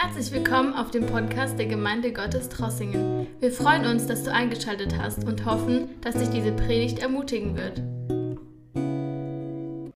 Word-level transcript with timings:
Herzlich 0.00 0.30
willkommen 0.30 0.74
auf 0.74 0.92
dem 0.92 1.06
Podcast 1.06 1.58
der 1.58 1.66
Gemeinde 1.66 2.12
Gottes 2.12 2.48
Trossingen. 2.48 3.26
Wir 3.40 3.50
freuen 3.50 3.84
uns, 3.84 4.06
dass 4.06 4.22
du 4.22 4.32
eingeschaltet 4.32 4.96
hast 4.96 5.24
und 5.24 5.44
hoffen, 5.44 6.00
dass 6.02 6.14
dich 6.14 6.28
diese 6.28 6.52
Predigt 6.52 7.00
ermutigen 7.00 7.56
wird. 7.56 7.82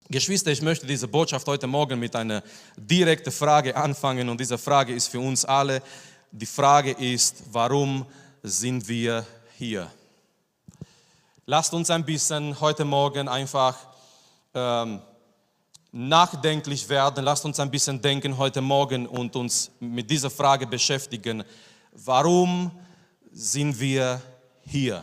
Geschwister, 0.09 0.53
ich 0.53 0.63
möchte 0.63 0.87
diese 0.87 1.07
Botschaft 1.07 1.47
heute 1.47 1.67
Morgen 1.67 2.01
mit 2.01 2.17
einer 2.17 2.43
direkten 2.79 3.31
Frage 3.31 3.77
anfangen 3.77 4.31
und 4.31 4.41
diese 4.41 4.57
Frage 4.57 4.95
ist 4.95 5.09
für 5.09 5.21
uns 5.21 5.45
alle. 5.45 5.83
Die 6.33 6.47
Frage 6.47 6.93
ist, 6.93 7.43
warum 7.53 8.07
sind 8.43 8.89
wir 8.89 9.27
hier? 9.59 9.91
Lasst 11.45 11.75
uns 11.75 11.91
ein 11.91 12.07
bisschen 12.07 12.59
heute 12.59 12.87
Morgen 12.87 13.29
einfach 13.29 13.77
ähm, 14.55 15.03
nachdenklich 15.93 16.89
werden. 16.89 17.25
Lasst 17.25 17.45
uns 17.45 17.59
ein 17.59 17.71
bisschen 17.71 18.01
denken 18.01 18.37
heute 18.37 18.61
Morgen 18.61 19.07
und 19.07 19.35
uns 19.37 19.71
mit 19.81 20.11
dieser 20.11 20.31
Frage 20.31 20.67
beschäftigen. 20.67 21.43
Warum 21.93 22.71
sind 23.33 23.79
wir 23.79 24.21
hier? 24.63 25.03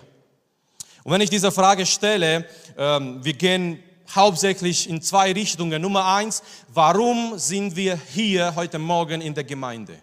Und 1.04 1.14
wenn 1.14 1.22
ich 1.22 1.30
diese 1.30 1.52
Frage 1.52 1.86
stelle, 1.86 2.46
ähm, 2.78 3.24
wir 3.24 3.34
gehen 3.34 3.84
hauptsächlich 4.14 4.90
in 4.90 5.02
zwei 5.02 5.32
Richtungen. 5.34 5.82
Nummer 5.82 6.06
eins, 6.06 6.42
warum 6.74 7.38
sind 7.38 7.76
wir 7.76 8.00
hier 8.14 8.56
heute 8.56 8.80
Morgen 8.80 9.22
in 9.22 9.34
der 9.34 9.44
Gemeinde? 9.44 10.00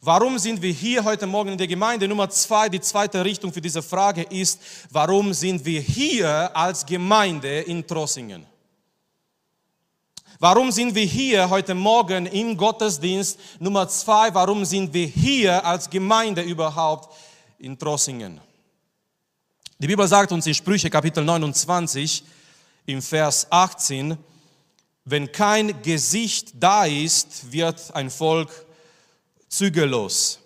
Warum 0.00 0.38
sind 0.38 0.62
wir 0.62 0.72
hier 0.72 1.04
heute 1.04 1.26
Morgen 1.26 1.50
in 1.50 1.58
der 1.58 1.66
Gemeinde? 1.66 2.06
Nummer 2.06 2.30
zwei, 2.30 2.68
die 2.68 2.80
zweite 2.80 3.24
Richtung 3.24 3.52
für 3.52 3.60
diese 3.60 3.82
Frage 3.82 4.22
ist, 4.22 4.60
warum 4.90 5.34
sind 5.34 5.64
wir 5.64 5.80
hier 5.80 6.56
als 6.56 6.86
Gemeinde 6.86 7.60
in 7.62 7.84
Trossingen? 7.86 8.46
Warum 10.40 10.70
sind 10.70 10.94
wir 10.94 11.04
hier 11.04 11.50
heute 11.50 11.74
Morgen 11.74 12.26
im 12.26 12.56
Gottesdienst? 12.56 13.40
Nummer 13.58 13.88
zwei, 13.88 14.32
warum 14.32 14.64
sind 14.64 14.94
wir 14.94 15.04
hier 15.04 15.66
als 15.66 15.90
Gemeinde 15.90 16.42
überhaupt 16.42 17.12
in 17.58 17.76
Trossingen? 17.76 18.40
Die 19.80 19.88
Bibel 19.88 20.06
sagt 20.06 20.30
uns 20.30 20.46
in 20.46 20.54
Sprüche 20.54 20.90
Kapitel 20.90 21.24
29 21.24 22.22
im 22.86 23.02
Vers 23.02 23.48
18, 23.50 24.16
wenn 25.04 25.32
kein 25.32 25.82
Gesicht 25.82 26.52
da 26.54 26.84
ist, 26.84 27.50
wird 27.50 27.92
ein 27.96 28.08
Volk 28.08 28.64
zügellos. 29.48 30.37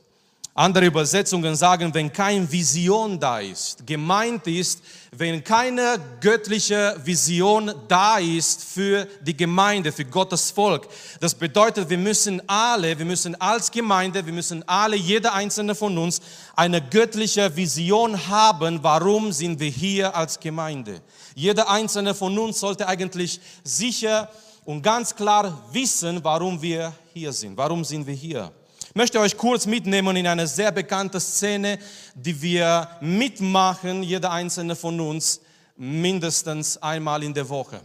Andere 0.55 0.85
Übersetzungen 0.85 1.57
sagen, 1.57 1.95
wenn 1.95 2.13
keine 2.13 2.51
Vision 2.53 3.19
da 3.19 3.41
ist. 3.41 3.87
Gemeint 3.87 4.47
ist, 4.47 4.83
wenn 5.11 5.43
keine 5.43 5.99
göttliche 6.21 6.95
Vision 7.03 7.73
da 7.89 8.19
ist 8.19 8.63
für 8.63 9.09
die 9.23 9.35
Gemeinde, 9.35 9.91
für 9.91 10.05
Gottes 10.05 10.51
Volk. 10.51 10.89
Das 11.21 11.35
bedeutet, 11.35 11.89
wir 11.89 11.97
müssen 11.97 12.47
alle, 12.47 12.99
wir 12.99 13.07
müssen 13.07 13.35
als 13.41 13.71
Gemeinde, 13.71 14.27
wir 14.27 14.33
müssen 14.35 14.63
alle, 14.69 14.95
jeder 14.95 15.33
einzelne 15.33 15.75
von 15.75 15.97
uns, 15.97 16.21
eine 16.55 16.83
göttliche 16.83 17.57
Vision 17.57 18.29
haben. 18.29 18.83
Warum 18.83 19.33
sind 19.33 19.59
wir 19.59 19.71
hier 19.71 20.15
als 20.15 20.39
Gemeinde? 20.39 21.01
Jeder 21.35 21.71
einzelne 21.71 22.15
von 22.15 22.39
uns 22.39 22.61
sollte 22.61 22.87
eigentlich 22.87 23.41
sicher 23.65 24.29
und 24.67 24.83
ganz 24.83 25.17
klar 25.17 25.67
wissen, 25.73 26.23
warum 26.23 26.61
wir 26.61 26.93
hier 27.15 27.33
sind. 27.33 27.57
Warum 27.57 27.85
sind 27.87 28.07
wir 28.07 28.15
hier? 28.15 28.53
Ich 28.93 28.97
möchte 28.97 29.21
euch 29.21 29.39
kurz 29.39 29.65
mitnehmen 29.65 30.15
in 30.17 30.27
eine 30.27 30.47
sehr 30.47 30.71
bekannte 30.71 31.19
Szene, 31.19 31.79
die 32.15 32.43
wir 32.43 32.87
mitmachen, 33.01 34.03
jeder 34.03 34.31
einzelne 34.31 34.77
von 34.77 35.01
uns, 35.01 35.41
mindestens 35.79 36.77
einmal 36.77 37.23
in 37.23 37.33
der 37.33 37.49
Woche. 37.49 37.81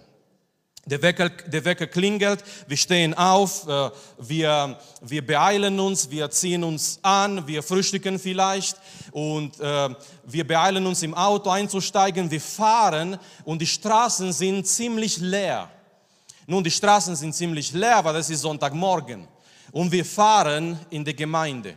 Der 0.85 1.01
Wecker, 1.01 1.29
der 1.29 1.63
Wecker 1.63 1.87
klingelt, 1.87 2.43
wir 2.67 2.75
stehen 2.75 3.13
auf, 3.13 3.65
äh, 3.69 3.89
wir, 4.17 4.77
wir 4.99 5.25
beeilen 5.25 5.79
uns, 5.79 6.11
wir 6.11 6.29
ziehen 6.29 6.65
uns 6.65 6.99
an, 7.03 7.47
wir 7.47 7.63
frühstücken 7.63 8.19
vielleicht 8.19 8.75
und 9.13 9.57
äh, 9.61 9.89
wir 10.25 10.45
beeilen 10.45 10.85
uns 10.85 11.03
im 11.03 11.13
Auto 11.13 11.49
einzusteigen, 11.49 12.29
wir 12.29 12.41
fahren 12.41 13.17
und 13.45 13.61
die 13.61 13.65
Straßen 13.65 14.33
sind 14.33 14.67
ziemlich 14.67 15.19
leer. 15.19 15.69
Nun, 16.47 16.65
die 16.65 16.71
Straßen 16.71 17.15
sind 17.15 17.33
ziemlich 17.33 17.71
leer, 17.71 18.03
weil 18.03 18.17
es 18.17 18.29
ist 18.29 18.41
Sonntagmorgen 18.41 19.25
und 19.71 19.91
wir 19.91 20.05
fahren 20.05 20.79
in 20.89 21.03
die 21.03 21.15
Gemeinde. 21.15 21.75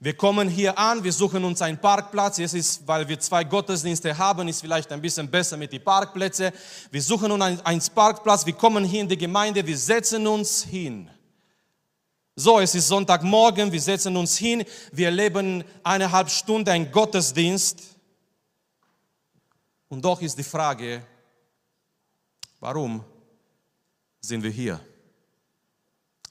Wir 0.00 0.14
kommen 0.14 0.48
hier 0.50 0.76
an, 0.78 1.02
wir 1.02 1.12
suchen 1.12 1.42
uns 1.44 1.62
einen 1.62 1.80
Parkplatz. 1.80 2.36
Jetzt 2.36 2.52
ist, 2.52 2.86
weil 2.86 3.08
wir 3.08 3.18
zwei 3.18 3.42
Gottesdienste 3.42 4.16
haben, 4.16 4.46
ist 4.48 4.60
vielleicht 4.60 4.92
ein 4.92 5.00
bisschen 5.00 5.30
besser 5.30 5.56
mit 5.56 5.72
den 5.72 5.82
Parkplätzen. 5.82 6.50
Wir 6.90 7.00
suchen 7.00 7.32
uns 7.32 7.42
einen, 7.42 7.60
einen 7.60 7.82
Parkplatz, 7.94 8.44
wir 8.44 8.52
kommen 8.52 8.84
hier 8.84 9.00
in 9.00 9.08
die 9.08 9.16
Gemeinde, 9.16 9.66
wir 9.66 9.78
setzen 9.78 10.26
uns 10.26 10.64
hin. 10.64 11.10
So, 12.36 12.60
es 12.60 12.74
ist 12.74 12.88
Sonntagmorgen, 12.88 13.72
wir 13.72 13.80
setzen 13.80 14.16
uns 14.16 14.36
hin, 14.36 14.64
wir 14.92 15.10
leben 15.10 15.64
eineinhalb 15.82 16.28
Stunden 16.28 16.68
einen 16.68 16.90
Gottesdienst. 16.90 17.80
Und 19.88 20.04
doch 20.04 20.20
ist 20.20 20.36
die 20.36 20.42
Frage, 20.42 21.06
warum 22.60 23.04
sind 24.20 24.42
wir 24.42 24.50
hier? 24.50 24.80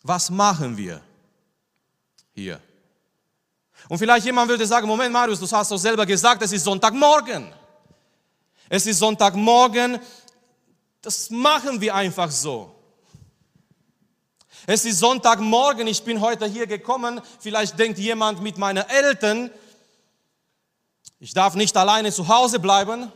Was 0.03 0.29
machen 0.29 0.75
wir 0.77 1.01
hier? 2.33 2.61
Und 3.89 3.97
vielleicht 3.97 4.25
jemand 4.25 4.49
würde 4.49 4.65
sagen, 4.65 4.85
Moment 4.85 5.11
Marius, 5.11 5.39
du 5.39 5.49
hast 5.49 5.71
doch 5.71 5.77
selber 5.77 6.05
gesagt, 6.05 6.41
es 6.41 6.51
ist 6.51 6.63
Sonntagmorgen. 6.63 7.53
Es 8.69 8.85
ist 8.85 8.99
Sonntagmorgen, 8.99 9.99
das 11.01 11.29
machen 11.29 11.79
wir 11.81 11.93
einfach 11.95 12.31
so. 12.31 12.73
Es 14.65 14.85
ist 14.85 14.99
Sonntagmorgen, 14.99 15.87
ich 15.87 16.01
bin 16.03 16.21
heute 16.21 16.45
hier 16.45 16.67
gekommen, 16.67 17.19
vielleicht 17.39 17.77
denkt 17.77 17.99
jemand 17.99 18.41
mit 18.41 18.57
meinen 18.57 18.87
Eltern, 18.87 19.51
ich 21.19 21.33
darf 21.33 21.55
nicht 21.55 21.75
alleine 21.75 22.11
zu 22.11 22.27
Hause 22.27 22.59
bleiben. 22.59 23.11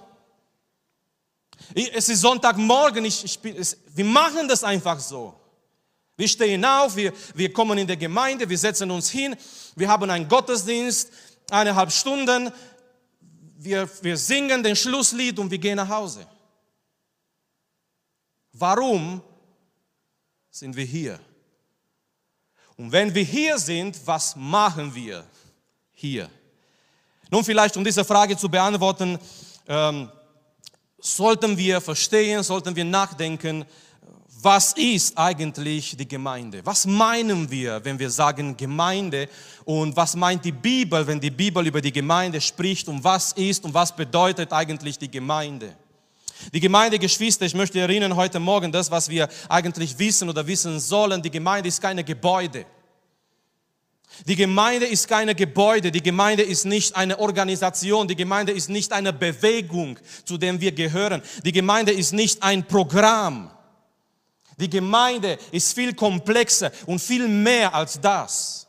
Es 1.73 2.09
ist 2.09 2.21
Sonntagmorgen, 2.21 3.03
ich, 3.05 3.23
ich 3.23 3.39
bin, 3.39 3.55
es, 3.55 3.77
wir 3.87 4.05
machen 4.05 4.47
das 4.47 4.63
einfach 4.63 4.99
so. 4.99 5.36
Wir 6.17 6.27
stehen 6.27 6.65
auf, 6.65 6.95
wir, 6.95 7.13
wir 7.35 7.53
kommen 7.53 7.77
in 7.77 7.85
die 7.85 7.97
Gemeinde, 7.97 8.49
wir 8.49 8.57
setzen 8.57 8.89
uns 8.89 9.09
hin, 9.09 9.35
wir 9.75 9.87
haben 9.87 10.09
einen 10.09 10.27
Gottesdienst, 10.27 11.11
eineinhalb 11.51 11.91
Stunden, 11.91 12.51
wir, 13.59 13.87
wir 14.01 14.17
singen 14.17 14.63
den 14.63 14.75
Schlusslied 14.75 15.37
und 15.37 15.51
wir 15.51 15.59
gehen 15.59 15.75
nach 15.75 15.89
Hause. 15.89 16.25
Warum 18.53 19.21
sind 20.49 20.75
wir 20.75 20.85
hier? 20.85 21.19
Und 22.75 22.91
wenn 22.91 23.13
wir 23.13 23.23
hier 23.23 23.59
sind, 23.59 23.99
was 24.05 24.35
machen 24.35 24.93
wir 24.93 25.23
hier? 25.93 26.29
Nun 27.29 27.43
vielleicht, 27.43 27.77
um 27.77 27.83
diese 27.83 28.03
Frage 28.03 28.35
zu 28.35 28.49
beantworten, 28.49 29.19
ähm, 29.67 30.11
sollten 30.97 31.57
wir 31.57 31.79
verstehen, 31.79 32.41
sollten 32.41 32.75
wir 32.75 32.85
nachdenken, 32.85 33.65
was 34.39 34.73
ist 34.73 35.17
eigentlich 35.17 35.97
die 35.97 36.07
Gemeinde? 36.07 36.61
Was 36.63 36.85
meinen 36.85 37.49
wir, 37.49 37.83
wenn 37.83 37.97
wir 37.97 38.09
sagen 38.09 38.55
Gemeinde? 38.55 39.29
Und 39.65 39.95
was 39.95 40.15
meint 40.15 40.45
die 40.45 40.51
Bibel, 40.51 41.07
wenn 41.07 41.19
die 41.19 41.31
Bibel 41.31 41.65
über 41.65 41.81
die 41.81 41.91
Gemeinde 41.91 42.39
spricht? 42.39 42.87
Und 42.87 43.03
was 43.03 43.31
ist 43.33 43.65
und 43.65 43.73
was 43.73 43.95
bedeutet 43.95 44.53
eigentlich 44.53 44.99
die 44.99 45.09
Gemeinde? 45.09 45.75
Die 46.53 46.59
Gemeinde, 46.59 46.99
Geschwister, 46.99 47.47
ich 47.47 47.55
möchte 47.55 47.79
erinnern 47.79 48.15
heute 48.15 48.39
Morgen, 48.39 48.71
das, 48.71 48.91
was 48.91 49.09
wir 49.09 49.27
eigentlich 49.49 49.97
wissen 49.97 50.29
oder 50.29 50.45
wissen 50.45 50.79
sollen, 50.79 51.21
die 51.21 51.31
Gemeinde 51.31 51.69
ist 51.69 51.81
keine 51.81 52.03
Gebäude. 52.03 52.65
Die 54.27 54.35
Gemeinde 54.35 54.85
ist 54.85 55.07
keine 55.07 55.33
Gebäude, 55.33 55.91
die 55.91 56.01
Gemeinde 56.01 56.43
ist 56.43 56.65
nicht 56.65 56.95
eine 56.95 57.17
Organisation, 57.19 58.07
die 58.07 58.15
Gemeinde 58.15 58.51
ist 58.51 58.69
nicht 58.69 58.93
eine 58.93 59.13
Bewegung, 59.13 59.97
zu 60.25 60.37
der 60.37 60.61
wir 60.61 60.71
gehören. 60.71 61.23
Die 61.43 61.51
Gemeinde 61.51 61.91
ist 61.91 62.13
nicht 62.13 62.43
ein 62.43 62.67
Programm. 62.67 63.51
Die 64.57 64.69
Gemeinde 64.69 65.37
ist 65.51 65.73
viel 65.73 65.93
komplexer 65.93 66.71
und 66.87 66.99
viel 66.99 67.27
mehr 67.27 67.73
als 67.73 68.01
das. 68.01 68.67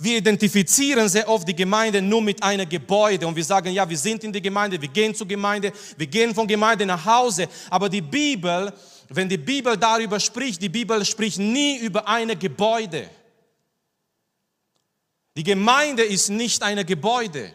Wir 0.00 0.18
identifizieren 0.18 1.08
sehr 1.08 1.28
oft 1.28 1.46
die 1.46 1.54
Gemeinde 1.54 2.02
nur 2.02 2.20
mit 2.20 2.42
einem 2.42 2.68
Gebäude 2.68 3.26
und 3.26 3.36
wir 3.36 3.44
sagen, 3.44 3.72
ja, 3.72 3.88
wir 3.88 3.96
sind 3.96 4.24
in 4.24 4.32
der 4.32 4.42
Gemeinde, 4.42 4.80
wir 4.80 4.88
gehen 4.88 5.14
zur 5.14 5.28
Gemeinde, 5.28 5.72
wir 5.96 6.06
gehen 6.08 6.34
von 6.34 6.46
Gemeinde 6.46 6.84
nach 6.84 7.04
Hause. 7.04 7.48
Aber 7.70 7.88
die 7.88 8.02
Bibel, 8.02 8.72
wenn 9.08 9.28
die 9.28 9.38
Bibel 9.38 9.76
darüber 9.76 10.18
spricht, 10.18 10.60
die 10.60 10.68
Bibel 10.68 11.04
spricht 11.04 11.38
nie 11.38 11.78
über 11.78 12.06
ein 12.08 12.36
Gebäude. 12.38 13.08
Die 15.36 15.44
Gemeinde 15.44 16.02
ist 16.02 16.30
nicht 16.30 16.62
ein 16.62 16.84
Gebäude. 16.84 17.54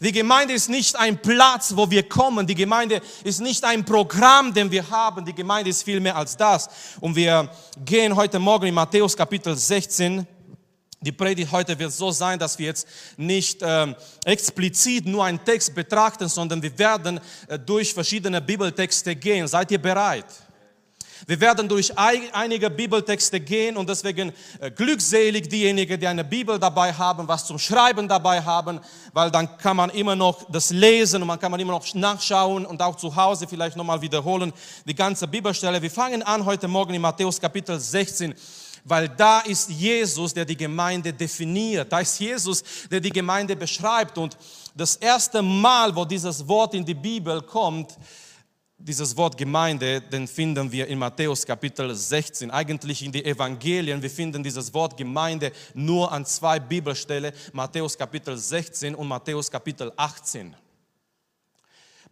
Die 0.00 0.12
Gemeinde 0.12 0.54
ist 0.54 0.68
nicht 0.68 0.96
ein 0.96 1.20
Platz, 1.20 1.72
wo 1.76 1.90
wir 1.90 2.08
kommen. 2.08 2.46
Die 2.46 2.54
Gemeinde 2.54 3.00
ist 3.24 3.40
nicht 3.40 3.64
ein 3.64 3.84
Programm, 3.84 4.54
den 4.54 4.70
wir 4.70 4.88
haben. 4.88 5.24
Die 5.24 5.34
Gemeinde 5.34 5.70
ist 5.70 5.82
viel 5.82 6.00
mehr 6.00 6.16
als 6.16 6.36
das. 6.36 6.68
Und 7.00 7.16
wir 7.16 7.50
gehen 7.84 8.14
heute 8.14 8.38
Morgen 8.38 8.66
in 8.66 8.74
Matthäus 8.74 9.16
Kapitel 9.16 9.56
16. 9.56 10.26
Die 11.00 11.12
Predigt 11.12 11.50
heute 11.50 11.76
wird 11.76 11.92
so 11.92 12.12
sein, 12.12 12.38
dass 12.38 12.58
wir 12.58 12.66
jetzt 12.66 12.86
nicht 13.16 13.58
ähm, 13.62 13.96
explizit 14.24 15.04
nur 15.04 15.24
einen 15.24 15.44
Text 15.44 15.74
betrachten, 15.74 16.28
sondern 16.28 16.62
wir 16.62 16.78
werden 16.78 17.18
äh, 17.48 17.58
durch 17.58 17.92
verschiedene 17.92 18.40
Bibeltexte 18.40 19.16
gehen. 19.16 19.48
Seid 19.48 19.72
ihr 19.72 19.82
bereit? 19.82 20.26
Wir 21.26 21.40
werden 21.40 21.68
durch 21.68 21.96
einige 21.98 22.68
Bibeltexte 22.68 23.38
gehen 23.38 23.76
und 23.76 23.88
deswegen 23.88 24.32
äh, 24.60 24.70
glückselig 24.70 25.48
diejenigen, 25.48 26.00
die 26.00 26.06
eine 26.06 26.24
Bibel 26.24 26.58
dabei 26.58 26.92
haben, 26.92 27.28
was 27.28 27.46
zum 27.46 27.58
Schreiben 27.58 28.08
dabei 28.08 28.42
haben, 28.42 28.80
weil 29.12 29.30
dann 29.30 29.56
kann 29.58 29.76
man 29.76 29.90
immer 29.90 30.16
noch 30.16 30.50
das 30.50 30.70
lesen 30.70 31.22
und 31.22 31.28
man 31.28 31.38
kann 31.38 31.50
man 31.50 31.60
immer 31.60 31.72
noch 31.72 31.94
nachschauen 31.94 32.66
und 32.66 32.82
auch 32.82 32.96
zu 32.96 33.14
Hause 33.14 33.46
vielleicht 33.46 33.76
nochmal 33.76 34.00
wiederholen, 34.00 34.52
die 34.84 34.94
ganze 34.94 35.28
Bibelstelle. 35.28 35.80
Wir 35.80 35.90
fangen 35.90 36.22
an 36.22 36.44
heute 36.44 36.66
Morgen 36.66 36.94
in 36.94 37.02
Matthäus 37.02 37.40
Kapitel 37.40 37.78
16 37.78 38.34
weil 38.84 39.08
da 39.08 39.40
ist 39.40 39.70
Jesus, 39.70 40.34
der 40.34 40.44
die 40.44 40.56
Gemeinde 40.56 41.12
definiert. 41.12 41.92
Da 41.92 42.00
ist 42.00 42.18
Jesus, 42.18 42.64
der 42.90 43.00
die 43.00 43.10
Gemeinde 43.10 43.54
beschreibt. 43.54 44.18
Und 44.18 44.36
das 44.74 44.96
erste 44.96 45.40
Mal, 45.40 45.94
wo 45.94 46.04
dieses 46.04 46.46
Wort 46.48 46.74
in 46.74 46.84
die 46.84 46.94
Bibel 46.94 47.42
kommt, 47.42 47.96
dieses 48.84 49.16
Wort 49.16 49.36
Gemeinde, 49.36 50.00
den 50.00 50.26
finden 50.26 50.70
wir 50.72 50.88
in 50.88 50.98
Matthäus 50.98 51.46
Kapitel 51.46 51.94
16, 51.94 52.50
eigentlich 52.50 53.04
in 53.04 53.12
die 53.12 53.24
Evangelien. 53.24 54.02
Wir 54.02 54.10
finden 54.10 54.42
dieses 54.42 54.74
Wort 54.74 54.96
Gemeinde 54.96 55.52
nur 55.74 56.10
an 56.10 56.26
zwei 56.26 56.58
Bibelstellen, 56.58 57.32
Matthäus 57.52 57.96
Kapitel 57.96 58.36
16 58.36 58.94
und 58.94 59.06
Matthäus 59.06 59.50
Kapitel 59.50 59.92
18. 59.96 60.56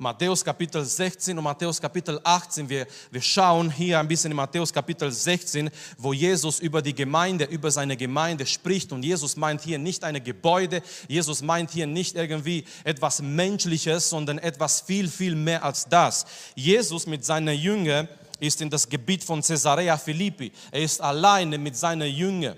Matthäus 0.01 0.43
Kapitel 0.43 0.83
16 0.83 1.37
und 1.37 1.45
Matthäus 1.45 1.79
Kapitel 1.79 2.19
18. 2.25 2.67
Wir, 2.67 2.87
wir 3.11 3.21
schauen 3.21 3.71
hier 3.71 4.01
ein 4.01 4.09
bisschen 4.09 4.31
in 4.31 4.37
Matthäus 4.39 4.73
Kapitel 4.73 5.13
16, 5.13 5.69
wo 5.99 6.15
Jesus 6.15 6.59
über 6.59 6.81
die 6.81 6.95
Gemeinde, 6.95 7.45
über 7.45 7.71
seine 7.71 7.99
Gemeinde 7.99 8.47
spricht. 8.47 8.93
Und 8.93 9.03
Jesus 9.03 9.37
meint 9.37 9.61
hier 9.61 9.79
nicht 9.79 10.03
eine 10.03 10.23
Gebäude, 10.23 10.81
Jesus 11.07 11.43
meint 11.43 11.71
hier 11.71 11.87
nicht 11.87 12.17
irgendwie 12.17 12.65
etwas 12.83 13.21
Menschliches, 13.21 14.09
sondern 14.09 14.39
etwas 14.39 14.81
viel, 14.81 15.07
viel 15.07 15.35
mehr 15.35 15.63
als 15.63 15.85
das. 15.85 16.25
Jesus 16.55 17.07
mit 17.07 17.23
seiner 17.23 17.53
Jünger 17.53 18.09
ist 18.39 18.63
in 18.63 18.71
das 18.71 18.89
Gebiet 18.89 19.23
von 19.23 19.43
Caesarea 19.43 19.99
Philippi. 19.99 20.51
Er 20.71 20.81
ist 20.81 21.03
alleine 21.03 21.59
mit 21.59 21.77
seiner 21.77 22.07
Jünger. 22.07 22.57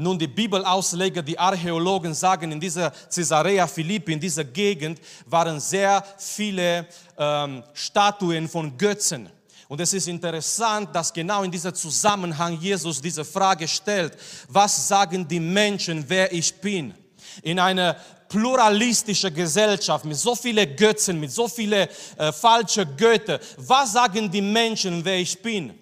Nun, 0.00 0.16
die 0.16 0.28
Bibelausleger, 0.28 1.22
die 1.22 1.36
Archäologen 1.36 2.14
sagen, 2.14 2.52
in 2.52 2.60
dieser 2.60 2.92
Caesarea 3.12 3.66
Philippi, 3.66 4.12
in 4.12 4.20
dieser 4.20 4.44
Gegend, 4.44 5.00
waren 5.26 5.58
sehr 5.58 6.04
viele 6.16 6.86
ähm, 7.18 7.64
Statuen 7.72 8.48
von 8.48 8.78
Götzen. 8.78 9.28
Und 9.66 9.80
es 9.80 9.92
ist 9.92 10.06
interessant, 10.06 10.94
dass 10.94 11.12
genau 11.12 11.42
in 11.42 11.50
diesem 11.50 11.74
Zusammenhang 11.74 12.60
Jesus 12.60 13.00
diese 13.00 13.24
Frage 13.24 13.66
stellt, 13.66 14.16
was 14.48 14.86
sagen 14.86 15.26
die 15.26 15.40
Menschen, 15.40 16.04
wer 16.06 16.32
ich 16.32 16.54
bin? 16.60 16.94
In 17.42 17.58
einer 17.58 17.96
pluralistische 18.28 19.32
Gesellschaft 19.32 20.04
mit 20.04 20.16
so 20.16 20.36
vielen 20.36 20.76
Götzen, 20.76 21.18
mit 21.18 21.32
so 21.32 21.48
vielen 21.48 21.88
äh, 22.16 22.32
falschen 22.32 22.96
Göttern, 22.96 23.40
was 23.56 23.94
sagen 23.94 24.30
die 24.30 24.42
Menschen, 24.42 25.04
wer 25.04 25.18
ich 25.18 25.42
bin? 25.42 25.77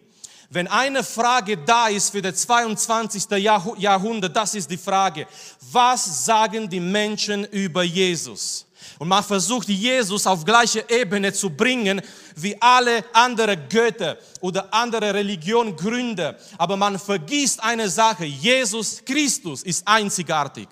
Wenn 0.51 0.69
eine 0.69 1.03
Frage 1.03 1.57
da 1.57 1.89
ist 1.89 2.11
für 2.11 2.23
das 2.23 2.43
22. 2.43 3.31
Jahrhundert, 3.79 4.37
das 4.37 4.55
ist 4.55 4.71
die 4.71 4.77
Frage, 4.77 5.27
was 5.73 6.25
sagen 6.25 6.69
die 6.69 6.81
Menschen 6.81 7.45
über 7.47 7.83
Jesus? 7.83 8.67
Und 8.99 9.09
man 9.09 9.25
versucht 9.25 9.69
Jesus 9.69 10.27
auf 10.27 10.45
gleiche 10.45 10.85
Ebene 10.89 11.33
zu 11.33 11.51
bringen 11.51 12.01
wie 12.37 12.57
alle 12.61 13.05
anderen 13.13 13.69
Götter 13.69 14.17
oder 14.41 14.73
andere 14.73 15.13
Religion 15.13 15.75
Gründer. 15.77 16.37
Aber 16.57 16.77
man 16.77 16.99
vergisst 16.99 17.63
eine 17.63 17.89
Sache, 17.89 18.25
Jesus 18.25 19.03
Christus 19.05 19.63
ist 19.63 19.87
einzigartig. 19.87 20.69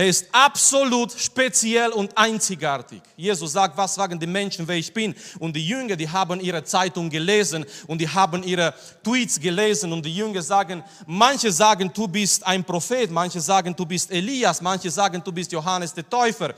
Er 0.00 0.06
ist 0.06 0.28
absolut 0.32 1.12
speziell 1.12 1.90
und 1.90 2.16
einzigartig. 2.16 3.02
Jesus 3.18 3.52
sagt, 3.52 3.76
was 3.76 3.94
sagen 3.94 4.18
die 4.18 4.26
Menschen, 4.26 4.66
wer 4.66 4.76
ich 4.76 4.90
bin? 4.94 5.14
Und 5.38 5.54
die 5.54 5.68
Jünger, 5.68 5.94
die 5.94 6.08
haben 6.08 6.40
ihre 6.40 6.64
Zeitung 6.64 7.10
gelesen 7.10 7.66
und 7.86 8.00
die 8.00 8.08
haben 8.08 8.42
ihre 8.42 8.72
Tweets 9.04 9.38
gelesen 9.38 9.92
und 9.92 10.02
die 10.06 10.16
Jünger 10.16 10.40
sagen, 10.40 10.82
manche 11.06 11.52
sagen, 11.52 11.90
du 11.92 12.08
bist 12.08 12.46
ein 12.46 12.64
Prophet, 12.64 13.10
manche 13.10 13.42
sagen, 13.42 13.76
du 13.76 13.84
bist 13.84 14.10
Elias, 14.10 14.62
manche 14.62 14.90
sagen, 14.90 15.22
du 15.22 15.32
bist 15.32 15.52
Johannes 15.52 15.92
der 15.92 16.08
Täufer. 16.08 16.54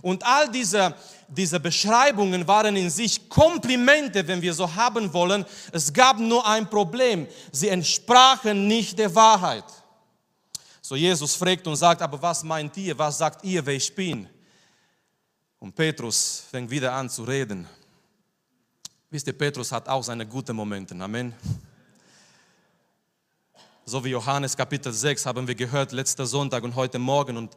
Und 0.00 0.24
all 0.24 0.48
diese, 0.48 0.94
diese 1.26 1.58
Beschreibungen 1.58 2.46
waren 2.46 2.76
in 2.76 2.90
sich 2.90 3.28
Komplimente, 3.28 4.24
wenn 4.24 4.40
wir 4.40 4.54
so 4.54 4.72
haben 4.72 5.12
wollen. 5.12 5.44
Es 5.72 5.92
gab 5.92 6.20
nur 6.20 6.46
ein 6.46 6.70
Problem. 6.70 7.26
Sie 7.50 7.70
entsprachen 7.70 8.68
nicht 8.68 9.00
der 9.00 9.12
Wahrheit. 9.16 9.64
So 10.86 10.96
Jesus 10.96 11.34
fragt 11.34 11.66
und 11.66 11.76
sagt, 11.76 12.02
aber 12.02 12.20
was 12.20 12.44
meint 12.44 12.76
ihr, 12.76 12.98
was 12.98 13.16
sagt 13.16 13.42
ihr, 13.42 13.64
wer 13.64 13.72
ich 13.72 13.94
bin? 13.94 14.28
Und 15.58 15.74
Petrus 15.74 16.42
fängt 16.50 16.68
wieder 16.68 16.92
an 16.92 17.08
zu 17.08 17.24
reden. 17.24 17.66
Wisst 19.08 19.26
ihr, 19.26 19.32
Petrus 19.32 19.72
hat 19.72 19.88
auch 19.88 20.04
seine 20.04 20.26
guten 20.26 20.54
Momente. 20.54 20.94
Amen. 20.94 21.32
So 23.86 24.04
wie 24.04 24.10
Johannes 24.10 24.54
Kapitel 24.54 24.92
6 24.92 25.24
haben 25.24 25.48
wir 25.48 25.54
gehört 25.54 25.92
letzter 25.92 26.26
Sonntag 26.26 26.62
und 26.62 26.74
heute 26.74 26.98
Morgen 26.98 27.38
und 27.38 27.56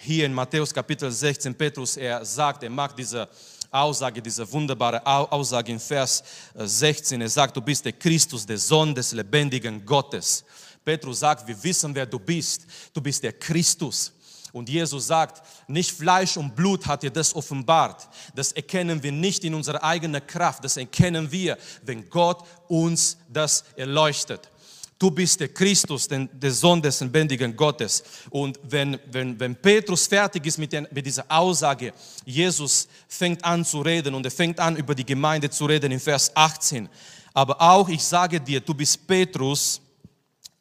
hier 0.00 0.26
in 0.26 0.34
Matthäus 0.34 0.74
Kapitel 0.74 1.12
16 1.12 1.54
Petrus, 1.54 1.96
er 1.96 2.24
sagt, 2.24 2.64
er 2.64 2.70
macht 2.70 2.98
diese 2.98 3.28
Aussage, 3.70 4.20
diese 4.20 4.50
wunderbare 4.50 5.06
Aussage 5.06 5.70
in 5.70 5.78
Vers 5.78 6.24
16. 6.56 7.20
Er 7.20 7.28
sagt, 7.28 7.56
du 7.56 7.60
bist 7.60 7.84
der 7.84 7.92
Christus, 7.92 8.44
der 8.44 8.58
Sohn 8.58 8.92
des 8.92 9.12
lebendigen 9.12 9.86
Gottes. 9.86 10.44
Petrus 10.84 11.20
sagt, 11.20 11.46
wir 11.46 11.62
wissen, 11.62 11.94
wer 11.94 12.06
du 12.06 12.18
bist. 12.18 12.66
Du 12.92 13.00
bist 13.00 13.22
der 13.22 13.32
Christus. 13.32 14.12
Und 14.52 14.68
Jesus 14.68 15.08
sagt, 15.08 15.42
nicht 15.66 15.90
Fleisch 15.90 16.36
und 16.36 16.54
Blut 16.54 16.86
hat 16.86 17.02
dir 17.02 17.10
das 17.10 17.34
offenbart. 17.34 18.08
Das 18.36 18.52
erkennen 18.52 19.02
wir 19.02 19.10
nicht 19.10 19.42
in 19.42 19.52
unserer 19.52 19.82
eigenen 19.82 20.24
Kraft. 20.24 20.62
Das 20.64 20.76
erkennen 20.76 21.32
wir, 21.32 21.58
wenn 21.82 22.08
Gott 22.08 22.44
uns 22.68 23.16
das 23.28 23.64
erleuchtet. 23.74 24.48
Du 24.96 25.10
bist 25.10 25.40
der 25.40 25.48
Christus, 25.48 26.06
der 26.08 26.52
Sohn 26.52 26.80
des 26.80 27.00
lebendigen 27.00 27.56
Gottes. 27.56 28.04
Und 28.30 28.60
wenn, 28.62 28.96
wenn, 29.10 29.38
wenn 29.40 29.56
Petrus 29.56 30.06
fertig 30.06 30.46
ist 30.46 30.56
mit, 30.56 30.72
den, 30.72 30.86
mit 30.92 31.04
dieser 31.04 31.24
Aussage, 31.28 31.92
Jesus 32.24 32.86
fängt 33.08 33.44
an 33.44 33.64
zu 33.64 33.80
reden 33.80 34.14
und 34.14 34.24
er 34.24 34.30
fängt 34.30 34.60
an 34.60 34.76
über 34.76 34.94
die 34.94 35.04
Gemeinde 35.04 35.50
zu 35.50 35.66
reden 35.66 35.90
in 35.90 35.98
Vers 35.98 36.30
18. 36.36 36.88
Aber 37.32 37.60
auch, 37.60 37.88
ich 37.88 38.04
sage 38.04 38.40
dir, 38.40 38.60
du 38.60 38.72
bist 38.72 39.04
Petrus 39.04 39.80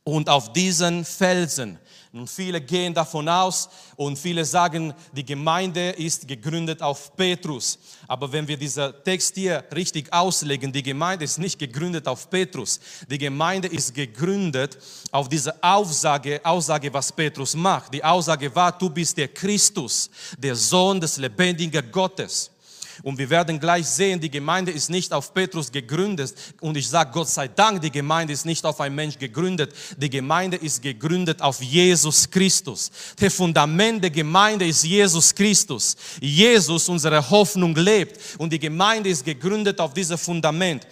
und 0.04 0.30
auf 0.30 0.52
diesen 0.52 1.06
Felsen. 1.06 1.80
Und 2.12 2.30
viele 2.30 2.62
gehen 2.62 2.94
davon 2.94 3.28
aus 3.28 3.68
und 3.96 4.20
viele 4.20 4.46
sagen, 4.46 4.94
die 5.14 5.26
Gemeinde 5.26 5.90
ist 5.92 6.28
gegründet 6.28 6.80
auf 6.80 7.16
Petrus. 7.16 7.80
Aber 8.08 8.32
wenn 8.32 8.48
wir 8.48 8.56
diesen 8.56 8.94
Text 9.04 9.34
hier 9.34 9.64
richtig 9.74 10.14
auslegen, 10.14 10.72
die 10.72 10.84
Gemeinde 10.84 11.26
ist 11.26 11.40
nicht 11.40 11.58
gegründet 11.58 12.08
auf 12.08 12.30
Petrus. 12.30 12.80
Die 13.10 13.18
Gemeinde 13.18 13.68
ist 13.68 13.96
gegründet 13.96 14.78
auf 15.12 15.28
diese 15.28 15.56
Aussage, 15.64 16.40
Aussage, 16.44 16.94
was 16.94 17.12
Petrus 17.12 17.56
macht. 17.56 17.92
Die 17.92 18.04
Aussage 18.04 18.54
war, 18.54 18.78
du 18.78 18.92
bist 18.92 19.18
der 19.18 19.30
Christus, 19.30 20.08
der 20.38 20.56
Sohn 20.56 21.02
des 21.02 21.18
lebendigen 21.18 21.92
Gottes. 21.92 22.53
Und 23.02 23.18
wir 23.18 23.30
werden 23.30 23.60
gleich 23.60 23.88
sehen, 23.88 24.20
die 24.20 24.30
Gemeinde 24.30 24.72
ist 24.72 24.90
nicht 24.90 25.12
auf 25.12 25.34
Petrus 25.34 25.72
gegründet. 25.72 26.34
Und 26.62 26.78
ich 26.78 26.88
sage 26.88 27.12
Gott 27.12 27.30
sei 27.30 27.48
Dank, 27.48 27.82
die 27.82 27.92
Gemeinde 27.92 28.34
ist 28.34 28.46
nicht 28.46 28.64
auf 28.66 28.80
einen 28.80 28.96
Mensch 28.96 29.18
gegründet. 29.18 29.74
Die 29.98 30.10
Gemeinde 30.10 30.58
ist 30.58 30.82
gegründet 30.82 31.42
auf 31.42 31.62
Jesus 31.62 32.30
Christus. 32.30 32.92
Der 33.20 33.32
Fundament 33.32 34.04
der 34.04 34.12
Gemeinde 34.12 34.68
ist 34.68 34.84
Jesus 34.84 35.34
Christus. 35.34 35.96
Jesus, 36.22 36.88
unsere 36.90 37.28
Hoffnung, 37.30 37.76
lebt. 37.76 38.20
Und 38.38 38.54
die 38.54 38.60
Gemeinde 38.60 39.10
ist 39.10 39.26
gegründet 39.26 39.80
auf 39.80 39.94
diesem 39.94 40.18
Fundament. 40.18 40.86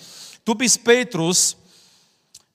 Du 0.44 0.56
bist 0.56 0.84
Petrus 0.84 1.56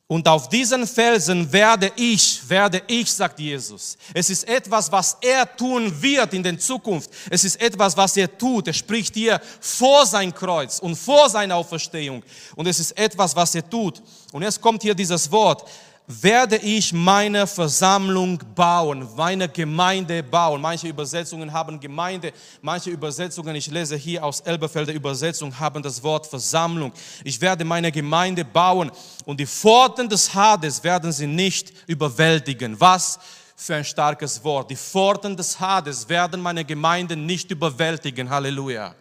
und 0.09 0.29
auf 0.29 0.49
diesen 0.49 0.87
Felsen 0.87 1.53
werde 1.53 1.91
ich, 1.97 2.49
werde 2.49 2.81
ich, 2.87 3.13
sagt 3.13 3.41
Jesus. 3.41 3.99
Es 4.15 4.31
ist 4.31 4.49
etwas, 4.49 4.91
was 4.93 5.17
er 5.21 5.57
tun 5.57 5.93
wird 6.01 6.33
in 6.33 6.45
der 6.45 6.57
Zukunft. 6.57 7.11
Es 7.29 7.43
ist 7.43 7.61
etwas, 7.61 7.97
was 7.97 8.17
er 8.17 8.39
tut. 8.39 8.69
Er 8.69 8.73
spricht 8.73 9.15
hier 9.15 9.41
vor 9.61 10.07
sein 10.07 10.33
Kreuz 10.33 10.79
und 10.79 10.95
vor 10.95 11.29
seiner 11.29 11.57
Auferstehung. 11.57 12.23
Und 12.55 12.69
es 12.69 12.79
ist 12.79 12.97
etwas, 12.97 13.35
was 13.35 13.53
er 13.57 13.69
tut. 13.69 14.01
Und 14.31 14.43
jetzt 14.43 14.61
kommt 14.61 14.83
hier 14.83 14.95
dieses 14.95 15.29
Wort 15.33 15.69
werde 16.07 16.57
ich 16.57 16.93
meine 16.93 17.47
Versammlung 17.47 18.39
bauen, 18.55 19.09
meine 19.17 19.49
Gemeinde 19.49 20.23
bauen. 20.23 20.61
Manche 20.61 20.87
Übersetzungen 20.87 21.53
haben 21.53 21.81
Gemeinde, 21.81 22.33
manche 22.63 22.91
Übersetzungen, 22.91 23.57
ich 23.57 23.67
lese 23.67 23.97
hier 23.97 24.25
aus 24.25 24.41
Elberfelder 24.41 24.93
Übersetzung, 24.93 25.59
haben 25.59 25.83
das 25.83 26.03
Wort 26.03 26.27
Versammlung. 26.27 26.93
Ich 27.25 27.41
werde 27.41 27.65
meine 27.65 27.91
Gemeinde 27.91 28.45
bauen 28.45 28.93
und 29.25 29.41
die 29.41 29.47
Pforten 29.47 30.09
des 30.09 30.33
Hades 30.33 30.83
werden 30.85 31.11
sie 31.11 31.27
nicht 31.27 31.73
überwältigen. 31.89 32.79
Was 32.81 33.19
für 33.57 33.75
ein 33.75 33.85
starkes 33.85 34.45
Wort. 34.45 34.71
Die 34.71 34.77
Pforten 34.77 35.37
des 35.37 35.59
Hades 35.59 36.09
werden 36.09 36.41
meine 36.41 36.65
Gemeinde 36.65 37.17
nicht 37.17 37.51
überwältigen. 37.51 38.31
Halleluja. 38.31 38.95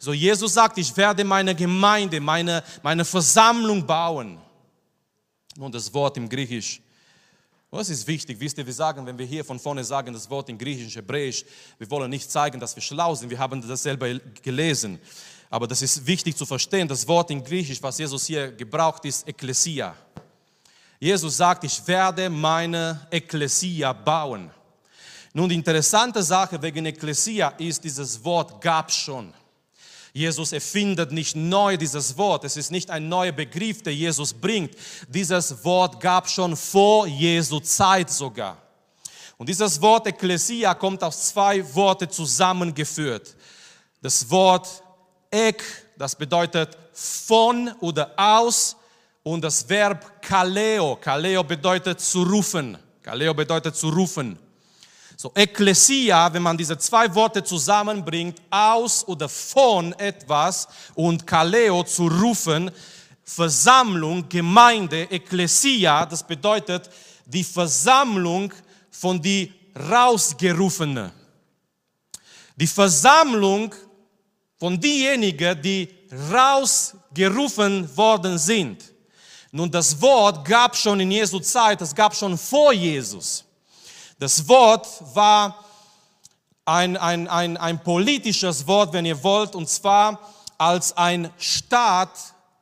So 0.00 0.12
Jesus 0.12 0.52
sagt, 0.52 0.76
ich 0.76 0.94
werde 0.96 1.24
meine 1.24 1.54
Gemeinde, 1.54 2.20
meine, 2.20 2.62
meine 2.82 3.04
Versammlung 3.04 3.86
bauen. 3.86 4.38
Nun, 5.56 5.72
das 5.72 5.92
Wort 5.94 6.16
im 6.16 6.28
Griechisch, 6.28 6.80
was 7.70 7.88
ist 7.88 8.06
wichtig? 8.06 8.38
Wisst 8.38 8.58
ihr, 8.58 8.66
wir 8.66 8.72
sagen, 8.72 9.04
wenn 9.06 9.18
wir 9.18 9.26
hier 9.26 9.44
von 9.44 9.58
vorne 9.58 9.82
sagen, 9.82 10.12
das 10.12 10.30
Wort 10.30 10.48
in 10.48 10.56
Griechisch, 10.56 10.96
Hebräisch, 10.96 11.44
wir 11.78 11.90
wollen 11.90 12.10
nicht 12.10 12.30
zeigen, 12.30 12.60
dass 12.60 12.76
wir 12.76 12.82
schlau 12.82 13.14
sind, 13.14 13.28
wir 13.28 13.38
haben 13.38 13.66
das 13.66 13.82
selber 13.82 14.14
gelesen. 14.42 15.00
Aber 15.50 15.66
das 15.66 15.82
ist 15.82 16.06
wichtig 16.06 16.36
zu 16.36 16.46
verstehen. 16.46 16.86
Das 16.86 17.06
Wort 17.08 17.30
in 17.30 17.42
Griechisch, 17.42 17.82
was 17.82 17.98
Jesus 17.98 18.26
hier 18.26 18.52
gebraucht, 18.52 19.04
ist 19.04 19.26
Ekklesia. 19.28 19.96
Jesus 20.98 21.36
sagt, 21.36 21.64
ich 21.64 21.86
werde 21.86 22.30
meine 22.30 23.06
Ekklesia 23.10 23.92
bauen. 23.92 24.50
Nun, 25.32 25.48
die 25.48 25.54
interessante 25.54 26.22
Sache 26.22 26.60
wegen 26.62 26.86
Ekklesia 26.86 27.48
ist, 27.58 27.82
dieses 27.84 28.22
Wort 28.24 28.60
gab 28.60 28.90
schon. 28.90 29.34
Jesus 30.16 30.52
erfindet 30.52 31.12
nicht 31.12 31.36
neu 31.36 31.76
dieses 31.76 32.16
Wort. 32.16 32.44
Es 32.44 32.56
ist 32.56 32.70
nicht 32.70 32.88
ein 32.88 33.06
neuer 33.06 33.32
Begriff, 33.32 33.82
der 33.82 33.94
Jesus 33.94 34.32
bringt. 34.32 34.74
Dieses 35.08 35.62
Wort 35.62 36.00
gab 36.00 36.26
schon 36.26 36.56
vor 36.56 37.06
Jesu 37.06 37.60
Zeit 37.60 38.08
sogar. 38.08 38.56
Und 39.36 39.50
dieses 39.50 39.78
Wort 39.82 40.06
Ekklesia 40.06 40.72
kommt 40.72 41.04
aus 41.04 41.28
zwei 41.28 41.62
Worte 41.74 42.08
zusammengeführt. 42.08 43.36
Das 44.00 44.30
Wort 44.30 44.82
Ek, 45.30 45.62
das 45.98 46.16
bedeutet 46.16 46.78
von 46.94 47.70
oder 47.80 48.14
aus 48.16 48.74
und 49.22 49.42
das 49.42 49.68
Verb 49.68 50.22
kaleo. 50.22 50.96
Kaleo 50.96 51.44
bedeutet 51.44 52.00
zu 52.00 52.22
rufen. 52.22 52.78
Kaleo 53.02 53.34
bedeutet 53.34 53.76
zu 53.76 53.90
rufen. 53.90 54.38
So, 55.18 55.32
Ekklesia, 55.34 56.30
wenn 56.30 56.42
man 56.42 56.58
diese 56.58 56.76
zwei 56.76 57.12
Worte 57.14 57.42
zusammenbringt, 57.42 58.42
aus 58.50 59.02
oder 59.08 59.30
von 59.30 59.94
etwas 59.94 60.68
und 60.94 61.26
Kaleo 61.26 61.84
zu 61.84 62.06
rufen, 62.06 62.70
Versammlung, 63.24 64.28
Gemeinde, 64.28 65.10
Ekklesia, 65.10 66.04
das 66.04 66.22
bedeutet 66.22 66.90
die 67.24 67.42
Versammlung 67.42 68.52
von 68.90 69.20
die 69.20 69.54
Rausgerufenen. 69.90 71.10
Die 72.54 72.66
Versammlung 72.66 73.74
von 74.58 74.78
diejenigen, 74.78 75.62
die 75.62 75.88
rausgerufen 76.30 77.96
worden 77.96 78.36
sind. 78.36 78.84
Nun, 79.50 79.70
das 79.70 79.98
Wort 79.98 80.46
gab 80.46 80.76
schon 80.76 81.00
in 81.00 81.10
Jesu 81.10 81.38
Zeit, 81.40 81.80
es 81.80 81.94
gab 81.94 82.14
schon 82.14 82.36
vor 82.36 82.74
Jesus. 82.74 83.45
Das 84.18 84.48
Wort 84.48 84.88
war 85.14 85.62
ein, 86.64 86.96
ein, 86.96 87.28
ein, 87.28 87.58
ein 87.58 87.82
politisches 87.82 88.66
Wort, 88.66 88.94
wenn 88.94 89.04
ihr 89.04 89.22
wollt, 89.22 89.54
und 89.54 89.68
zwar 89.68 90.18
als 90.56 90.96
ein 90.96 91.30
Staat, 91.36 92.08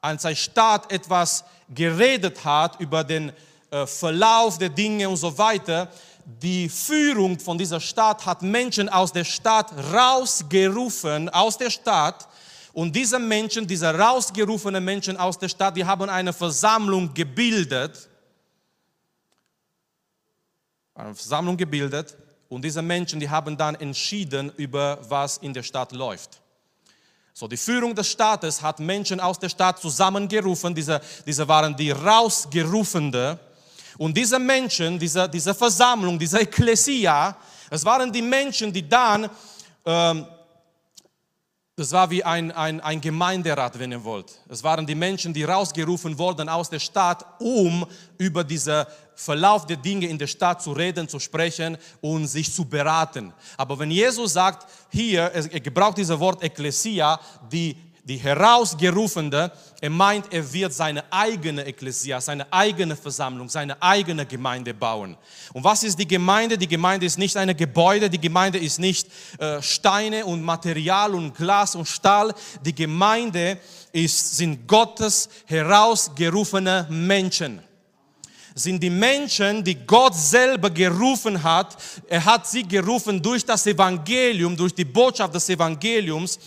als 0.01 0.25
ein 0.25 0.35
Staat 0.35 0.91
etwas 0.91 1.45
geredet 1.73 2.45
hat 2.45 2.81
über 2.81 3.05
den 3.05 3.33
äh, 3.71 3.87
Verlauf 3.87 4.59
der 4.59 4.69
Dinge 4.69 5.09
und 5.09 5.17
so 5.17 5.39
weiter. 5.39 5.89
Die 6.25 6.69
Führung 6.69 7.39
von 7.39 7.57
dieser 7.57 7.81
Stadt 7.81 8.27
hat 8.27 8.43
Menschen 8.43 8.89
aus 8.89 9.13
der 9.13 9.25
Stadt 9.25 9.73
rausgerufen, 9.93 11.29
aus 11.29 11.57
der 11.57 11.71
Stadt. 11.71 12.27
Und 12.73 12.97
diese 12.97 13.21
Menschen, 13.21 13.65
diese 13.65 13.97
rausgerufenen 13.97 14.85
Menschen 14.85 15.17
aus 15.17 15.39
der 15.39 15.49
Stadt, 15.49 15.77
die 15.77 15.85
haben 15.85 16.11
eine 16.11 16.33
Versammlung 16.33 17.15
gebildet 17.15 18.09
eine 20.95 21.15
Versammlung 21.15 21.57
gebildet 21.57 22.17
und 22.49 22.63
diese 22.63 22.83
Menschen, 22.83 23.19
die 23.19 23.29
haben 23.29 23.57
dann 23.57 23.75
entschieden 23.77 24.53
über 24.57 24.99
was 25.09 25.39
in 25.39 25.53
der 25.53 25.63
Stadt 25.63 25.93
läuft. 25.93 26.41
So, 27.33 27.49
die 27.49 27.57
Führung 27.57 27.95
des 27.95 28.09
Staates 28.09 28.63
hat 28.63 28.79
Menschen 28.79 29.19
aus 29.19 29.39
der 29.41 29.49
Stadt 29.49 29.81
zusammengerufen, 29.81 30.73
diese, 30.73 31.01
diese 31.27 31.49
waren 31.49 31.75
die 31.75 31.91
Rausgerufene. 31.91 33.39
Und 33.99 34.17
diese 34.17 34.39
Menschen, 34.39 34.99
diese, 34.99 35.29
diese 35.29 35.53
Versammlung, 35.53 36.17
diese 36.17 36.41
Ekklesia, 36.41 37.37
es 37.71 37.85
waren 37.85 38.13
die 38.13 38.23
Menschen, 38.23 38.73
die 38.73 38.89
dann 38.89 39.29
ähm, 39.85 40.27
das 41.77 41.91
war 41.91 42.09
wie 42.09 42.23
ein, 42.23 42.53
ein, 42.53 42.81
ein 42.81 43.01
Gemeinderat, 43.01 43.79
wenn 43.79 43.91
ihr 43.91 44.05
wollt. 44.05 44.41
Es 44.49 44.63
waren 44.63 44.87
die 44.87 44.95
Menschen, 44.95 45.35
die 45.35 45.43
rausgerufen 45.43 46.17
wurden 46.17 46.49
aus 46.49 46.71
der 46.71 46.79
Stadt, 46.79 47.25
um 47.41 47.85
über 48.17 48.45
diesen 48.45 48.85
Verlauf 49.17 49.67
der 49.67 49.77
Dinge 49.77 50.07
in 50.07 50.17
der 50.17 50.29
Stadt 50.29 50.63
zu 50.63 50.73
reden, 50.73 51.09
zu 51.09 51.19
sprechen 51.19 51.77
und 52.01 52.29
sich 52.29 52.53
zu 52.53 52.65
beraten. 52.65 53.33
Aber 53.57 53.77
wenn 53.79 53.91
Jesus 53.91 54.35
sagt, 54.35 54.69
hier, 54.91 55.23
er 55.23 55.61
gebraucht 55.61 55.99
dieses 55.99 56.19
Wort 56.19 56.45
Ekklesia, 56.45 57.19
die 57.51 57.77
die 58.05 58.19
Herausgerufene, 58.19 59.51
er 59.81 59.91
meint, 59.91 60.31
er 60.31 60.53
wird 60.53 60.75
seine 60.75 61.11
eigene 61.11 61.65
Ekklesia, 61.65 62.21
seine 62.21 62.53
eigene 62.53 62.97
Versammlung, 62.97 63.49
seine 63.49 63.81
eigene 63.83 64.27
Gemeinde 64.27 64.75
bauen. 64.75 65.17
Und 65.55 65.65
was 65.65 65.83
ist 65.83 65.99
die 65.99 66.07
Gemeinde? 66.07 66.59
Die 66.59 66.69
Gemeinde 66.69 67.07
ist 67.07 67.17
nicht 67.17 67.37
eine 67.39 67.55
Gebäude, 67.55 68.11
die 68.11 68.21
Gemeinde 68.21 68.59
ist 68.59 68.79
nicht 68.79 69.09
äh, 69.39 69.63
Steine 69.63 70.27
und 70.27 70.43
Material 70.43 71.15
und 71.15 71.35
Glas 71.35 71.75
und 71.75 71.89
Stahl. 71.89 72.35
Die 72.63 72.75
Gemeinde 72.75 73.59
ist, 73.91 74.37
sind 74.37 74.69
Gottes 74.69 75.31
herausgerufene 75.47 76.87
Menschen 76.91 77.63
sind 78.57 78.81
die 78.81 78.91
Menschen, 78.91 79.65
die 79.65 79.75
Gott 79.75 80.15
selber 80.15 80.71
gerufen 80.71 81.43
hat. 81.43 81.77
Er 82.07 82.25
hat 82.25 82.47
sie 82.47 82.63
gerufen 82.63 83.21
durch 83.21 83.45
das 83.45 83.67
Evangelium, 83.67 84.57
durch 84.57 84.73
die 84.73 84.85
Botschaft 84.85 85.35
des 85.35 85.49
Evangeliums. 85.49 86.39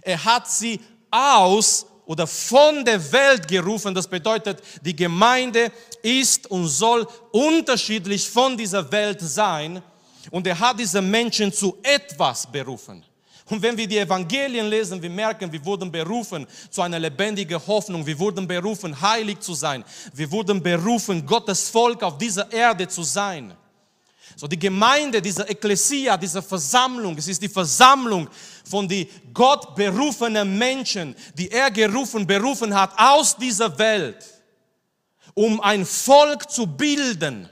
Er 0.00 0.24
hat 0.24 0.48
sie 0.48 0.78
aus 1.16 1.86
oder 2.04 2.26
von 2.26 2.84
der 2.84 3.00
Welt 3.12 3.48
gerufen. 3.48 3.94
Das 3.94 4.06
bedeutet, 4.06 4.62
die 4.82 4.94
Gemeinde 4.94 5.72
ist 6.02 6.50
und 6.50 6.68
soll 6.68 7.06
unterschiedlich 7.32 8.28
von 8.28 8.56
dieser 8.56 8.90
Welt 8.92 9.20
sein. 9.20 9.82
Und 10.30 10.46
er 10.46 10.58
hat 10.58 10.78
diese 10.78 11.02
Menschen 11.02 11.52
zu 11.52 11.76
etwas 11.82 12.46
berufen. 12.46 13.04
Und 13.48 13.62
wenn 13.62 13.76
wir 13.76 13.86
die 13.86 13.98
Evangelien 13.98 14.66
lesen, 14.66 15.00
wir 15.00 15.10
merken, 15.10 15.52
wir 15.52 15.64
wurden 15.64 15.90
berufen 15.90 16.46
zu 16.68 16.82
einer 16.82 16.98
lebendigen 16.98 17.64
Hoffnung. 17.64 18.04
Wir 18.04 18.18
wurden 18.18 18.46
berufen, 18.46 19.00
heilig 19.00 19.38
zu 19.38 19.54
sein. 19.54 19.84
Wir 20.12 20.30
wurden 20.32 20.60
berufen, 20.60 21.24
Gottes 21.24 21.68
Volk 21.70 22.02
auf 22.02 22.18
dieser 22.18 22.52
Erde 22.52 22.88
zu 22.88 23.04
sein. 23.04 23.54
So 24.34 24.46
die 24.46 24.58
Gemeinde, 24.58 25.22
diese 25.22 25.48
Ekklesia, 25.48 26.16
diese 26.16 26.42
Versammlung, 26.42 27.16
es 27.16 27.28
ist 27.28 27.40
die 27.40 27.48
Versammlung 27.48 28.28
von 28.68 28.88
die 28.88 29.08
Gott 29.32 29.74
berufenen 29.74 30.58
Menschen, 30.58 31.14
die 31.34 31.50
er 31.50 31.70
gerufen, 31.70 32.26
berufen 32.26 32.74
hat 32.74 32.92
aus 32.96 33.36
dieser 33.36 33.78
Welt, 33.78 34.24
um 35.34 35.60
ein 35.60 35.86
Volk 35.86 36.50
zu 36.50 36.66
bilden. 36.66 37.48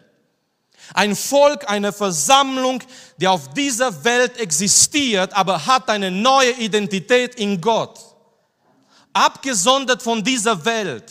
Ein 0.93 1.17
Volk, 1.17 1.71
eine 1.71 1.93
Versammlung, 1.93 2.83
die 3.17 3.27
auf 3.27 3.55
dieser 3.55 4.05
Welt 4.05 4.37
existiert, 4.39 5.33
aber 5.33 5.65
hat 5.65 5.89
eine 5.89 6.11
neue 6.11 6.53
Identität 6.53 7.37
in 7.37 7.59
Gott. 7.61 7.99
Abgesondert 9.15 10.03
von 10.03 10.23
dieser 10.23 10.63
Welt, 10.67 11.11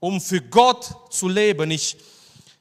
um 0.00 0.20
für 0.20 0.40
Gott 0.40 0.88
zu 1.10 1.28
leben. 1.28 1.70
Ich 1.70 1.98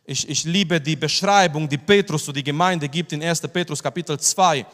ich, 0.08 0.28
ich 0.30 0.46
liebe 0.46 0.80
die 0.80 0.96
Beschreibung, 0.96 1.68
die 1.68 1.78
Petrus 1.78 2.24
zu 2.24 2.32
die 2.32 2.44
Gemeinde 2.44 2.88
gibt 2.88 3.12
in 3.12 3.22
1. 3.22 3.42
Petrus 3.42 3.84
Kapitel 3.84 4.18
2. 4.18 4.66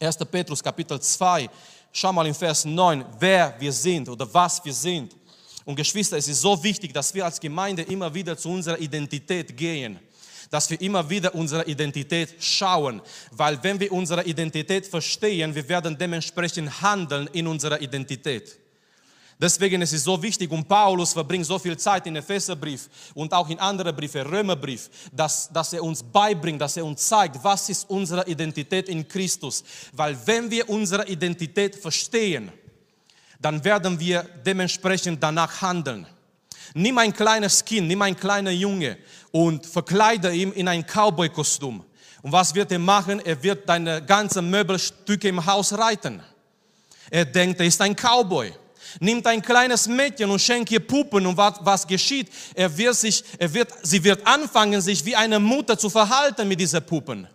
1. 0.00 0.16
Petrus 0.30 0.62
Kapitel 0.62 0.98
2. 0.98 1.48
Schau 1.92 2.12
mal 2.12 2.26
in 2.26 2.34
Vers 2.34 2.64
9, 2.64 3.04
wer 3.20 3.54
wir 3.58 3.70
sind 3.70 4.08
oder 4.08 4.32
was 4.32 4.64
wir 4.64 4.72
sind. 4.72 5.14
Und 5.66 5.76
Geschwister, 5.76 6.16
es 6.16 6.26
ist 6.26 6.40
so 6.40 6.62
wichtig, 6.64 6.94
dass 6.94 7.12
wir 7.12 7.26
als 7.26 7.38
Gemeinde 7.38 7.82
immer 7.82 8.12
wieder 8.12 8.36
zu 8.36 8.48
unserer 8.48 8.78
Identität 8.78 9.54
gehen. 9.54 9.98
Dass 10.50 10.70
wir 10.70 10.80
immer 10.80 11.08
wieder 11.08 11.34
unsere 11.34 11.66
Identität 11.66 12.42
schauen. 12.42 13.02
Weil 13.32 13.62
wenn 13.62 13.78
wir 13.78 13.92
unsere 13.92 14.24
Identität 14.24 14.86
verstehen, 14.86 15.54
wir 15.54 15.68
werden 15.68 15.98
dementsprechend 15.98 16.80
handeln 16.80 17.28
in 17.34 17.46
unserer 17.46 17.82
Identität. 17.82 18.58
Deswegen 19.38 19.82
ist 19.82 19.92
es 19.92 20.04
so 20.04 20.22
wichtig 20.22 20.50
und 20.50 20.66
Paulus 20.66 21.12
verbringt 21.12 21.44
so 21.44 21.58
viel 21.58 21.76
Zeit 21.76 22.06
in 22.06 22.16
Epheserbrief 22.16 22.88
und 23.12 23.34
auch 23.34 23.48
in 23.50 23.58
anderen 23.58 23.94
Briefe, 23.94 24.24
Römerbrief, 24.24 24.88
dass, 25.12 25.50
dass 25.52 25.74
er 25.74 25.82
uns 25.82 26.02
beibringt, 26.02 26.60
dass 26.60 26.78
er 26.78 26.86
uns 26.86 27.06
zeigt, 27.06 27.44
was 27.44 27.68
ist 27.68 27.88
unsere 27.90 28.26
Identität 28.26 28.88
in 28.88 29.06
Christus. 29.06 29.62
Weil 29.92 30.16
wenn 30.24 30.50
wir 30.50 30.66
unsere 30.70 31.06
Identität 31.06 31.76
verstehen, 31.76 32.50
dann 33.38 33.62
werden 33.62 34.00
wir 34.00 34.22
dementsprechend 34.22 35.22
danach 35.22 35.60
handeln. 35.60 36.06
Nimm 36.72 36.96
ein 36.96 37.12
kleines 37.12 37.62
Kind, 37.62 37.88
nimm 37.88 38.00
ein 38.00 38.16
kleiner 38.16 38.50
Junge 38.50 38.96
und 39.32 39.66
verkleide 39.66 40.32
ihn 40.34 40.52
in 40.52 40.66
ein 40.66 40.82
Cowboy-Kostüm. 40.82 41.84
Und 42.22 42.32
was 42.32 42.54
wird 42.54 42.72
er 42.72 42.78
machen? 42.78 43.20
Er 43.20 43.42
wird 43.42 43.68
deine 43.68 44.02
ganzen 44.02 44.48
Möbelstücke 44.48 45.28
im 45.28 45.44
Haus 45.44 45.74
reiten. 45.74 46.22
Er 47.10 47.26
denkt, 47.26 47.60
er 47.60 47.66
ist 47.66 47.82
ein 47.82 47.94
Cowboy 47.94 48.52
nimmt 49.00 49.26
ein 49.26 49.42
kleines 49.42 49.86
Mädchen 49.88 50.30
und 50.30 50.40
schenkt 50.40 50.70
ihr 50.70 50.80
Puppen 50.80 51.26
und 51.26 51.36
was, 51.36 51.54
was 51.60 51.86
geschieht? 51.86 52.28
Er 52.54 52.76
wird 52.76 52.94
sich, 52.94 53.24
er 53.38 53.52
wird, 53.52 53.72
sie 53.82 54.02
wird 54.02 54.26
anfangen, 54.26 54.80
sich 54.80 55.04
wie 55.04 55.16
eine 55.16 55.38
Mutter 55.38 55.78
zu 55.78 55.90
verhalten 55.90 56.46
mit 56.48 56.60
diesen 56.60 56.84
Puppen. 56.84 57.26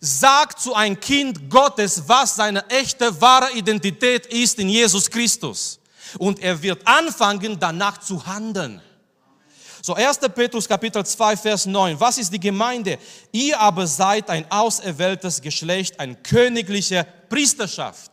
Sagt 0.00 0.60
zu 0.60 0.74
ein 0.74 0.98
Kind 0.98 1.48
Gottes, 1.48 2.02
was 2.06 2.36
seine 2.36 2.68
echte, 2.68 3.20
wahre 3.20 3.52
Identität 3.52 4.26
ist 4.26 4.58
in 4.58 4.68
Jesus 4.68 5.08
Christus. 5.08 5.78
Und 6.18 6.40
er 6.40 6.60
wird 6.60 6.86
anfangen, 6.86 7.58
danach 7.58 7.98
zu 7.98 8.24
handeln. 8.26 8.82
So 9.84 9.94
1. 9.94 10.18
Petrus 10.34 10.68
Kapitel 10.68 11.04
2, 11.04 11.36
Vers 11.36 11.66
9. 11.66 11.98
Was 11.98 12.18
ist 12.18 12.32
die 12.32 12.38
Gemeinde? 12.38 12.98
Ihr 13.32 13.58
aber 13.58 13.86
seid 13.86 14.30
ein 14.30 14.48
auserwähltes 14.50 15.40
Geschlecht, 15.40 15.98
ein 15.98 16.22
königlicher 16.22 17.04
Priesterschaft 17.28 18.11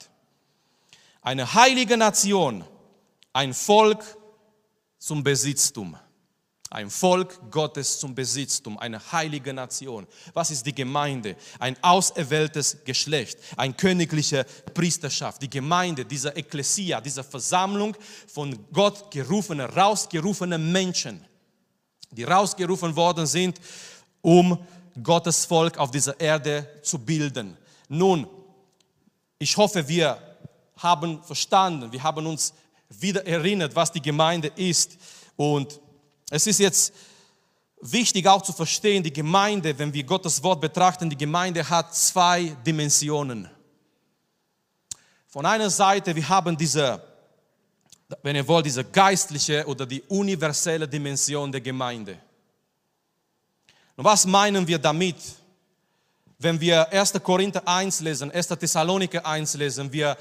Eine 1.30 1.54
heilige 1.54 1.96
Nation, 1.96 2.64
ein 3.34 3.54
Volk 3.54 4.04
zum 4.98 5.24
Besitztum. 5.24 5.96
Ein 6.72 6.90
Volk 6.90 7.52
Gottes 7.52 8.00
zum 8.00 8.16
Besitztum, 8.16 8.80
eine 8.80 9.00
heilige 9.12 9.54
Nation. 9.54 10.08
Was 10.34 10.50
ist 10.50 10.66
die 10.66 10.74
Gemeinde? 10.74 11.36
Ein 11.60 11.78
auserwähltes 11.84 12.80
Geschlecht, 12.84 13.38
ein 13.58 13.78
königlicher 13.78 14.44
Priesterschaft. 14.74 15.44
Die 15.44 15.50
Gemeinde, 15.52 16.04
diese 16.04 16.36
Ekklesia, 16.36 17.00
diese 17.00 17.24
Versammlung 17.24 17.96
von 18.26 18.58
Gott 18.74 19.12
gerufene, 19.12 19.66
rausgerufene 19.66 20.58
Menschen, 20.58 21.24
die 22.10 22.24
rausgerufen 22.24 22.96
worden 22.96 23.28
sind, 23.28 23.62
um 24.24 24.58
Gottes 25.04 25.46
Volk 25.46 25.78
auf 25.78 25.92
dieser 25.92 26.20
Erde 26.20 26.68
zu 26.82 26.98
bilden. 26.98 27.56
Nun, 27.88 28.28
ich 29.38 29.56
hoffe, 29.56 29.88
wir 29.88 30.29
haben 30.82 31.24
verstanden, 31.24 31.92
wir 31.92 32.04
haben 32.04 32.26
uns 32.26 32.54
wieder 32.90 33.26
erinnert, 33.26 33.76
was 33.76 33.92
die 33.92 34.02
Gemeinde 34.02 34.52
ist 34.56 34.98
und 35.36 35.80
es 36.30 36.48
ist 36.48 36.60
jetzt 36.60 36.94
wichtig 37.82 38.28
auch 38.28 38.42
zu 38.42 38.54
verstehen, 38.54 39.04
die 39.04 39.14
Gemeinde, 39.14 39.78
wenn 39.78 39.94
wir 39.94 40.04
Gottes 40.04 40.44
Wort 40.44 40.62
betrachten, 40.62 41.10
die 41.10 41.18
Gemeinde 41.18 41.68
hat 41.68 41.96
zwei 41.96 42.56
Dimensionen. 42.66 43.50
Von 45.28 45.46
einer 45.46 45.70
Seite, 45.70 46.16
wir 46.16 46.28
haben 46.28 46.58
diese, 46.58 47.02
wenn 48.24 48.36
ihr 48.36 48.48
wollt, 48.48 48.66
diese 48.66 48.84
geistliche 48.84 49.66
oder 49.66 49.86
die 49.86 50.02
universelle 50.04 50.88
Dimension 50.88 51.52
der 51.52 51.62
Gemeinde. 51.62 52.18
Und 53.96 54.06
was 54.06 54.26
meinen 54.26 54.68
wir 54.68 54.80
damit? 54.80 55.18
Wenn 56.38 56.60
wir 56.60 56.92
1. 56.92 57.14
Korinther 57.22 57.68
1 57.68 58.00
lesen, 58.00 58.32
1. 58.32 58.48
Thessaloniker 58.48 59.26
1 59.26 59.56
lesen, 59.56 59.92
wir 59.92 60.18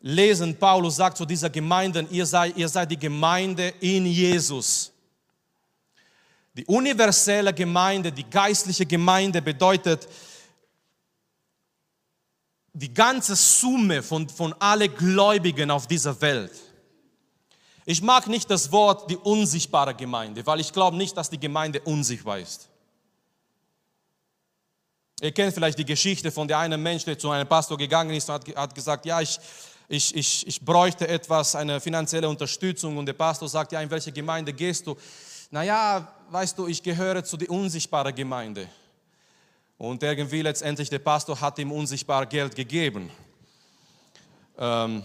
lesen, 0.00 0.56
Paulus 0.56 0.96
sagt 0.96 1.16
zu 1.16 1.24
dieser 1.24 1.50
Gemeinde, 1.50 2.06
ihr 2.10 2.26
seid, 2.26 2.56
ihr 2.56 2.68
seid 2.68 2.90
die 2.90 2.98
Gemeinde 2.98 3.74
in 3.80 4.06
Jesus. 4.06 4.92
Die 6.54 6.64
universelle 6.66 7.52
Gemeinde, 7.54 8.10
die 8.10 8.28
geistliche 8.28 8.86
Gemeinde 8.86 9.40
bedeutet 9.40 10.08
die 12.72 12.92
ganze 12.92 13.34
Summe 13.34 14.02
von, 14.02 14.28
von 14.28 14.54
alle 14.58 14.88
Gläubigen 14.88 15.70
auf 15.70 15.86
dieser 15.86 16.20
Welt. 16.20 16.52
Ich 17.84 18.02
mag 18.02 18.26
nicht 18.26 18.50
das 18.50 18.70
Wort 18.70 19.10
die 19.10 19.16
unsichtbare 19.16 19.94
Gemeinde, 19.94 20.44
weil 20.46 20.60
ich 20.60 20.72
glaube 20.72 20.96
nicht, 20.96 21.16
dass 21.16 21.30
die 21.30 21.40
Gemeinde 21.40 21.80
unsichtbar 21.80 22.38
ist. 22.38 22.68
Ihr 25.20 25.32
kennt 25.32 25.54
vielleicht 25.54 25.78
die 25.78 25.84
Geschichte 25.84 26.30
von 26.30 26.46
der 26.46 26.58
einen 26.58 26.80
Mensch, 26.80 27.04
der 27.04 27.18
zu 27.18 27.30
einem 27.30 27.48
Pastor 27.48 27.76
gegangen 27.76 28.14
ist 28.14 28.28
und 28.28 28.34
hat, 28.34 28.56
hat 28.56 28.74
gesagt, 28.74 29.06
ja, 29.06 29.20
ich, 29.20 29.40
ich, 29.88 30.14
ich, 30.14 30.46
ich 30.46 30.60
bräuchte 30.60 31.08
etwas, 31.08 31.56
eine 31.56 31.80
finanzielle 31.80 32.28
Unterstützung. 32.28 32.98
Und 32.98 33.06
der 33.06 33.14
Pastor 33.14 33.48
sagt, 33.48 33.72
ja, 33.72 33.80
in 33.80 33.90
welche 33.90 34.12
Gemeinde 34.12 34.52
gehst 34.52 34.86
du? 34.86 34.96
Naja, 35.50 36.06
weißt 36.30 36.58
du, 36.58 36.66
ich 36.66 36.82
gehöre 36.82 37.24
zu 37.24 37.38
der 37.38 37.50
unsichtbaren 37.50 38.14
Gemeinde. 38.14 38.68
Und 39.78 40.02
irgendwie 40.02 40.42
letztendlich 40.42 40.90
der 40.90 40.98
Pastor 40.98 41.40
hat 41.40 41.58
ihm 41.58 41.72
unsichtbar 41.72 42.26
Geld 42.26 42.54
gegeben. 42.54 43.10
Ähm, 44.58 45.04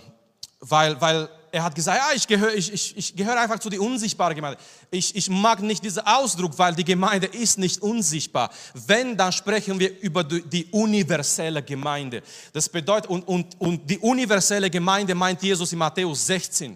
weil, 0.59 0.99
weil 0.99 1.29
er 1.53 1.63
hat 1.63 1.75
gesagt, 1.75 2.00
ja, 2.00 2.15
ich 2.15 2.27
gehöre 2.27 2.55
ich, 2.55 2.74
ich, 2.74 2.98
ich 2.98 3.15
gehöre 3.15 3.39
einfach 3.39 3.60
zu 3.60 3.69
der 3.69 3.79
unsichtbaren 3.79 4.36
Gemeinde. 4.36 4.57
Ich, 4.89 5.15
ich 5.15 5.29
mag 5.29 5.62
nicht 5.62 5.83
diesen 5.83 6.03
Ausdruck, 6.03 6.57
weil 6.57 6.74
die 6.74 6.83
Gemeinde 6.83 7.27
ist 7.27 7.60
nicht 7.60 7.79
unsichtbar. 7.79 8.50
Wenn, 8.74 9.15
dann 9.15 9.31
sprechen 9.31 9.77
wir 9.79 10.01
über 10.01 10.24
die 10.24 10.65
universelle 10.72 11.62
Gemeinde. 11.62 12.24
Das 12.53 12.67
bedeutet, 12.67 13.07
und, 13.07 13.27
und, 13.27 13.62
und 13.62 13.88
die 13.88 14.00
universelle 14.00 14.67
Gemeinde 14.72 15.13
meint 15.13 15.43
Jesus 15.43 15.72
in 15.72 15.77
Matthäus 15.77 16.25
16. 16.25 16.75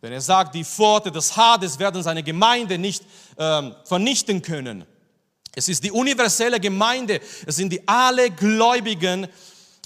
Wenn 0.00 0.12
er 0.12 0.20
sagt, 0.20 0.56
die 0.56 0.64
Pforte 0.64 1.12
des 1.12 1.36
Hades 1.36 1.78
werden 1.78 2.02
seine 2.02 2.24
Gemeinde 2.24 2.78
nicht 2.78 3.04
ähm, 3.38 3.72
vernichten 3.84 4.42
können. 4.42 4.84
Es 5.54 5.68
ist 5.68 5.84
die 5.84 5.92
universelle 5.92 6.58
Gemeinde, 6.58 7.20
es 7.46 7.54
sind 7.54 7.72
die 7.72 7.86
alle 7.86 8.30
Gläubigen 8.32 9.28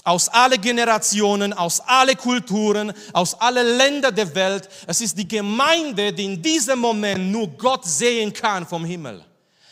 aus 0.03 0.29
alle 0.29 0.57
Generationen, 0.57 1.53
aus 1.53 1.79
alle 1.81 2.15
Kulturen, 2.15 2.93
aus 3.13 3.33
alle 3.35 3.61
Länder 3.77 4.11
der 4.11 4.33
Welt. 4.33 4.67
Es 4.87 5.01
ist 5.01 5.17
die 5.17 5.27
Gemeinde, 5.27 6.11
die 6.11 6.25
in 6.25 6.41
diesem 6.41 6.79
Moment 6.79 7.31
nur 7.31 7.47
Gott 7.49 7.85
sehen 7.85 8.33
kann 8.33 8.65
vom 8.65 8.83
Himmel. 8.83 9.23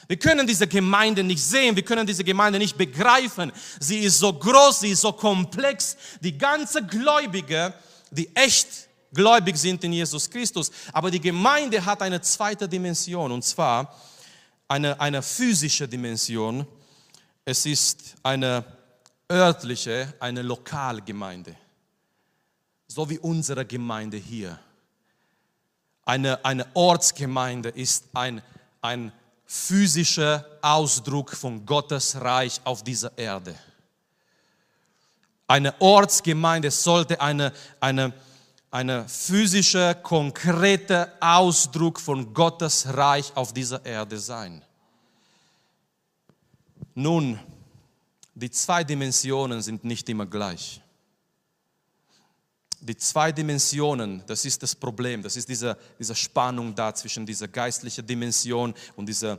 Wir 0.08 0.18
können 0.18 0.48
diese 0.48 0.68
Gemeinde 0.68 1.24
nicht 1.24 1.44
sehen, 1.44 1.76
wir 1.76 1.86
können 1.86 2.06
diese 2.06 2.24
Gemeinde 2.24 2.58
nicht 2.58 2.78
begreifen. 2.78 3.52
Sie 3.80 4.00
ist 4.00 4.18
so 4.18 4.34
groß, 4.34 4.80
sie 4.80 4.92
ist 4.92 5.02
so 5.02 5.14
komplex. 5.14 5.96
Die 6.20 6.36
ganze 6.36 6.84
Gläubige, 6.84 7.74
die 8.10 8.36
echt 8.36 8.68
gläubig 9.14 9.58
sind 9.58 9.84
in 9.84 9.94
Jesus 9.94 10.30
Christus. 10.30 10.72
Aber 10.94 11.12
die 11.12 11.20
Gemeinde 11.20 11.84
hat 11.84 12.02
eine 12.02 12.22
zweite 12.22 12.68
Dimension 12.68 13.32
und 13.32 13.44
zwar 13.44 13.96
eine, 14.68 15.00
eine 15.00 15.22
physische 15.22 15.88
Dimension. 15.88 16.66
Es 17.46 17.66
ist 17.66 18.16
eine 18.24 18.64
örtliche, 19.32 20.14
eine 20.20 20.42
Lokalgemeinde. 20.42 21.56
So 22.88 23.10
wie 23.10 23.20
unsere 23.20 23.66
Gemeinde 23.66 24.18
hier. 24.18 24.58
Eine, 26.06 26.44
eine 26.44 26.66
Ortsgemeinde 26.74 27.70
ist 27.70 28.06
ein, 28.14 28.42
ein 28.82 29.12
physischer 29.46 30.46
Ausdruck 30.62 31.36
von 31.36 31.66
Gottes 31.66 32.20
Reich 32.20 32.60
auf 32.64 32.84
dieser 32.84 33.16
Erde. 33.18 33.56
Eine 35.48 35.80
Ortsgemeinde 35.80 36.72
sollte 36.72 37.20
eine, 37.22 37.52
eine, 37.80 38.14
eine 38.72 39.08
physische, 39.08 39.96
konkrete 40.02 41.12
Ausdruck 41.20 42.00
von 42.00 42.34
Gottes 42.34 42.88
Reich 42.88 43.32
auf 43.36 43.54
dieser 43.54 43.84
Erde 43.86 44.18
sein. 44.18 44.64
Nun, 46.96 47.40
die 48.40 48.52
zwei 48.52 48.84
Dimensionen 48.84 49.62
sind 49.62 49.84
nicht 49.84 50.08
immer 50.10 50.26
gleich. 50.26 50.82
Die 52.82 52.96
zwei 52.96 53.32
Dimensionen, 53.32 54.24
das 54.26 54.46
ist 54.46 54.64
das 54.64 54.74
Problem, 54.74 55.22
das 55.22 55.36
ist 55.36 55.50
diese, 55.50 55.78
diese 55.98 56.16
Spannung 56.16 56.74
da 56.74 56.94
zwischen 56.96 57.26
dieser 57.26 57.48
geistlichen 57.48 58.08
Dimension 58.08 58.74
und 58.96 59.06
dieser 59.06 59.38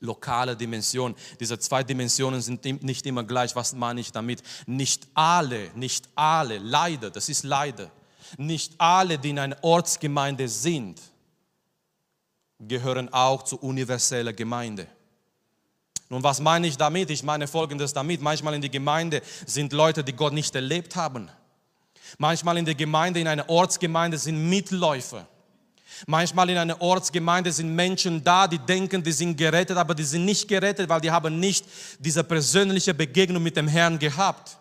lokale 0.00 0.56
Dimension. 0.56 1.14
Diese 1.38 1.58
zwei 1.58 1.82
Dimensionen 1.82 2.40
sind 2.40 2.64
nicht 2.82 3.04
immer 3.06 3.24
gleich. 3.24 3.54
Was 3.54 3.74
meine 3.74 4.00
ich 4.00 4.12
damit? 4.12 4.42
Nicht 4.66 5.06
alle, 5.12 5.70
nicht 5.74 6.08
alle, 6.14 6.58
leider, 6.58 7.10
das 7.10 7.28
ist 7.28 7.44
leider 7.44 7.90
nicht 8.38 8.74
alle, 8.78 9.18
die 9.18 9.30
in 9.30 9.38
einer 9.38 9.56
Ortsgemeinde 9.62 10.48
sind, 10.48 11.00
gehören 12.58 13.12
auch 13.12 13.42
zur 13.42 13.62
universellen 13.62 14.34
Gemeinde. 14.34 14.86
Nun, 16.08 16.22
was 16.22 16.40
meine 16.40 16.66
ich 16.66 16.76
damit? 16.76 17.10
Ich 17.10 17.22
meine 17.22 17.46
folgendes 17.46 17.92
damit. 17.92 18.20
Manchmal 18.20 18.54
in 18.54 18.60
der 18.60 18.70
Gemeinde 18.70 19.22
sind 19.46 19.72
Leute, 19.72 20.04
die 20.04 20.12
Gott 20.12 20.32
nicht 20.32 20.54
erlebt 20.54 20.96
haben. 20.96 21.30
Manchmal 22.18 22.58
in 22.58 22.64
der 22.64 22.74
Gemeinde, 22.74 23.20
in 23.20 23.26
einer 23.26 23.48
Ortsgemeinde 23.48 24.18
sind 24.18 24.48
Mitläufer. 24.48 25.26
Manchmal 26.06 26.50
in 26.50 26.58
einer 26.58 26.80
Ortsgemeinde 26.80 27.52
sind 27.52 27.74
Menschen 27.74 28.22
da, 28.22 28.46
die 28.46 28.58
denken, 28.58 29.02
die 29.02 29.12
sind 29.12 29.36
gerettet, 29.36 29.76
aber 29.76 29.94
die 29.94 30.02
sind 30.02 30.24
nicht 30.24 30.48
gerettet, 30.48 30.88
weil 30.88 31.00
die 31.00 31.10
haben 31.10 31.38
nicht 31.38 31.64
diese 31.98 32.24
persönliche 32.24 32.92
Begegnung 32.92 33.42
mit 33.42 33.56
dem 33.56 33.68
Herrn 33.68 33.98
gehabt. 33.98 34.58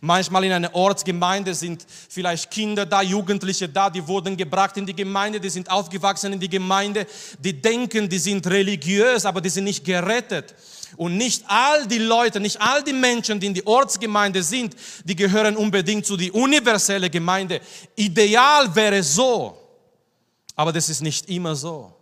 Manchmal 0.00 0.44
in 0.44 0.52
einer 0.52 0.74
Ortsgemeinde 0.74 1.54
sind 1.54 1.86
vielleicht 2.08 2.50
Kinder 2.50 2.86
da, 2.86 3.02
Jugendliche 3.02 3.68
da, 3.68 3.90
die 3.90 4.06
wurden 4.06 4.36
gebracht 4.36 4.76
in 4.76 4.86
die 4.86 4.94
Gemeinde, 4.94 5.40
die 5.40 5.50
sind 5.50 5.70
aufgewachsen 5.70 6.32
in 6.32 6.40
die 6.40 6.48
Gemeinde, 6.48 7.06
die 7.38 7.60
denken, 7.60 8.08
die 8.08 8.18
sind 8.18 8.46
religiös, 8.46 9.24
aber 9.26 9.40
die 9.40 9.48
sind 9.48 9.64
nicht 9.64 9.84
gerettet. 9.84 10.54
Und 10.96 11.16
nicht 11.16 11.44
all 11.46 11.86
die 11.86 11.98
Leute, 11.98 12.40
nicht 12.40 12.60
all 12.60 12.82
die 12.82 12.92
Menschen, 12.92 13.38
die 13.38 13.46
in 13.46 13.54
die 13.54 13.66
Ortsgemeinde 13.66 14.42
sind, 14.42 14.74
die 15.04 15.16
gehören 15.16 15.56
unbedingt 15.56 16.04
zu 16.04 16.16
die 16.16 16.30
universelle 16.30 17.08
Gemeinde. 17.08 17.60
Ideal 17.96 18.74
wäre 18.74 19.02
so, 19.02 19.56
aber 20.56 20.72
das 20.72 20.88
ist 20.88 21.00
nicht 21.00 21.28
immer 21.28 21.54
so. 21.54 21.94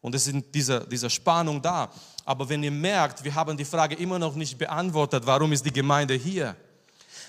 Und 0.00 0.14
es 0.14 0.26
ist 0.26 0.36
diese, 0.54 0.86
diese 0.88 1.10
Spannung 1.10 1.60
da. 1.60 1.90
Aber 2.24 2.48
wenn 2.48 2.62
ihr 2.62 2.70
merkt, 2.70 3.22
wir 3.22 3.34
haben 3.34 3.56
die 3.56 3.64
Frage 3.64 3.94
immer 3.96 4.18
noch 4.18 4.34
nicht 4.34 4.58
beantwortet, 4.58 5.24
warum 5.26 5.52
ist 5.52 5.64
die 5.64 5.72
Gemeinde 5.72 6.14
hier? 6.14 6.56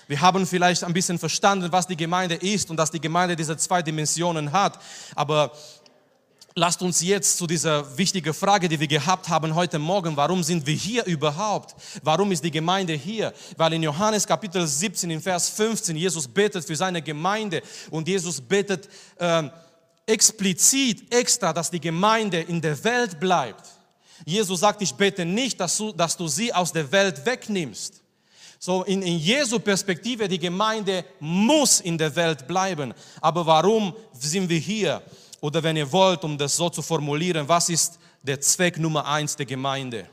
Wir 0.08 0.22
haben 0.22 0.46
vielleicht 0.46 0.84
ein 0.84 0.94
bisschen 0.94 1.18
verstanden, 1.18 1.70
was 1.70 1.86
die 1.86 1.96
Gemeinde 1.96 2.36
ist 2.36 2.70
und 2.70 2.78
dass 2.78 2.90
die 2.90 3.00
Gemeinde 3.00 3.36
diese 3.36 3.58
zwei 3.58 3.82
Dimensionen 3.82 4.52
hat. 4.52 4.80
Aber 5.14 5.52
lasst 6.54 6.80
uns 6.80 7.02
jetzt 7.02 7.36
zu 7.36 7.46
dieser 7.46 7.98
wichtigen 7.98 8.32
Frage, 8.32 8.70
die 8.70 8.80
wir 8.80 8.86
gehabt 8.86 9.28
haben 9.28 9.54
heute 9.54 9.78
Morgen, 9.78 10.16
warum 10.16 10.42
sind 10.42 10.66
wir 10.66 10.74
hier 10.74 11.04
überhaupt? 11.04 11.76
Warum 12.02 12.32
ist 12.32 12.42
die 12.42 12.50
Gemeinde 12.50 12.94
hier? 12.94 13.34
Weil 13.58 13.74
in 13.74 13.82
Johannes 13.82 14.26
Kapitel 14.26 14.66
17, 14.66 15.10
in 15.10 15.20
Vers 15.20 15.50
15, 15.50 15.94
Jesus 15.94 16.26
betet 16.26 16.64
für 16.64 16.74
seine 16.74 17.02
Gemeinde 17.02 17.60
und 17.90 18.08
Jesus 18.08 18.40
betet 18.40 18.88
äh, 19.18 19.42
explizit 20.06 21.12
extra, 21.12 21.52
dass 21.52 21.70
die 21.70 21.80
Gemeinde 21.80 22.40
in 22.40 22.62
der 22.62 22.82
Welt 22.82 23.20
bleibt. 23.20 23.68
Jesus 24.24 24.60
sagt, 24.60 24.80
ich 24.80 24.94
bete 24.94 25.26
nicht, 25.26 25.60
dass 25.60 25.76
du, 25.76 25.92
dass 25.92 26.16
du 26.16 26.28
sie 26.28 26.50
aus 26.54 26.72
der 26.72 26.90
Welt 26.90 27.26
wegnimmst 27.26 28.02
So 28.58 28.82
in, 28.82 29.02
in 29.02 29.18
Jesu 29.18 29.60
Perspektive, 29.60 30.26
die 30.26 30.38
Gemeinde 30.38 31.04
muss 31.20 31.80
in 31.80 31.96
der 31.96 32.14
Welt 32.16 32.46
bleiben. 32.46 32.92
Aber 33.20 33.46
warum 33.46 33.94
sind 34.12 34.48
wir 34.48 34.58
hier? 34.58 35.02
Oder 35.40 35.62
wenn 35.62 35.76
ihr 35.76 35.90
wollt, 35.92 36.24
um 36.24 36.36
das 36.36 36.56
so 36.56 36.68
zu 36.68 36.82
formulieren, 36.82 37.48
was 37.48 37.68
ist 37.68 37.98
der 38.22 38.40
Zweck 38.40 38.78
Nummer 38.78 39.06
eins 39.06 39.36
der 39.36 39.46
Gemeinde? 39.46 40.08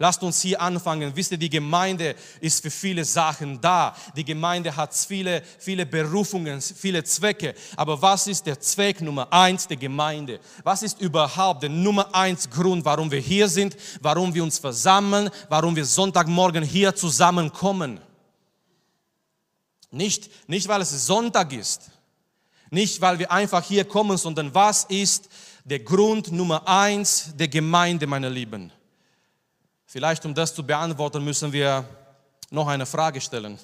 Lasst 0.00 0.22
uns 0.22 0.40
hier 0.40 0.60
anfangen. 0.60 1.10
Wisst 1.16 1.32
ihr, 1.32 1.38
die 1.38 1.50
Gemeinde 1.50 2.14
ist 2.40 2.62
für 2.62 2.70
viele 2.70 3.04
Sachen 3.04 3.60
da. 3.60 3.96
Die 4.14 4.24
Gemeinde 4.24 4.76
hat 4.76 4.94
viele, 4.94 5.42
viele 5.58 5.84
Berufungen, 5.84 6.60
viele 6.60 7.02
Zwecke. 7.02 7.52
Aber 7.76 8.00
was 8.00 8.28
ist 8.28 8.46
der 8.46 8.60
Zweck 8.60 9.00
Nummer 9.00 9.26
eins 9.32 9.66
der 9.66 9.76
Gemeinde? 9.76 10.38
Was 10.62 10.84
ist 10.84 11.00
überhaupt 11.00 11.64
der 11.64 11.70
Nummer 11.70 12.14
eins 12.14 12.48
Grund, 12.48 12.84
warum 12.84 13.10
wir 13.10 13.18
hier 13.18 13.48
sind, 13.48 13.76
warum 14.00 14.32
wir 14.32 14.44
uns 14.44 14.60
versammeln, 14.60 15.30
warum 15.48 15.74
wir 15.74 15.84
Sonntagmorgen 15.84 16.62
hier 16.62 16.94
zusammenkommen? 16.94 18.00
Nicht, 19.90 20.30
nicht 20.48 20.68
weil 20.68 20.82
es 20.82 20.90
Sonntag 21.06 21.52
ist, 21.52 21.90
nicht 22.70 23.00
weil 23.00 23.18
wir 23.18 23.32
einfach 23.32 23.64
hier 23.64 23.84
kommen, 23.84 24.16
sondern 24.16 24.54
was 24.54 24.84
ist 24.84 25.28
der 25.64 25.80
Grund 25.80 26.30
Nummer 26.30 26.68
eins 26.68 27.32
der 27.34 27.48
Gemeinde, 27.48 28.06
meine 28.06 28.28
Lieben? 28.28 28.70
Vielleicht, 29.90 30.26
um 30.26 30.34
das 30.34 30.54
zu 30.54 30.62
beantworten, 30.62 31.24
müssen 31.24 31.50
wir 31.50 31.82
noch 32.50 32.68
eine 32.68 32.84
Frage 32.84 33.22
stellen. 33.22 33.58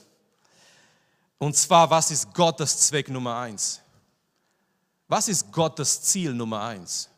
Und 1.36 1.54
zwar, 1.54 1.90
was 1.90 2.10
ist 2.10 2.32
Gottes 2.32 2.78
Zweck 2.78 3.10
Nummer 3.10 3.36
eins? 3.36 3.82
Was 5.06 5.28
ist 5.28 5.52
Gottes 5.52 6.00
Ziel 6.00 6.32
Nummer 6.32 6.62
eins? 6.62 7.10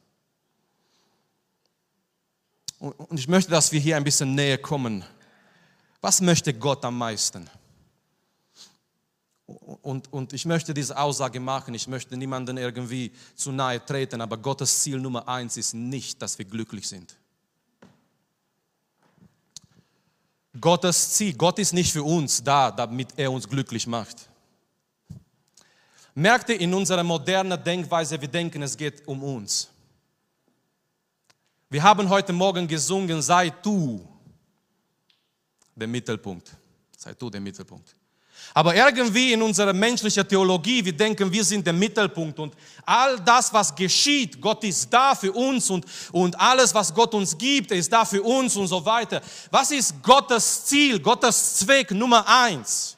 Und 2.81 3.17
ich 3.17 3.29
möchte, 3.29 3.53
dass 3.53 3.71
wir 3.71 3.79
hier 3.79 3.97
ein 3.97 4.03
bisschen 4.03 4.35
näher 4.35 4.59
kommen. 4.59 5.05
Was 6.01 6.21
möchte 6.21 6.53
Gott 6.53 6.85
am 6.85 6.99
meisten? 6.99 7.49
Und, 9.83 10.13
und 10.13 10.33
ich 10.33 10.47
möchte 10.47 10.75
diese 10.75 10.99
Aussage 10.99 11.39
machen. 11.39 11.75
Ich 11.75 11.87
möchte 11.87 12.17
niemanden 12.17 12.57
irgendwie 12.57 13.13
zu 13.37 13.53
nahe 13.53 13.85
treten, 13.87 14.21
aber 14.21 14.37
Gottes 14.37 14.81
Ziel 14.81 14.99
Nummer 14.99 15.29
eins 15.29 15.57
ist 15.57 15.75
nicht, 15.75 16.21
dass 16.21 16.37
wir 16.39 16.45
glücklich 16.45 16.89
sind. 16.89 17.17
Gottes 20.61 21.11
Ziel. 21.15 21.35
Gott 21.35 21.59
ist 21.59 21.73
nicht 21.73 21.93
für 21.93 22.03
uns 22.03 22.43
da, 22.43 22.71
damit 22.71 23.09
er 23.17 23.31
uns 23.31 23.49
glücklich 23.49 23.87
macht. 23.87 24.29
Merkt 26.15 26.49
ihr 26.49 26.61
in 26.61 26.73
unserer 26.73 27.03
modernen 27.03 27.63
Denkweise, 27.63 28.21
wir 28.21 28.29
denken, 28.29 28.63
es 28.63 28.77
geht 28.77 29.07
um 29.07 29.23
uns. 29.23 29.69
Wir 31.69 31.83
haben 31.83 32.09
heute 32.09 32.33
Morgen 32.33 32.67
gesungen, 32.67 33.21
sei 33.21 33.51
du 33.51 34.07
der 35.75 35.89
Mittelpunkt. 35.89 36.57
Sei 36.97 37.13
du 37.13 37.29
der 37.29 37.41
Mittelpunkt. 37.41 37.95
Aber 38.57 38.75
irgendwie 38.75 39.35
in 39.35 39.43
unserer 39.43 39.75
menschlichen 39.75 40.27
Theologie, 40.27 40.83
wir 40.83 40.95
denken, 40.95 41.31
wir 41.31 41.45
sind 41.45 41.67
der 41.67 41.75
Mittelpunkt 41.75 42.39
und 42.39 42.55
all 42.87 43.21
das, 43.21 43.53
was 43.53 43.75
geschieht, 43.75 44.41
Gott 44.41 44.65
ist 44.65 44.91
da 44.91 45.15
für 45.15 45.31
uns 45.31 45.69
und, 45.69 45.85
und 46.11 46.41
alles, 46.41 46.73
was 46.73 46.95
Gott 46.95 47.13
uns 47.13 47.37
gibt, 47.37 47.71
ist 47.71 47.93
da 47.93 48.07
für 48.07 48.23
uns 48.23 48.57
und 48.57 48.67
so 48.67 48.83
weiter. 48.83 49.21
Was 49.51 49.73
ist 49.73 50.03
Gottes 50.03 50.65
Ziel, 50.65 50.99
Gottes 50.99 51.57
Zweck 51.57 51.91
Nummer 51.91 52.27
eins? 52.27 52.97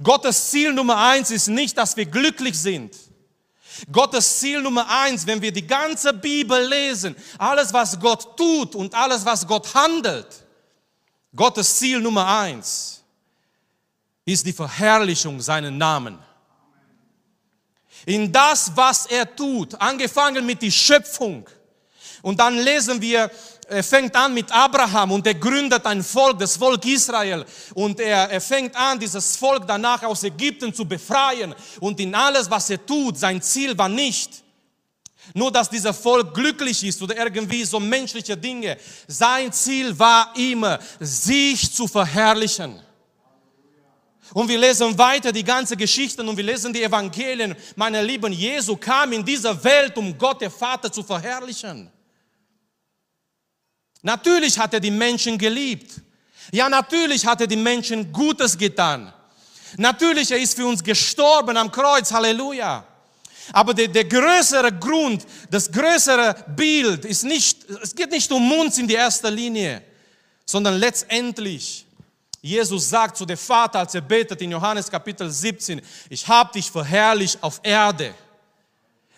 Gottes 0.00 0.48
Ziel 0.48 0.72
Nummer 0.74 0.98
eins 0.98 1.32
ist 1.32 1.48
nicht, 1.48 1.76
dass 1.76 1.96
wir 1.96 2.06
glücklich 2.06 2.56
sind. 2.56 2.94
Gottes 3.90 4.38
Ziel 4.38 4.62
Nummer 4.62 4.86
eins, 4.88 5.26
wenn 5.26 5.42
wir 5.42 5.50
die 5.50 5.66
ganze 5.66 6.12
Bibel 6.12 6.68
lesen, 6.68 7.16
alles, 7.36 7.72
was 7.72 7.98
Gott 7.98 8.36
tut 8.36 8.76
und 8.76 8.94
alles, 8.94 9.24
was 9.24 9.44
Gott 9.44 9.74
handelt, 9.74 10.28
Gottes 11.34 11.78
Ziel 11.78 11.98
Nummer 11.98 12.28
eins 12.28 12.99
ist 14.24 14.46
die 14.46 14.52
Verherrlichung 14.52 15.40
seinen 15.40 15.78
Namen. 15.78 16.18
In 18.06 18.32
das, 18.32 18.72
was 18.74 19.06
er 19.06 19.34
tut, 19.34 19.74
angefangen 19.80 20.46
mit 20.46 20.62
der 20.62 20.70
Schöpfung. 20.70 21.46
Und 22.22 22.38
dann 22.38 22.56
lesen 22.58 23.00
wir, 23.00 23.30
er 23.68 23.84
fängt 23.84 24.16
an 24.16 24.34
mit 24.34 24.50
Abraham 24.50 25.12
und 25.12 25.26
er 25.26 25.34
gründet 25.34 25.86
ein 25.86 26.02
Volk, 26.02 26.38
das 26.38 26.56
Volk 26.56 26.84
Israel. 26.86 27.44
Und 27.74 28.00
er, 28.00 28.30
er 28.30 28.40
fängt 28.40 28.74
an, 28.74 28.98
dieses 28.98 29.36
Volk 29.36 29.66
danach 29.66 30.02
aus 30.02 30.24
Ägypten 30.24 30.74
zu 30.74 30.84
befreien. 30.84 31.54
Und 31.78 32.00
in 32.00 32.14
alles, 32.14 32.50
was 32.50 32.68
er 32.70 32.84
tut, 32.84 33.18
sein 33.18 33.40
Ziel 33.40 33.76
war 33.78 33.88
nicht, 33.88 34.42
nur 35.34 35.52
dass 35.52 35.70
dieser 35.70 35.94
Volk 35.94 36.34
glücklich 36.34 36.82
ist 36.84 37.00
oder 37.00 37.16
irgendwie 37.16 37.64
so 37.64 37.78
menschliche 37.78 38.36
Dinge. 38.36 38.76
Sein 39.06 39.52
Ziel 39.52 39.96
war 39.98 40.34
immer, 40.36 40.78
sich 40.98 41.72
zu 41.72 41.86
verherrlichen. 41.86 42.80
Und 44.32 44.48
wir 44.48 44.58
lesen 44.58 44.96
weiter 44.96 45.32
die 45.32 45.42
ganze 45.42 45.76
Geschichte 45.76 46.22
und 46.22 46.36
wir 46.36 46.44
lesen 46.44 46.72
die 46.72 46.82
Evangelien. 46.82 47.56
Meine 47.74 48.02
Lieben, 48.02 48.32
Jesu 48.32 48.76
kam 48.76 49.12
in 49.12 49.24
dieser 49.24 49.62
Welt, 49.64 49.96
um 49.96 50.16
Gott, 50.16 50.40
der 50.40 50.50
Vater, 50.50 50.90
zu 50.90 51.02
verherrlichen. 51.02 51.90
Natürlich 54.02 54.58
hat 54.58 54.72
er 54.74 54.80
die 54.80 54.90
Menschen 54.90 55.36
geliebt. 55.36 56.00
Ja, 56.52 56.68
natürlich 56.68 57.26
hat 57.26 57.40
er 57.40 57.46
die 57.46 57.56
Menschen 57.56 58.12
Gutes 58.12 58.56
getan. 58.56 59.12
Natürlich, 59.76 60.30
er 60.30 60.38
ist 60.38 60.54
für 60.54 60.66
uns 60.66 60.82
gestorben 60.82 61.56
am 61.56 61.70
Kreuz. 61.70 62.12
Halleluja. 62.12 62.84
Aber 63.52 63.74
der, 63.74 63.88
der 63.88 64.04
größere 64.04 64.72
Grund, 64.72 65.26
das 65.50 65.70
größere 65.70 66.44
Bild 66.56 67.04
ist 67.04 67.24
nicht, 67.24 67.68
es 67.82 67.94
geht 67.94 68.10
nicht 68.10 68.30
um 68.30 68.50
uns 68.52 68.78
in 68.78 68.86
die 68.86 68.94
erster 68.94 69.30
Linie, 69.30 69.82
sondern 70.46 70.78
letztendlich 70.78 71.86
Jesus 72.42 72.88
sagt 72.88 73.16
zu 73.16 73.26
dem 73.26 73.36
Vater, 73.36 73.80
als 73.80 73.94
er 73.94 74.00
betet 74.00 74.40
in 74.40 74.50
Johannes 74.50 74.90
Kapitel 74.90 75.30
17, 75.30 75.82
ich 76.08 76.26
habe 76.26 76.52
dich 76.52 76.70
verherrlicht 76.70 77.42
auf 77.42 77.60
Erde. 77.62 78.14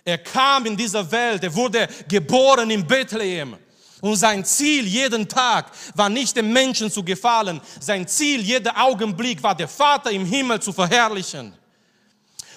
Er 0.05 0.19
kam 0.19 0.67
in 0.67 0.77
dieser 0.77 1.09
Welt, 1.11 1.45
er 1.45 1.55
wurde 1.55 1.89
geboren 2.09 2.71
in 2.71 2.85
Bethlehem. 2.85 3.57
Und 4.01 4.17
sein 4.17 4.45
Ziel 4.45 4.85
jeden 4.85 5.29
Tag 5.29 5.71
war 5.95 6.09
nicht 6.09 6.37
dem 6.37 6.53
Menschen 6.53 6.91
zu 6.91 7.05
gefallen. 7.05 7.61
Sein 7.79 8.09
Ziel 8.09 8.41
jeder 8.41 8.77
Augenblick 8.83 9.41
war 9.41 9.55
der 9.55 9.69
Vater 9.69 10.11
im 10.11 10.27
Himmel 10.27 10.61
zu 10.61 10.73
verherrlichen. 10.73 11.55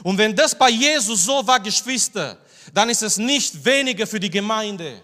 Und 0.01 0.17
wenn 0.17 0.35
das 0.35 0.57
bei 0.57 0.71
Jesus 0.71 1.25
so 1.25 1.45
war, 1.45 1.59
Geschwister, 1.59 2.39
dann 2.73 2.89
ist 2.89 3.03
es 3.03 3.17
nicht 3.17 3.63
weniger 3.63 4.07
für 4.07 4.19
die 4.19 4.29
Gemeinde. 4.31 5.03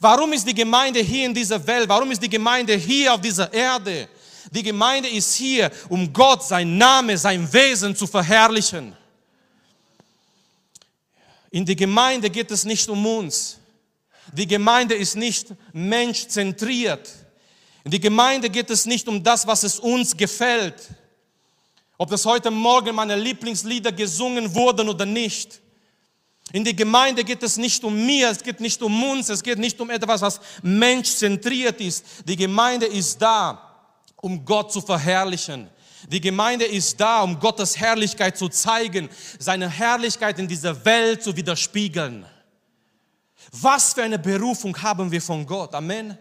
Warum 0.00 0.32
ist 0.32 0.48
die 0.48 0.54
Gemeinde 0.54 1.00
hier 1.00 1.26
in 1.26 1.34
dieser 1.34 1.64
Welt? 1.66 1.86
Warum 1.86 2.10
ist 2.10 2.22
die 2.22 2.30
Gemeinde 2.30 2.74
hier 2.74 3.12
auf 3.12 3.20
dieser 3.20 3.52
Erde? 3.52 4.08
Die 4.50 4.62
Gemeinde 4.62 5.08
ist 5.08 5.34
hier, 5.34 5.70
um 5.88 6.12
Gott, 6.12 6.42
sein 6.42 6.76
Name, 6.76 7.16
sein 7.16 7.50
Wesen 7.52 7.94
zu 7.94 8.06
verherrlichen. 8.06 8.96
In 11.50 11.64
die 11.64 11.76
Gemeinde 11.76 12.30
geht 12.30 12.50
es 12.50 12.64
nicht 12.64 12.88
um 12.88 13.04
uns. 13.06 13.58
Die 14.32 14.46
Gemeinde 14.46 14.94
ist 14.94 15.16
nicht 15.16 15.48
menschzentriert. 15.72 17.10
In 17.84 17.90
die 17.90 18.00
Gemeinde 18.00 18.48
geht 18.48 18.70
es 18.70 18.86
nicht 18.86 19.06
um 19.08 19.22
das, 19.22 19.46
was 19.46 19.62
es 19.62 19.78
uns 19.78 20.16
gefällt. 20.16 20.88
Ob 21.98 22.10
das 22.10 22.24
heute 22.24 22.50
Morgen 22.50 22.94
meine 22.94 23.16
Lieblingslieder 23.16 23.92
gesungen 23.92 24.54
wurden 24.54 24.88
oder 24.88 25.04
nicht. 25.04 25.60
In 26.52 26.64
die 26.64 26.74
Gemeinde 26.74 27.24
geht 27.24 27.42
es 27.42 27.56
nicht 27.56 27.84
um 27.84 28.04
mir, 28.04 28.30
es 28.30 28.42
geht 28.42 28.60
nicht 28.60 28.82
um 28.82 29.02
uns, 29.04 29.28
es 29.28 29.42
geht 29.42 29.58
nicht 29.58 29.80
um 29.80 29.90
etwas, 29.90 30.20
was 30.20 30.40
menschzentriert 30.62 31.80
ist. 31.80 32.04
Die 32.26 32.36
Gemeinde 32.36 32.86
ist 32.86 33.20
da, 33.20 33.71
um 34.22 34.42
Gott 34.44 34.72
zu 34.72 34.80
verherrlichen. 34.80 35.68
Die 36.08 36.20
Gemeinde 36.20 36.64
ist 36.64 36.98
da, 36.98 37.22
um 37.22 37.38
Gottes 37.38 37.76
Herrlichkeit 37.76 38.38
zu 38.38 38.48
zeigen, 38.48 39.10
seine 39.38 39.68
Herrlichkeit 39.68 40.38
in 40.38 40.48
dieser 40.48 40.84
Welt 40.84 41.22
zu 41.22 41.36
widerspiegeln. 41.36 42.24
Was 43.50 43.92
für 43.92 44.04
eine 44.04 44.18
Berufung 44.18 44.80
haben 44.80 45.10
wir 45.10 45.20
von 45.20 45.44
Gott. 45.44 45.74
Amen. 45.74 46.16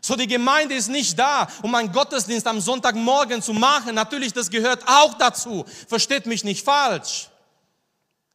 So, 0.00 0.16
die 0.16 0.26
Gemeinde 0.26 0.74
ist 0.74 0.88
nicht 0.88 1.16
da, 1.16 1.46
um 1.62 1.74
einen 1.74 1.92
Gottesdienst 1.92 2.46
am 2.46 2.60
Sonntagmorgen 2.60 3.40
zu 3.40 3.52
machen. 3.52 3.94
Natürlich, 3.94 4.32
das 4.32 4.50
gehört 4.50 4.82
auch 4.86 5.14
dazu. 5.14 5.64
Versteht 5.86 6.26
mich 6.26 6.42
nicht 6.42 6.64
falsch. 6.64 7.28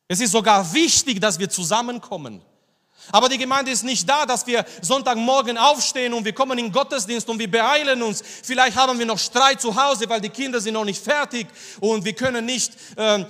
Es 0.08 0.22
ist 0.22 0.32
sogar 0.32 0.72
wichtig, 0.72 1.20
dass 1.20 1.38
wir 1.38 1.50
zusammenkommen. 1.50 2.42
Aber 3.12 3.30
die 3.30 3.38
Gemeinde 3.38 3.72
ist 3.72 3.84
nicht 3.84 4.08
da, 4.08 4.26
dass 4.26 4.46
wir 4.46 4.66
Sonntagmorgen 4.82 5.58
aufstehen 5.58 6.14
und 6.14 6.26
wir 6.26 6.34
kommen 6.34 6.58
in 6.58 6.72
Gottesdienst 6.72 7.30
und 7.30 7.40
wir 7.40 7.50
beeilen 7.50 8.02
uns. 8.04 8.24
Vielleicht 8.44 8.76
haben 8.76 9.00
wir 9.00 9.06
noch 9.06 9.20
Streit 9.20 9.62
zu 9.62 9.76
Hause, 9.76 10.10
weil 10.10 10.22
die 10.22 10.30
Kinder 10.30 10.60
sind 10.60 10.74
noch 10.74 10.86
nicht 10.86 11.04
fertig 11.04 11.48
und 11.80 12.04
wir 12.04 12.14
können 12.14 12.46
nicht 12.46 12.74
äh, 12.96 13.26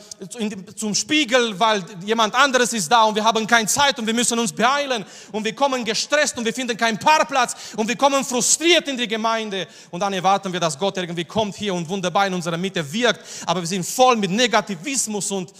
zum 0.76 0.96
Spiegel, 0.96 1.60
weil 1.60 1.84
jemand 2.06 2.34
anderes 2.36 2.74
ist 2.74 2.92
da 2.92 3.04
und 3.04 3.16
wir 3.16 3.24
haben 3.24 3.46
keine 3.46 3.68
Zeit 3.68 4.00
und 4.00 4.08
wir 4.08 4.14
müssen 4.14 4.40
uns 4.40 4.52
beeilen. 4.52 5.06
Und 5.32 5.44
wir 5.44 5.54
kommen 5.54 5.86
gestresst 5.86 6.38
und 6.38 6.46
wir 6.46 6.54
finden 6.54 6.76
keinen 6.78 6.98
Parkplatz 6.98 7.56
und 7.76 7.88
wir 7.88 7.96
kommen 7.96 8.24
frustriert 8.24 8.88
in 8.88 8.98
die 8.98 9.08
Gemeinde. 9.08 9.68
Und 9.92 10.00
dann 10.00 10.14
erwarten 10.14 10.52
wir, 10.52 10.60
dass 10.60 10.78
Gott 10.78 10.98
irgendwie 10.98 11.26
kommt 11.26 11.56
hier 11.56 11.74
und 11.74 11.88
wunderbar 11.88 12.28
in 12.28 12.34
unserer 12.34 12.58
Mitte 12.58 12.92
wirkt, 12.92 13.22
aber 13.46 13.62
wir 13.62 13.68
sind 13.68 13.86
voll 13.86 14.16
mit 14.16 14.32
Negativismus 14.32 15.32
und 15.32 15.52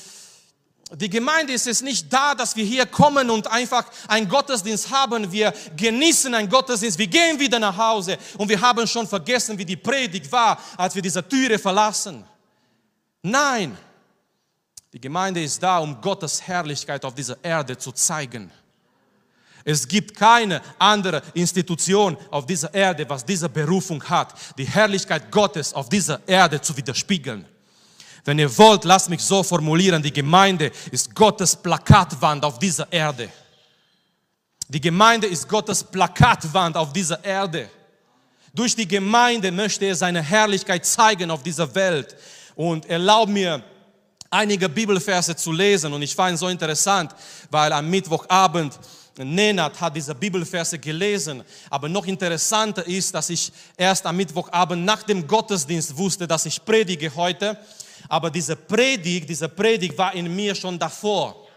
die 0.96 1.10
Gemeinde 1.10 1.52
ist 1.52 1.68
es 1.68 1.82
nicht 1.82 2.12
da, 2.12 2.34
dass 2.34 2.56
wir 2.56 2.64
hier 2.64 2.86
kommen 2.86 3.30
und 3.30 3.48
einfach 3.48 3.86
einen 4.08 4.30
Gottesdienst 4.30 4.90
haben. 4.90 5.30
Wir 5.32 5.54
genießen 5.76 6.34
einen 6.34 6.50
Gottesdienst, 6.50 6.98
wir 6.98 7.08
gehen 7.08 7.38
wieder 7.40 7.60
nach 7.60 7.76
Hause 7.76 8.18
und 8.38 8.48
wir 8.48 8.60
haben 8.62 8.88
schon 8.88 9.06
vergessen, 9.06 9.58
wie 9.58 9.66
die 9.66 9.76
Predigt 9.76 10.32
war, 10.32 10.58
als 10.78 10.96
wir 10.96 11.02
diese 11.02 11.28
Türe 11.28 11.60
verlassen. 11.60 12.24
Nein, 13.22 13.78
die 14.94 15.02
Gemeinde 15.02 15.44
ist 15.44 15.62
da, 15.62 15.80
um 15.80 16.00
Gottes 16.00 16.42
Herrlichkeit 16.42 17.04
auf 17.04 17.14
dieser 17.14 17.38
Erde 17.44 17.78
zu 17.78 17.92
zeigen. 17.92 18.50
Es 19.66 19.86
gibt 19.86 20.16
keine 20.16 20.62
andere 20.80 21.22
Institution 21.34 22.16
auf 22.32 22.46
dieser 22.46 22.74
Erde, 22.74 23.10
was 23.10 23.26
diese 23.26 23.50
Berufung 23.50 24.02
hat, 24.02 24.34
die 24.58 24.64
Herrlichkeit 24.64 25.30
Gottes 25.30 25.74
auf 25.74 25.90
dieser 25.90 26.26
Erde 26.26 26.62
zu 26.62 26.78
widerspiegeln. 26.78 27.46
Wenn 28.28 28.40
ihr 28.40 28.58
wollt, 28.58 28.84
lasst 28.84 29.10
mich 29.10 29.24
so 29.24 29.42
formulieren, 29.42 30.04
die 30.04 30.12
Gemeinde 30.12 30.70
ist 30.92 31.16
Gottes 31.16 31.56
Plakatwand 31.56 32.44
auf 32.44 32.60
dieser 32.60 32.92
Erde. 32.92 33.30
Die 34.68 34.82
Gemeinde 34.82 35.28
ist 35.28 35.48
Gottes 35.48 35.82
Plakatwand 35.82 36.76
auf 36.76 36.92
dieser 36.92 37.24
Erde. 37.24 37.70
Durch 38.54 38.76
die 38.76 38.86
Gemeinde 38.86 39.50
möchte 39.50 39.86
er 39.86 39.96
seine 39.96 40.22
Herrlichkeit 40.22 40.86
zeigen 40.86 41.32
auf 41.32 41.42
dieser 41.42 41.74
Welt. 41.74 42.18
Und 42.58 42.86
erlaub 42.88 43.30
mir, 43.30 43.64
einige 44.30 44.68
Bibelverse 44.68 45.34
zu 45.34 45.54
lesen. 45.54 45.94
Und 45.94 46.02
ich 46.02 46.14
fand 46.14 46.34
es 46.34 46.42
so 46.42 46.50
interessant, 46.50 47.16
weil 47.50 47.72
am 47.72 47.90
Mittwochabend 47.90 48.78
Nenat 49.20 49.80
hat 49.80 49.96
diese 49.96 50.14
Bibelverse 50.14 50.78
gelesen. 50.78 51.46
Aber 51.70 51.88
noch 51.88 52.06
interessanter 52.06 52.86
ist, 52.86 53.16
dass 53.16 53.30
ich 53.30 53.54
erst 53.78 54.06
am 54.06 54.18
Mittwochabend 54.18 54.84
nach 54.84 55.04
dem 55.04 55.26
Gottesdienst 55.26 55.96
wusste, 55.96 56.28
dass 56.28 56.46
ich 56.46 56.66
predige 56.66 57.16
heute. 57.16 57.58
Aber 58.10 58.30
diese 58.30 58.56
Predigt, 58.56 59.30
diese 59.30 59.50
Predigt 59.50 59.98
war 59.98 60.14
in 60.14 60.34
mir 60.36 60.56
schon 60.56 60.78
davor. 60.80 61.48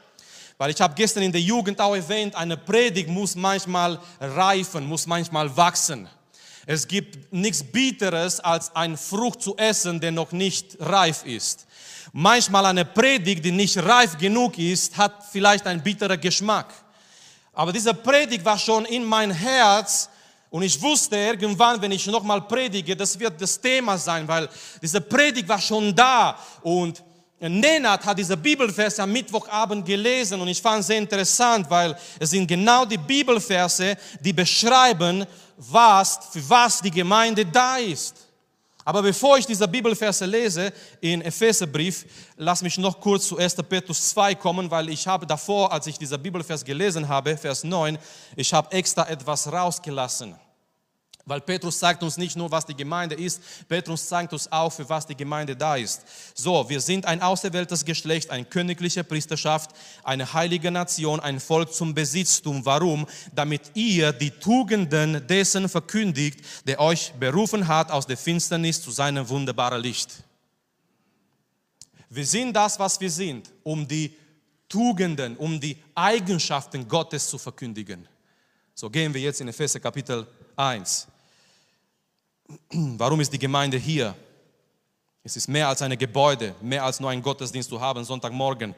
Weil 0.59 0.73
ich 0.73 0.81
habe 0.81 0.95
gestern 0.95 1.23
in 1.23 1.33
der 1.33 1.41
Jugend 1.41 1.81
auch 1.81 1.95
erwähnt, 1.95 2.35
eine 2.35 2.57
Predigt 2.57 3.09
muss 3.09 3.35
manchmal 3.35 3.99
reifen, 4.21 4.87
muss 4.87 5.07
manchmal 5.07 5.57
wachsen. 5.57 6.09
Es 6.67 6.87
gibt 6.87 7.33
nichts 7.33 7.65
Bitteres, 7.65 8.41
als 8.41 8.75
ein 8.77 8.97
Frucht 8.97 9.43
zu 9.43 9.57
essen, 9.57 9.99
der 10.01 10.13
noch 10.13 10.33
nicht 10.33 10.77
reif 10.79 11.25
ist. 11.25 11.67
Manchmal 12.13 12.67
eine 12.67 12.85
Predigt, 12.85 13.45
die 13.45 13.53
nicht 13.53 13.79
reif 13.79 14.19
genug 14.19 14.59
ist, 14.59 14.97
hat 14.97 15.25
vielleicht 15.33 15.67
einen 15.67 15.83
bitteren 15.83 16.21
Geschmack. 16.21 16.75
Aber 17.53 17.73
diese 17.73 17.95
Predigt 17.95 18.45
war 18.45 18.59
schon 18.59 18.85
in 18.85 19.05
mein 19.05 19.31
Herz 19.31 20.11
und 20.51 20.63
ich 20.63 20.81
wusste 20.83 21.17
irgendwann, 21.17 21.81
wenn 21.81 21.93
ich 21.93 22.07
nochmal 22.07 22.43
predige, 22.43 22.97
das 22.97 23.19
wird 23.19 23.41
das 23.41 23.61
Thema 23.61 23.97
sein, 23.97 24.27
weil 24.27 24.49
diese 24.83 25.01
Predigt 25.01 25.49
war 25.49 25.61
schon 25.61 25.95
da 25.95 26.37
und 26.63 27.03
Nenat 27.41 28.05
hat 28.05 28.19
diese 28.19 28.37
Bibelverse 28.37 29.03
am 29.03 29.13
Mittwochabend 29.13 29.87
gelesen 29.87 30.41
und 30.41 30.49
ich 30.49 30.61
fand 30.61 30.85
sehr 30.85 30.99
interessant, 30.99 31.71
weil 31.71 31.97
es 32.19 32.31
sind 32.31 32.47
genau 32.47 32.85
die 32.85 32.99
Bibelverse, 32.99 33.97
die 34.21 34.33
beschreiben, 34.33 35.25
was, 35.57 36.19
für 36.33 36.47
was 36.51 36.83
die 36.83 36.91
Gemeinde 36.91 37.47
da 37.47 37.79
ist. 37.79 38.15
Aber 38.85 39.03
bevor 39.03 39.39
ich 39.39 39.47
diese 39.47 39.69
Bibelverse 39.69 40.25
lese 40.25 40.73
in 41.01 41.23
Epheserbrief, 41.23 42.07
lass 42.37 42.63
mich 42.63 42.79
noch 42.79 42.99
kurz 43.01 43.29
zu 43.29 43.37
1. 43.37 43.57
Petrus 43.69 44.11
2 44.11 44.35
kommen, 44.35 44.71
weil 44.71 44.89
ich 44.89 45.07
habe 45.07 45.27
davor, 45.27 45.73
als 45.73 45.87
ich 45.87 45.99
diese 45.99 46.19
Bibelvers 46.19 46.65
gelesen 46.65 47.09
habe, 47.09 47.37
Vers 47.37 47.65
9, 47.65 47.99
ich 48.37 48.53
habe 48.53 48.73
extra 48.73 49.09
etwas 49.09 49.51
rausgelassen. 49.53 50.35
Weil 51.31 51.43
Petrus 51.43 51.79
sagt 51.79 52.03
uns 52.03 52.17
nicht 52.17 52.35
nur, 52.35 52.51
was 52.51 52.67
die 52.67 52.75
Gemeinde 52.75 53.15
ist, 53.15 53.41
Petrus 53.69 54.09
zeigt 54.09 54.33
uns 54.33 54.51
auch, 54.51 54.71
für 54.71 54.89
was 54.89 55.07
die 55.07 55.15
Gemeinde 55.15 55.55
da 55.55 55.77
ist. 55.77 56.03
So, 56.35 56.69
wir 56.69 56.81
sind 56.81 57.07
ein 57.07 57.23
auserwähltes 57.23 57.85
Geschlecht, 57.85 58.31
eine 58.31 58.45
königliche 58.45 59.05
Priesterschaft, 59.05 59.71
eine 60.03 60.33
heilige 60.33 60.73
Nation, 60.73 61.21
ein 61.21 61.39
Volk 61.39 61.73
zum 61.73 61.95
Besitztum. 61.95 62.67
Warum? 62.67 63.07
Damit 63.33 63.63
ihr 63.75 64.13
die 64.13 64.33
Tugenden 64.33 65.25
dessen 65.29 65.69
verkündigt, 65.69 66.41
der 66.67 66.81
euch 66.81 67.13
berufen 67.13 67.69
hat 67.69 67.93
aus 67.93 68.09
der 68.09 68.17
Finsternis 68.17 68.83
zu 68.83 68.91
seinem 68.91 69.29
wunderbaren 69.29 69.81
Licht. 69.81 70.25
Wir 72.09 72.27
sind 72.27 72.55
das, 72.55 72.77
was 72.81 73.01
wir 73.01 73.11
sind, 73.11 73.53
um 73.63 73.87
die 73.87 74.17
Tugenden, 74.69 75.37
um 75.37 75.61
die 75.61 75.77
Eigenschaften 75.95 76.89
Gottes 76.89 77.29
zu 77.29 77.39
verkündigen. 77.39 78.09
So 78.75 78.91
gehen 78.91 79.15
wir 79.15 79.21
jetzt 79.21 79.41
in 79.41 79.47
Epheser 79.47 79.79
Kapitel 79.79 80.27
1. 80.57 81.07
Warum 82.73 83.21
ist 83.21 83.33
die 83.33 83.39
Gemeinde 83.39 83.77
hier? 83.77 84.15
Es 85.23 85.37
ist 85.37 85.49
mehr 85.49 85.69
als 85.69 85.83
ein 85.83 85.97
Gebäude, 85.99 86.55
mehr 86.61 86.85
als 86.85 86.99
nur 86.99 87.11
ein 87.11 87.23
Gottesdienst 87.23 87.69
zu 87.69 87.81
haben 87.81 88.05
Sonntagmorgen. 88.05 88.75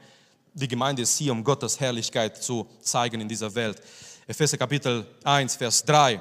Die 0.54 0.68
Gemeinde 0.68 1.02
ist 1.02 1.16
hier, 1.16 1.32
um 1.32 1.42
Gottes 1.42 1.78
Herrlichkeit 1.78 2.42
zu 2.42 2.66
zeigen 2.82 3.20
in 3.20 3.28
dieser 3.28 3.54
Welt. 3.54 3.80
Epheser 4.26 4.58
Kapitel 4.58 5.06
1, 5.24 5.56
Vers 5.56 5.84
3. 5.84 6.20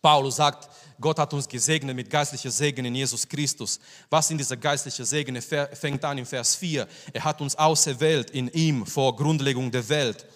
Paulus 0.00 0.36
sagt, 0.36 0.68
Gott 1.00 1.18
hat 1.18 1.32
uns 1.32 1.48
gesegnet 1.48 1.94
mit 1.94 2.10
geistlicher 2.10 2.50
Segen 2.50 2.84
in 2.84 2.94
Jesus 2.94 3.28
Christus. 3.28 3.80
Was 4.10 4.28
sind 4.28 4.38
diese 4.38 4.56
geistlichen 4.56 5.04
Segen? 5.04 5.36
Er 5.36 5.42
fängt 5.76 6.04
an 6.04 6.18
im 6.18 6.26
Vers 6.26 6.54
4. 6.56 6.86
Er 7.12 7.24
hat 7.24 7.40
uns 7.40 7.56
auserwählt 7.56 8.30
in 8.30 8.48
ihm 8.48 8.86
vor 8.86 9.16
Grundlegung 9.16 9.70
der 9.70 9.88
Welt, 9.88 10.26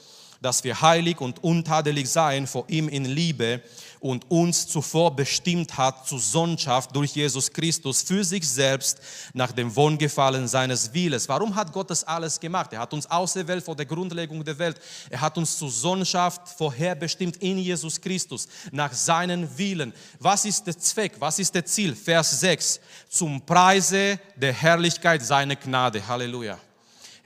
dass 0.40 0.62
wir 0.64 0.80
heilig 0.80 1.20
und 1.20 1.42
untadelig 1.42 2.08
seien 2.08 2.46
vor 2.46 2.64
ihm 2.68 2.88
in 2.88 3.04
Liebe 3.04 3.62
und 4.00 4.30
uns 4.30 4.66
zuvor 4.66 5.14
bestimmt 5.14 5.76
hat 5.76 6.06
zur 6.06 6.18
Sohnschaft 6.18 6.94
durch 6.94 7.12
Jesus 7.12 7.52
Christus 7.52 8.02
für 8.02 8.24
sich 8.24 8.48
selbst 8.48 9.00
nach 9.32 9.52
dem 9.52 9.74
Wohngefallen 9.74 10.48
seines 10.48 10.92
Willens. 10.92 11.28
Warum 11.28 11.54
hat 11.54 11.72
Gott 11.72 11.90
das 11.90 12.04
alles 12.04 12.38
gemacht? 12.38 12.72
Er 12.72 12.80
hat 12.80 12.92
uns 12.92 13.10
auserwählt 13.10 13.64
vor 13.64 13.76
der 13.76 13.86
Grundlegung 13.86 14.44
der 14.44 14.58
Welt. 14.58 14.80
Er 15.10 15.20
hat 15.20 15.36
uns 15.38 15.58
zur 15.58 15.70
Sohnschaft 15.70 16.48
vorherbestimmt 16.48 17.36
in 17.38 17.58
Jesus 17.58 18.00
Christus 18.00 18.48
nach 18.70 18.92
seinen 18.92 19.58
Willen. 19.58 19.92
Was 20.18 20.44
ist 20.44 20.66
der 20.66 20.78
Zweck? 20.78 21.12
Was 21.18 21.38
ist 21.38 21.54
der 21.54 21.64
Ziel? 21.64 21.94
Vers 21.94 22.40
6. 22.40 22.80
Zum 23.08 23.40
Preise 23.44 24.18
der 24.36 24.52
Herrlichkeit 24.52 25.24
seiner 25.24 25.56
Gnade. 25.56 26.06
Halleluja. 26.06 26.58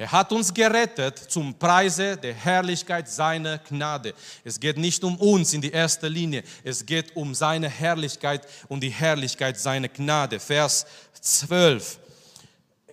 Er 0.02 0.10
hat 0.10 0.32
uns 0.32 0.52
gerettet 0.52 1.16
zum 1.16 1.54
Preise 1.56 2.16
der 2.16 2.34
Herrlichkeit 2.34 3.08
seiner 3.08 3.58
Gnade. 3.58 4.14
Es 4.42 4.58
geht 4.58 4.76
nicht 4.76 5.04
um 5.04 5.14
uns 5.16 5.52
in 5.52 5.60
die 5.60 5.70
erste 5.70 6.08
Linie, 6.08 6.42
es 6.64 6.84
geht 6.84 7.14
um 7.14 7.36
seine 7.36 7.68
Herrlichkeit 7.68 8.44
und 8.66 8.80
die 8.80 8.90
Herrlichkeit 8.90 9.60
seiner 9.60 9.86
Gnade. 9.86 10.40
Vers 10.40 10.86
12. 11.20 12.00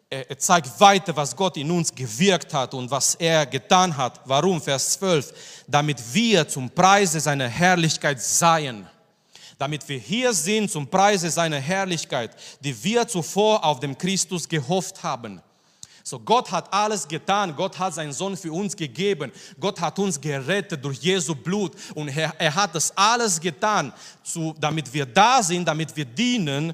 Er 0.08 0.38
zeigt 0.38 0.80
weiter, 0.80 1.16
was 1.16 1.36
Gott 1.36 1.58
in 1.58 1.72
uns 1.72 1.92
gewirkt 1.92 2.54
hat 2.54 2.76
und 2.76 2.92
was 2.92 3.16
er 3.16 3.48
getan 3.48 3.98
hat. 3.98 4.22
Warum? 4.26 4.62
Vers 4.62 4.92
12. 4.92 5.64
Damit 5.68 5.98
wir 6.14 6.48
zum 6.48 6.70
Preise 6.70 7.20
seiner 7.20 7.48
Herrlichkeit 7.48 8.22
seien 8.22 8.88
damit 9.58 9.90
wir 9.90 9.98
hier 9.98 10.32
sind 10.32 10.72
zum 10.72 10.88
Preise 10.88 11.30
seiner 11.30 11.60
Herrlichkeit, 11.60 12.34
die 12.62 12.82
wir 12.82 13.06
zuvor 13.06 13.66
auf 13.66 13.82
dem 13.82 13.98
Christus 13.98 14.48
gehofft 14.48 15.04
haben. 15.04 15.42
So, 16.10 16.18
Gott 16.18 16.50
hat 16.50 16.74
alles 16.74 17.08
getan. 17.08 17.56
Gott 17.56 17.78
hat 17.78 17.94
seinen 17.94 18.14
Sohn 18.14 18.36
für 18.36 18.52
uns 18.52 18.76
gegeben. 18.76 19.32
Gott 19.60 19.80
hat 19.80 20.00
uns 20.00 20.20
gerettet 20.20 20.84
durch 20.84 20.98
Jesu 20.98 21.36
Blut. 21.36 21.74
Und 21.94 22.08
er, 22.08 22.34
er 22.40 22.56
hat 22.56 22.74
das 22.74 22.92
alles 22.98 23.40
getan, 23.40 23.94
zu, 24.24 24.56
damit 24.60 24.92
wir 24.92 25.06
da 25.06 25.44
sind, 25.44 25.68
damit 25.68 25.96
wir 25.96 26.06
dienen 26.06 26.74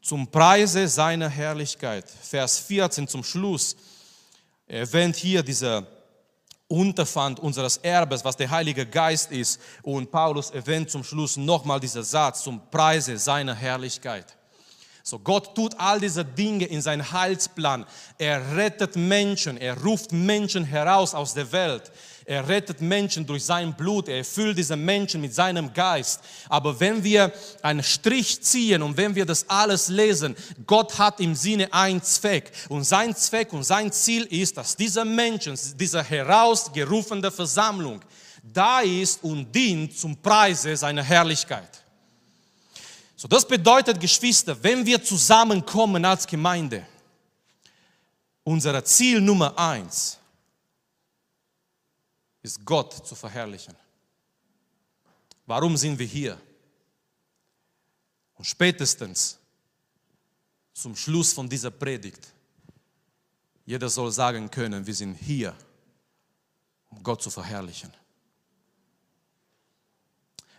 zum 0.00 0.30
Preise 0.30 0.86
seiner 0.86 1.28
Herrlichkeit. 1.28 2.08
Vers 2.08 2.60
14 2.60 3.08
zum 3.08 3.24
Schluss 3.24 3.74
erwähnt 4.68 5.16
hier 5.16 5.42
dieser 5.42 5.84
Unterpfand 6.68 7.40
unseres 7.40 7.78
Erbes, 7.78 8.24
was 8.24 8.36
der 8.36 8.48
Heilige 8.48 8.86
Geist 8.86 9.32
ist. 9.32 9.60
Und 9.82 10.12
Paulus 10.12 10.50
erwähnt 10.50 10.88
zum 10.88 11.02
Schluss 11.02 11.36
nochmal 11.36 11.80
dieser 11.80 12.04
Satz 12.04 12.44
zum 12.44 12.60
Preise 12.70 13.18
seiner 13.18 13.56
Herrlichkeit. 13.56 14.35
So, 15.08 15.20
Gott 15.20 15.54
tut 15.54 15.78
all 15.78 16.00
diese 16.00 16.24
Dinge 16.24 16.64
in 16.64 16.82
seinen 16.82 17.12
Heilsplan. 17.12 17.86
Er 18.18 18.56
rettet 18.56 18.96
Menschen, 18.96 19.56
er 19.56 19.80
ruft 19.80 20.10
Menschen 20.10 20.64
heraus 20.64 21.14
aus 21.14 21.32
der 21.32 21.52
Welt. 21.52 21.92
Er 22.24 22.48
rettet 22.48 22.80
Menschen 22.80 23.24
durch 23.24 23.44
sein 23.44 23.72
Blut, 23.76 24.08
er 24.08 24.16
erfüllt 24.16 24.58
diese 24.58 24.74
Menschen 24.74 25.20
mit 25.20 25.32
seinem 25.32 25.72
Geist. 25.72 26.22
Aber 26.48 26.80
wenn 26.80 27.04
wir 27.04 27.32
einen 27.62 27.84
Strich 27.84 28.42
ziehen 28.42 28.82
und 28.82 28.96
wenn 28.96 29.14
wir 29.14 29.24
das 29.24 29.48
alles 29.48 29.86
lesen, 29.86 30.34
Gott 30.66 30.98
hat 30.98 31.20
im 31.20 31.36
Sinne 31.36 31.72
einen 31.72 32.02
Zweck. 32.02 32.50
Und 32.68 32.82
sein 32.82 33.14
Zweck 33.14 33.52
und 33.52 33.62
sein 33.62 33.92
Ziel 33.92 34.24
ist, 34.24 34.56
dass 34.56 34.74
diese 34.74 35.04
Menschen, 35.04 35.56
diese 35.76 36.02
herausgerufene 36.02 37.30
Versammlung 37.30 38.00
da 38.42 38.80
ist 38.80 39.22
und 39.22 39.54
dient 39.54 39.96
zum 39.96 40.20
Preise 40.20 40.76
seiner 40.76 41.04
Herrlichkeit. 41.04 41.85
So, 43.16 43.26
das 43.26 43.46
bedeutet, 43.46 43.98
Geschwister, 43.98 44.62
wenn 44.62 44.84
wir 44.84 45.02
zusammenkommen 45.02 46.04
als 46.04 46.26
Gemeinde, 46.26 46.86
unser 48.44 48.84
Ziel 48.84 49.20
Nummer 49.20 49.58
eins 49.58 50.18
ist 52.42 52.64
Gott 52.64 53.06
zu 53.06 53.14
verherrlichen. 53.14 53.74
Warum 55.46 55.76
sind 55.76 55.98
wir 55.98 56.06
hier? 56.06 56.40
Und 58.34 58.44
spätestens 58.44 59.38
zum 60.74 60.94
Schluss 60.94 61.32
von 61.32 61.48
dieser 61.48 61.70
Predigt 61.70 62.32
Jeder 63.66 63.88
soll 63.88 64.12
sagen 64.12 64.48
können, 64.48 64.86
wir 64.86 64.94
sind 64.94 65.16
hier, 65.16 65.52
um 66.88 67.02
Gott 67.02 67.20
zu 67.20 67.30
verherrlichen. 67.30 67.92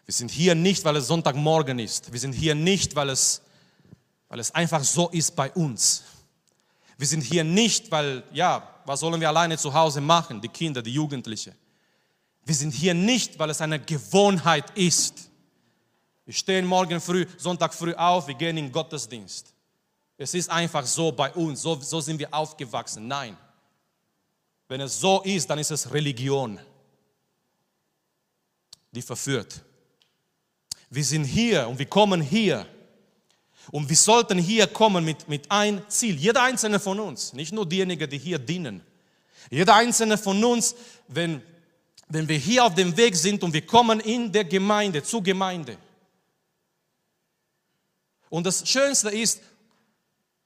Wir 0.07 0.13
sind 0.13 0.31
hier 0.31 0.55
nicht, 0.55 0.85
weil 0.85 0.95
es 0.95 1.07
Sonntagmorgen 1.07 1.79
ist. 1.79 2.13
Wir 2.13 2.19
sind 2.19 2.31
hier 2.31 2.55
nicht, 2.55 2.95
weil 2.95 3.09
es, 3.09 3.41
weil 4.29 4.39
es 4.39 4.55
einfach 4.55 4.81
so 4.81 5.09
ist 5.09 5.35
bei 5.35 5.51
uns. 5.51 6.03
Wir 6.97 7.05
sind 7.05 7.21
hier 7.21 7.43
nicht, 7.43 7.91
weil, 7.91 8.23
ja, 8.31 8.75
was 8.85 9.01
sollen 9.01 9.19
wir 9.19 9.27
alleine 9.27 9.57
zu 9.57 9.73
Hause 9.73 9.99
machen, 9.99 10.39
die 10.39 10.47
Kinder, 10.47 10.81
die 10.81 10.93
Jugendlichen. 10.93 11.53
Wir 12.45 12.55
sind 12.55 12.73
hier 12.73 12.93
nicht, 12.93 13.37
weil 13.37 13.49
es 13.49 13.59
eine 13.59 13.81
Gewohnheit 13.81 14.71
ist. 14.77 15.29
Wir 16.23 16.33
stehen 16.33 16.65
morgen 16.65 17.01
früh, 17.01 17.25
Sonntag 17.37 17.73
früh 17.73 17.93
auf, 17.93 18.27
wir 18.27 18.35
gehen 18.35 18.55
in 18.55 18.67
den 18.67 18.71
Gottesdienst. 18.71 19.53
Es 20.17 20.33
ist 20.33 20.49
einfach 20.49 20.85
so 20.85 21.11
bei 21.11 21.33
uns, 21.33 21.61
so, 21.61 21.75
so 21.81 21.99
sind 21.99 22.17
wir 22.17 22.33
aufgewachsen. 22.33 23.09
Nein. 23.09 23.35
Wenn 24.69 24.79
es 24.79 25.01
so 25.01 25.21
ist, 25.23 25.49
dann 25.49 25.59
ist 25.59 25.71
es 25.71 25.91
Religion, 25.91 26.59
die 28.93 29.01
verführt. 29.01 29.63
Wir 30.89 31.03
sind 31.03 31.25
hier 31.25 31.67
und 31.67 31.77
wir 31.79 31.85
kommen 31.85 32.21
hier. 32.21 32.65
Und 33.71 33.89
wir 33.89 33.97
sollten 33.97 34.37
hier 34.37 34.67
kommen 34.67 35.03
mit, 35.03 35.27
mit 35.27 35.51
ein 35.51 35.81
Ziel. 35.89 36.15
Jeder 36.15 36.43
einzelne 36.43 36.79
von 36.79 36.99
uns, 36.99 37.33
nicht 37.33 37.51
nur 37.51 37.67
diejenigen, 37.67 38.09
die 38.09 38.17
hier 38.17 38.39
dienen. 38.39 38.81
Jeder 39.49 39.75
einzelne 39.75 40.17
von 40.17 40.41
uns, 40.43 40.75
wenn, 41.07 41.41
wenn 42.07 42.27
wir 42.27 42.37
hier 42.37 42.65
auf 42.65 42.75
dem 42.75 42.95
Weg 42.95 43.15
sind 43.15 43.43
und 43.43 43.53
wir 43.53 43.65
kommen 43.65 43.99
in 43.99 44.31
der 44.31 44.45
Gemeinde, 44.45 45.03
zur 45.03 45.21
Gemeinde. 45.21 45.77
Und 48.29 48.45
das 48.45 48.67
Schönste 48.67 49.09
ist, 49.09 49.41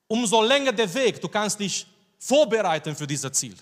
umso 0.07 0.43
länger 0.43 0.71
der 0.71 0.91
Weg, 0.93 1.21
du 1.21 1.27
kannst 1.27 1.59
dich 1.59 1.85
vorbereiten 2.17 2.95
für 2.95 3.07
dieses 3.07 3.31
Ziel. 3.33 3.55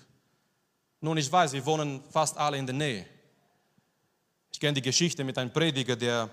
Nun, 1.02 1.18
ich 1.18 1.32
weiß, 1.32 1.54
wir 1.54 1.66
wohnen 1.66 2.02
fast 2.12 2.38
alle 2.38 2.58
in 2.58 2.66
der 2.66 2.76
Nähe. 2.76 3.06
Ich 4.52 4.60
kenne 4.60 4.74
die 4.74 4.82
Geschichte 4.82 5.24
mit 5.24 5.38
einem 5.38 5.52
Prediger, 5.52 5.96
der, 5.96 6.30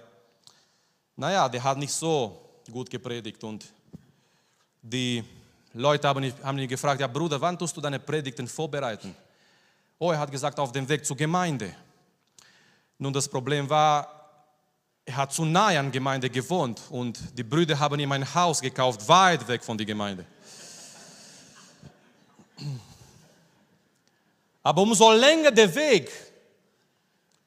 naja, 1.16 1.48
der 1.48 1.64
hat 1.64 1.78
nicht 1.78 1.92
so 1.92 2.62
gut 2.70 2.90
gepredigt 2.90 3.42
und 3.42 3.64
die 4.82 5.24
Leute 5.72 6.06
haben, 6.06 6.32
haben 6.42 6.58
ihn 6.58 6.68
gefragt, 6.68 7.00
ja 7.00 7.06
Bruder, 7.06 7.40
wann 7.40 7.58
tust 7.58 7.76
du 7.76 7.80
deine 7.80 7.98
Predigten 7.98 8.46
vorbereiten? 8.46 9.14
Oh, 9.98 10.12
er 10.12 10.18
hat 10.18 10.30
gesagt, 10.30 10.58
auf 10.58 10.72
dem 10.72 10.88
Weg 10.88 11.04
zur 11.04 11.16
Gemeinde. 11.16 11.74
Nun, 12.98 13.12
das 13.12 13.28
Problem 13.28 13.68
war, 13.68 14.16
er 15.04 15.16
hat 15.16 15.32
zu 15.32 15.44
nahe 15.44 15.78
an 15.78 15.92
Gemeinde 15.92 16.28
gewohnt 16.28 16.80
und 16.90 17.18
die 17.38 17.42
Brüder 17.42 17.78
haben 17.78 17.98
ihm 18.00 18.12
ein 18.12 18.34
Haus 18.34 18.60
gekauft, 18.60 19.06
weit 19.08 19.46
weg 19.48 19.62
von 19.62 19.78
der 19.78 19.86
Gemeinde. 19.86 20.26
Aber 24.62 24.82
umso 24.82 25.12
länger 25.12 25.50
der 25.50 25.72
Weg, 25.74 26.10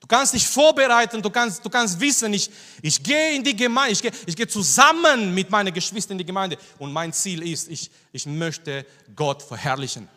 kannst 0.10 0.34
dich 0.34 0.45
vorbereiten, 0.45 1.22
du 1.22 1.30
kannst, 1.30 1.63
du 1.63 1.69
kannst 1.69 1.98
wissen, 2.00 2.34
ich, 2.34 2.50
ich 2.82 3.02
gehe 3.02 3.36
in 3.36 3.43
die 3.43 3.56
Gemeinde, 3.56 3.93
ich 3.93 4.02
gehe, 4.02 4.12
ich 4.26 4.36
gehe 4.36 4.48
zusammen 4.48 5.34
mit 5.34 5.50
meinen 5.50 5.74
Geschwistern 5.74 6.15
in 6.15 6.17
die 6.17 6.26
Gemeinde 6.26 6.58
und 6.78 6.91
mein 6.91 7.13
Ziel 7.13 7.41
ist, 7.43 7.69
ich, 7.69 7.89
ich 8.12 8.26
möchte 8.26 8.86
Gott 9.15 9.41
verherrlichen. 9.41 10.10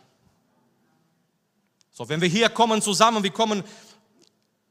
So, 1.91 2.09
wenn 2.09 2.19
wir 2.19 2.27
hier 2.27 2.49
kommen 2.49 2.81
zusammen, 2.81 3.23
wir 3.23 3.31
kommen 3.31 3.63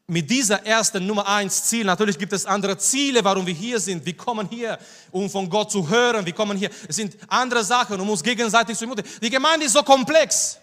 mit 0.08 0.28
dieser 0.28 0.66
ersten 0.66 1.06
Nummer 1.06 1.26
eins 1.26 1.64
Ziel. 1.64 1.84
Natürlich 1.84 2.18
gibt 2.18 2.32
es 2.32 2.44
andere 2.44 2.76
Ziele, 2.76 3.24
warum 3.24 3.46
wir 3.46 3.54
hier 3.54 3.78
sind. 3.78 4.04
Wir 4.04 4.16
kommen 4.16 4.48
hier, 4.48 4.78
um 5.10 5.30
von 5.30 5.48
Gott 5.48 5.70
zu 5.70 5.88
hören. 5.88 6.26
Wir 6.26 6.32
kommen 6.32 6.58
hier. 6.58 6.70
Es 6.88 6.96
sind 6.96 7.16
andere 7.28 7.64
Sachen, 7.64 8.00
um 8.00 8.10
uns 8.10 8.22
gegenseitig 8.22 8.76
zu 8.76 8.84
ermutigen. 8.84 9.10
Die 9.22 9.30
Gemeinde 9.30 9.66
ist 9.66 9.72
so 9.72 9.82
komplex. 9.82 10.58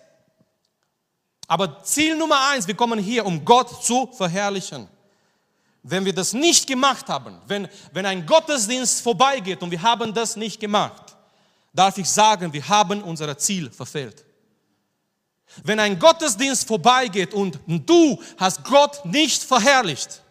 Aber 1.49 1.81
Ziel 1.83 2.15
Nummer 2.15 2.49
eins, 2.49 2.67
wir 2.67 2.75
kommen 2.75 2.99
hier, 2.99 3.25
um 3.25 3.43
Gott 3.43 3.83
zu 3.83 4.07
verherrlichen. 4.13 4.87
Wenn 5.81 6.05
wir 6.05 6.13
das 6.13 6.31
nicht 6.31 6.67
gemacht 6.67 7.09
haben, 7.09 7.41
wenn, 7.47 7.67
wenn 7.91 8.05
ein 8.05 8.23
Gottesdienst 8.23 9.01
vorbeigeht 9.01 9.63
und 9.63 9.71
wir 9.71 9.81
haben 9.81 10.13
das 10.13 10.35
nicht 10.35 10.59
gemacht, 10.59 11.17
darf 11.73 11.97
ich 11.97 12.07
sagen, 12.07 12.53
wir 12.53 12.67
haben 12.67 13.01
unser 13.01 13.35
Ziel 13.35 13.71
verfehlt. 13.71 14.23
Wenn 15.63 15.79
ein 15.79 15.97
Gottesdienst 15.97 16.67
vorbeigeht 16.67 17.33
und 17.33 17.59
du 17.65 18.21
hast 18.37 18.63
Gott 18.63 19.03
nicht 19.03 19.41
verherrlicht, 19.41 20.21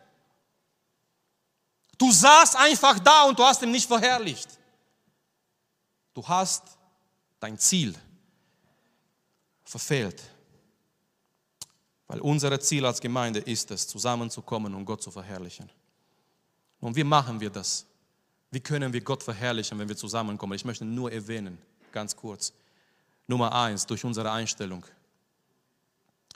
du 1.98 2.12
saßt 2.12 2.54
einfach 2.54 3.00
da 3.00 3.24
und 3.24 3.36
du 3.36 3.42
hast 3.42 3.60
ihn 3.62 3.72
nicht 3.72 3.88
verherrlicht, 3.88 4.50
du 6.14 6.28
hast 6.28 6.62
dein 7.40 7.58
Ziel 7.58 7.92
verfehlt. 9.64 10.22
Weil 12.08 12.20
unser 12.20 12.58
Ziel 12.60 12.84
als 12.84 13.00
Gemeinde 13.00 13.38
ist 13.38 13.70
es, 13.70 13.86
zusammenzukommen 13.86 14.74
und 14.74 14.84
Gott 14.84 15.02
zu 15.02 15.10
verherrlichen. 15.10 15.70
Und 16.80 16.96
wie 16.96 17.04
machen 17.04 17.40
wir 17.40 17.50
das? 17.50 17.86
Wie 18.50 18.60
können 18.60 18.92
wir 18.92 19.00
Gott 19.02 19.22
verherrlichen, 19.22 19.78
wenn 19.78 19.88
wir 19.88 19.96
zusammenkommen? 19.96 20.54
Ich 20.54 20.64
möchte 20.64 20.84
nur 20.84 21.12
erwähnen, 21.12 21.58
ganz 21.92 22.16
kurz. 22.16 22.52
Nummer 23.26 23.52
eins, 23.52 23.84
durch 23.84 24.04
unsere 24.04 24.32
Einstellung 24.32 24.84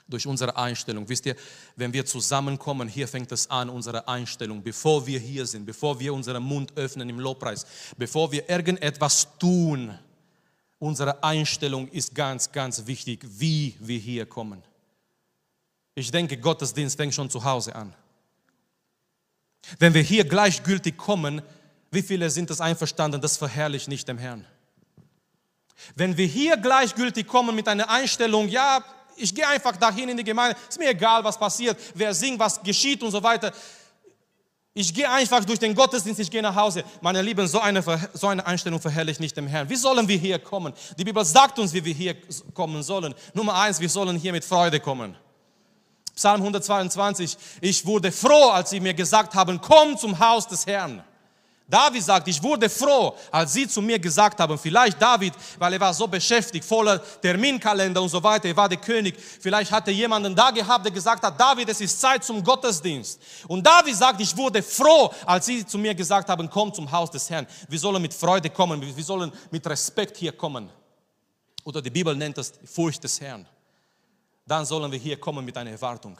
durch 0.07 0.27
unsere 0.27 0.55
Einstellung. 0.55 1.07
Wisst 1.07 1.25
ihr, 1.25 1.35
wenn 1.75 1.93
wir 1.93 2.05
zusammenkommen, 2.05 2.87
hier 2.87 3.07
fängt 3.07 3.31
es 3.31 3.49
an, 3.49 3.69
unsere 3.69 4.07
Einstellung, 4.07 4.61
bevor 4.61 5.05
wir 5.07 5.19
hier 5.19 5.45
sind, 5.45 5.65
bevor 5.65 5.99
wir 5.99 6.13
unseren 6.13 6.43
Mund 6.43 6.71
öffnen 6.75 7.09
im 7.09 7.19
Lobpreis, 7.19 7.65
bevor 7.97 8.31
wir 8.31 8.47
irgendetwas 8.49 9.27
tun, 9.39 9.97
unsere 10.79 11.23
Einstellung 11.23 11.87
ist 11.87 12.13
ganz, 12.13 12.51
ganz 12.51 12.85
wichtig, 12.85 13.25
wie 13.27 13.75
wir 13.79 13.97
hier 13.97 14.25
kommen. 14.25 14.61
Ich 15.95 16.11
denke, 16.11 16.37
Gottesdienst 16.37 16.97
fängt 16.97 17.13
schon 17.13 17.29
zu 17.29 17.43
Hause 17.43 17.75
an. 17.75 17.93
Wenn 19.79 19.93
wir 19.93 20.01
hier 20.01 20.25
gleichgültig 20.25 20.97
kommen, 20.97 21.41
wie 21.91 22.01
viele 22.01 22.29
sind 22.29 22.49
es 22.49 22.59
einverstanden, 22.59 23.21
das 23.21 23.37
verherrlicht 23.37 23.87
nicht 23.87 24.07
dem 24.07 24.17
Herrn. 24.17 24.45
Wenn 25.95 26.17
wir 26.17 26.25
hier 26.25 26.57
gleichgültig 26.57 27.27
kommen 27.27 27.55
mit 27.55 27.67
einer 27.67 27.89
Einstellung, 27.89 28.47
ja, 28.47 28.83
ich 29.15 29.33
gehe 29.33 29.47
einfach 29.47 29.77
dahin 29.77 30.09
in 30.09 30.17
die 30.17 30.23
Gemeinde, 30.23 30.57
ist 30.67 30.79
mir 30.79 30.89
egal, 30.89 31.23
was 31.23 31.37
passiert, 31.37 31.77
wer 31.93 32.13
singt, 32.13 32.39
was 32.39 32.61
geschieht 32.61 33.03
und 33.03 33.11
so 33.11 33.21
weiter. 33.21 33.51
Ich 34.73 34.91
gehe 34.91 35.07
einfach 35.07 35.45
durch 35.45 35.59
den 35.59 35.75
Gottesdienst, 35.75 36.19
ich 36.19 36.31
gehe 36.31 36.41
nach 36.41 36.55
Hause. 36.55 36.83
Meine 36.99 37.21
Lieben, 37.21 37.45
so 37.47 37.59
eine, 37.59 37.83
so 38.13 38.27
eine 38.27 38.43
Einstellung 38.45 38.81
verherrlicht 38.81 39.19
nicht 39.19 39.37
dem 39.37 39.45
Herrn. 39.45 39.69
Wie 39.69 39.75
sollen 39.75 40.07
wir 40.07 40.17
hier 40.17 40.39
kommen? 40.39 40.73
Die 40.97 41.03
Bibel 41.03 41.23
sagt 41.23 41.59
uns, 41.59 41.73
wie 41.73 41.85
wir 41.85 41.93
hier 41.93 42.15
kommen 42.55 42.81
sollen. 42.81 43.13
Nummer 43.35 43.53
eins, 43.53 43.79
wir 43.79 43.89
sollen 43.89 44.17
hier 44.17 44.31
mit 44.31 44.43
Freude 44.43 44.79
kommen. 44.79 45.15
Psalm 46.15 46.41
122, 46.41 47.37
ich 47.61 47.85
wurde 47.85 48.11
froh, 48.11 48.49
als 48.49 48.69
sie 48.69 48.79
mir 48.79 48.93
gesagt 48.93 49.33
haben, 49.33 49.59
komm 49.59 49.97
zum 49.97 50.17
Haus 50.19 50.47
des 50.47 50.65
Herrn. 50.65 51.03
David 51.67 52.03
sagt, 52.03 52.27
ich 52.27 52.43
wurde 52.43 52.69
froh, 52.69 53.15
als 53.31 53.53
sie 53.53 53.67
zu 53.67 53.81
mir 53.81 53.97
gesagt 53.97 54.39
haben, 54.39 54.57
vielleicht 54.59 55.01
David, 55.01 55.33
weil 55.57 55.73
er 55.73 55.79
war 55.79 55.93
so 55.93 56.07
beschäftigt, 56.07 56.63
voller 56.63 57.01
Terminkalender 57.21 58.01
und 58.01 58.09
so 58.09 58.21
weiter, 58.21 58.49
er 58.49 58.55
war 58.55 58.67
der 58.67 58.77
König, 58.77 59.15
vielleicht 59.17 59.71
hatte 59.71 59.89
jemanden 59.89 60.35
da 60.35 60.51
gehabt, 60.51 60.85
der 60.85 60.91
gesagt 60.91 61.23
hat, 61.23 61.39
David, 61.39 61.69
es 61.69 61.81
ist 61.81 61.99
Zeit 61.99 62.23
zum 62.23 62.43
Gottesdienst. 62.43 63.19
Und 63.47 63.65
David 63.65 63.95
sagt, 63.95 64.19
ich 64.21 64.35
wurde 64.35 64.61
froh, 64.61 65.11
als 65.25 65.45
sie 65.45 65.65
zu 65.65 65.77
mir 65.77 65.95
gesagt 65.95 66.29
haben, 66.29 66.49
komm 66.49 66.73
zum 66.73 66.91
Haus 66.91 67.09
des 67.09 67.29
Herrn. 67.29 67.47
Wir 67.69 67.79
sollen 67.79 68.01
mit 68.01 68.13
Freude 68.13 68.49
kommen, 68.49 68.79
wir 68.81 69.03
sollen 69.03 69.31
mit 69.49 69.65
Respekt 69.65 70.17
hier 70.17 70.33
kommen. 70.33 70.69
Oder 71.63 71.81
die 71.81 71.89
Bibel 71.89 72.13
nennt 72.13 72.37
das 72.37 72.53
Furcht 72.65 73.03
des 73.03 73.19
Herrn. 73.21 73.47
Dann 74.45 74.65
sollen 74.65 74.91
wir 74.91 74.99
hier 74.99 75.19
kommen 75.19 75.45
mit 75.45 75.57
einer 75.57 75.71
Erwartung 75.71 76.17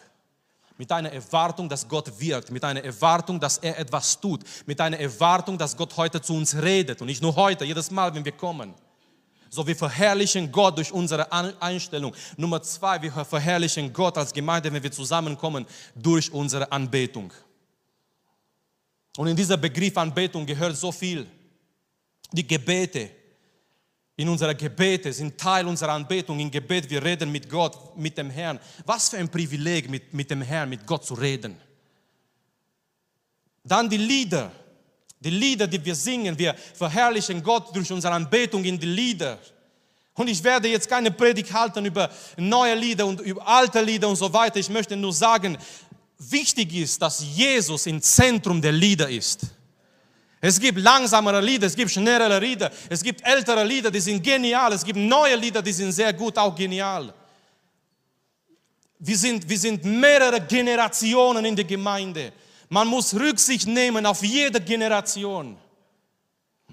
mit 0.78 0.92
einer 0.92 1.12
Erwartung, 1.12 1.70
dass 1.70 1.88
Gott 1.88 2.20
wirkt, 2.20 2.52
mit 2.52 2.64
einer 2.64 2.84
Erwartung, 2.84 3.40
dass 3.40 3.58
er 3.60 3.78
etwas 3.78 4.20
tut, 4.20 4.42
mit 4.66 4.80
einer 4.82 5.00
Erwartung, 5.00 5.58
dass 5.58 5.78
Gott 5.78 5.96
heute 5.98 6.22
zu 6.22 6.34
uns 6.34 6.56
redet 6.56 7.00
und 7.02 7.08
nicht 7.08 7.22
nur 7.22 7.36
heute, 7.36 7.64
jedes 7.64 7.92
Mal, 7.92 8.14
wenn 8.14 8.26
wir 8.26 8.32
kommen. 8.32 8.74
So, 9.50 9.68
wir 9.68 9.76
verherrlichen 9.76 10.52
Gott 10.52 10.78
durch 10.78 10.92
unsere 10.92 11.32
Einstellung. 11.62 12.16
Nummer 12.38 12.62
zwei, 12.64 13.00
wir 13.00 13.12
verherrlichen 13.12 13.94
Gott 13.94 14.18
als 14.18 14.34
Gemeinde, 14.34 14.74
wenn 14.74 14.82
wir 14.82 14.92
zusammenkommen, 14.92 15.68
durch 15.94 16.32
unsere 16.34 16.72
Anbetung. 16.72 17.32
Und 19.16 19.28
in 19.28 19.36
dieser 19.36 19.58
Begriff 19.58 19.96
Anbetung 19.96 20.44
gehört 20.44 20.76
so 20.76 20.92
viel. 20.92 21.28
Die 22.32 22.48
Gebete, 22.48 23.12
in 24.16 24.30
unserer 24.30 24.54
Gebete 24.54 25.12
sind 25.12 25.38
Teil 25.38 25.66
unserer 25.68 25.94
Anbetung. 25.94 26.40
Im 26.40 26.52
Gebet, 26.52 26.90
wir 26.90 27.04
reden 27.04 27.32
mit 27.32 27.50
Gott, 27.50 27.98
mit 27.98 28.18
dem 28.18 28.30
Herrn. 28.30 28.60
Was 28.86 29.10
für 29.10 29.18
ein 29.18 29.30
Privileg, 29.30 29.90
mit, 29.90 30.14
mit 30.14 30.30
dem 30.30 30.42
Herrn, 30.42 30.70
mit 30.70 30.86
Gott 30.86 31.06
zu 31.06 31.16
reden. 31.16 31.58
Dann 33.64 33.90
die 33.90 33.98
Lieder. 33.98 34.52
Die 35.20 35.30
Lieder, 35.30 35.68
die 35.68 35.84
wir 35.84 35.96
singen, 35.96 36.38
wir 36.38 36.54
verherrlichen 36.54 37.42
Gott 37.42 37.76
durch 37.76 37.92
unsere 37.92 38.14
Anbetung 38.14 38.64
in 38.66 38.78
die 38.78 38.88
Lieder. 38.88 39.40
Und 40.16 40.28
ich 40.28 40.44
werde 40.44 40.68
jetzt 40.68 40.88
keine 40.88 41.10
Predigt 41.10 41.52
halten 41.52 41.84
über 41.86 42.12
neue 42.38 42.76
Lieder 42.76 43.08
und 43.08 43.22
über 43.22 43.48
alte 43.48 43.82
Lieder 43.82 44.10
und 44.10 44.18
so 44.18 44.32
weiter. 44.32 44.60
Ich 44.60 44.70
möchte 44.70 44.96
nur 44.96 45.14
sagen, 45.14 45.58
wichtig 46.20 46.76
ist, 46.76 47.02
dass 47.02 47.24
Jesus 47.24 47.88
im 47.88 48.02
Zentrum 48.02 48.62
der 48.62 48.74
Lieder 48.74 49.10
ist. 49.10 49.48
Es 50.46 50.60
gibt 50.60 50.78
langsamere 50.78 51.40
Lieder, 51.40 51.68
es 51.68 51.76
gibt 51.76 51.90
schnellere 51.90 52.38
Lieder, 52.38 52.70
es 52.90 53.02
gibt 53.02 53.26
ältere 53.26 53.64
Lieder, 53.64 53.90
die 53.90 54.02
sind 54.02 54.22
genial, 54.22 54.74
es 54.74 54.84
gibt 54.84 55.00
neue 55.00 55.38
Lieder, 55.38 55.62
die 55.62 55.72
sind 55.72 55.94
sehr 55.94 56.12
gut, 56.12 56.38
auch 56.38 56.54
genial. 56.54 57.14
Wir 59.00 59.18
sind, 59.18 59.48
wir 59.48 59.58
sind 59.58 59.86
mehrere 59.86 60.42
Generationen 60.42 61.46
in 61.46 61.56
der 61.56 61.64
Gemeinde. 61.64 62.34
Man 62.68 62.90
muss 62.90 63.14
Rücksicht 63.14 63.68
nehmen 63.68 64.06
auf 64.06 64.22
jede 64.22 64.60
Generation. 64.60 65.56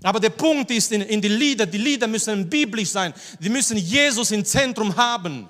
Aber 0.03 0.19
der 0.19 0.31
Punkt 0.31 0.73
ist 0.73 0.91
in, 0.91 1.03
in 1.03 1.23
die 1.23 1.29
Lieder, 1.29 1.65
die 1.65 1.79
Lieder 1.79 2.09
müssen 2.09 2.51
biblisch 2.51 2.91
sein, 2.91 3.15
die 3.39 3.51
müssen 3.51 3.77
Jesus 3.77 4.33
im 4.33 4.45
Zentrum 4.45 4.97
haben. 4.97 5.49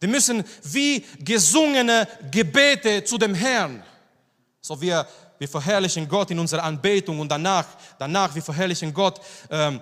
Die 0.00 0.06
müssen 0.06 0.42
wie 0.62 1.04
gesungene 1.18 2.08
Gebete 2.30 3.04
zu 3.04 3.18
dem 3.18 3.34
Herrn. 3.34 3.82
So 4.62 4.80
wir 4.80 5.06
wir 5.38 5.48
verherrlichen 5.48 6.08
Gott 6.08 6.30
in 6.30 6.38
unserer 6.38 6.64
Anbetung 6.64 7.20
und 7.20 7.28
danach, 7.28 7.66
danach 7.98 8.34
wir 8.34 8.42
verherrlichen 8.42 8.92
Gott 8.92 9.20
ähm, 9.50 9.80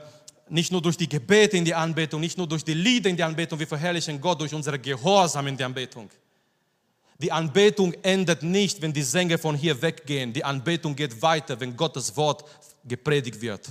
nicht 0.48 0.72
nur 0.72 0.82
durch 0.82 0.96
die 0.96 1.08
Gebete 1.08 1.56
in 1.56 1.64
die 1.64 1.74
Anbetung, 1.74 2.20
nicht 2.20 2.36
nur 2.36 2.46
durch 2.46 2.64
die 2.64 2.74
Lieder 2.74 3.08
in 3.10 3.16
die 3.16 3.22
Anbetung, 3.22 3.58
wir 3.58 3.66
verherrlichen 3.66 4.20
Gott 4.20 4.40
durch 4.40 4.54
unsere 4.54 4.78
Gehorsam 4.78 5.46
in 5.46 5.56
die 5.56 5.64
Anbetung. 5.64 6.10
Die 7.18 7.30
Anbetung 7.30 7.94
endet 8.02 8.42
nicht, 8.42 8.82
wenn 8.82 8.92
die 8.92 9.02
Sänger 9.02 9.38
von 9.38 9.54
hier 9.54 9.80
weggehen. 9.80 10.32
Die 10.32 10.44
Anbetung 10.44 10.94
geht 10.96 11.20
weiter, 11.22 11.58
wenn 11.58 11.76
Gottes 11.76 12.16
Wort 12.16 12.44
gepredigt 12.84 13.40
wird. 13.40 13.70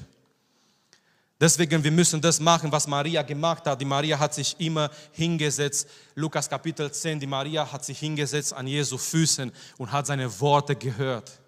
Deswegen, 1.39 1.84
wir 1.84 1.91
müssen 1.91 2.21
das 2.21 2.39
machen, 2.39 2.71
was 2.71 2.88
Maria 2.88 3.21
gemacht 3.21 3.65
hat. 3.65 3.81
Die 3.81 3.86
Maria 3.86 4.17
hat 4.17 4.34
sich 4.34 4.55
immer 4.59 4.89
hingesetzt. 5.11 5.89
Lukas 6.15 6.49
Kapitel 6.49 6.89
10, 6.89 7.19
die 7.19 7.27
Maria 7.27 7.69
hat 7.69 7.84
sich 7.84 7.99
hingesetzt 7.99 8.53
an 8.53 8.65
Jesu 8.65 8.97
Füßen 8.97 9.51
und 9.77 9.91
hat 9.91 10.07
seine 10.07 10.39
Worte 10.39 10.75
gehört. 10.75 11.42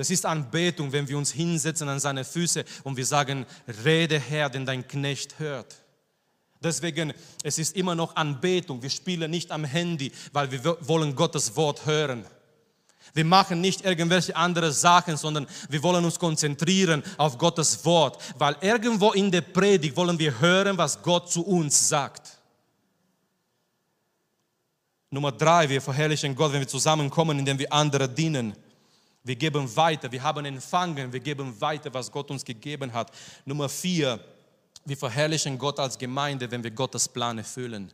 Das 0.00 0.08
ist 0.08 0.24
Anbetung, 0.24 0.90
wenn 0.92 1.06
wir 1.06 1.18
uns 1.18 1.30
hinsetzen 1.30 1.86
an 1.90 2.00
seine 2.00 2.24
Füße 2.24 2.64
und 2.84 2.96
wir 2.96 3.04
sagen, 3.04 3.44
rede 3.84 4.18
Herr, 4.18 4.48
denn 4.48 4.64
dein 4.64 4.88
Knecht 4.88 5.38
hört. 5.38 5.76
Deswegen, 6.58 7.12
es 7.42 7.58
ist 7.58 7.76
immer 7.76 7.94
noch 7.94 8.16
Anbetung. 8.16 8.80
Wir 8.80 8.88
spielen 8.88 9.30
nicht 9.30 9.50
am 9.50 9.62
Handy, 9.62 10.10
weil 10.32 10.50
wir 10.50 10.78
wollen 10.88 11.14
Gottes 11.14 11.54
Wort 11.54 11.84
hören. 11.84 12.24
Wir 13.12 13.26
machen 13.26 13.60
nicht 13.60 13.84
irgendwelche 13.84 14.34
andere 14.34 14.72
Sachen, 14.72 15.18
sondern 15.18 15.46
wir 15.68 15.82
wollen 15.82 16.02
uns 16.02 16.18
konzentrieren 16.18 17.02
auf 17.18 17.36
Gottes 17.36 17.84
Wort, 17.84 18.22
weil 18.38 18.56
irgendwo 18.62 19.12
in 19.12 19.30
der 19.30 19.42
Predigt 19.42 19.94
wollen 19.98 20.18
wir 20.18 20.40
hören, 20.40 20.78
was 20.78 21.02
Gott 21.02 21.30
zu 21.30 21.44
uns 21.44 21.90
sagt. 21.90 22.38
Nummer 25.10 25.32
drei, 25.32 25.68
wir 25.68 25.82
verherrlichen 25.82 26.34
Gott, 26.34 26.54
wenn 26.54 26.60
wir 26.60 26.68
zusammenkommen, 26.68 27.38
indem 27.38 27.58
wir 27.58 27.70
andere 27.70 28.08
dienen. 28.08 28.56
Wir 29.22 29.36
geben 29.36 29.74
weiter, 29.76 30.10
wir 30.10 30.22
haben 30.22 30.44
empfangen, 30.44 31.12
wir 31.12 31.20
geben 31.20 31.60
weiter, 31.60 31.92
was 31.92 32.10
Gott 32.10 32.30
uns 32.30 32.44
gegeben 32.44 32.92
hat. 32.92 33.12
Nummer 33.44 33.68
vier, 33.68 34.18
wir 34.84 34.96
verherrlichen 34.96 35.58
Gott 35.58 35.78
als 35.78 35.98
Gemeinde, 35.98 36.50
wenn 36.50 36.64
wir 36.64 36.70
Gottes 36.70 37.08
Plan 37.08 37.36
erfüllen. 37.36 37.92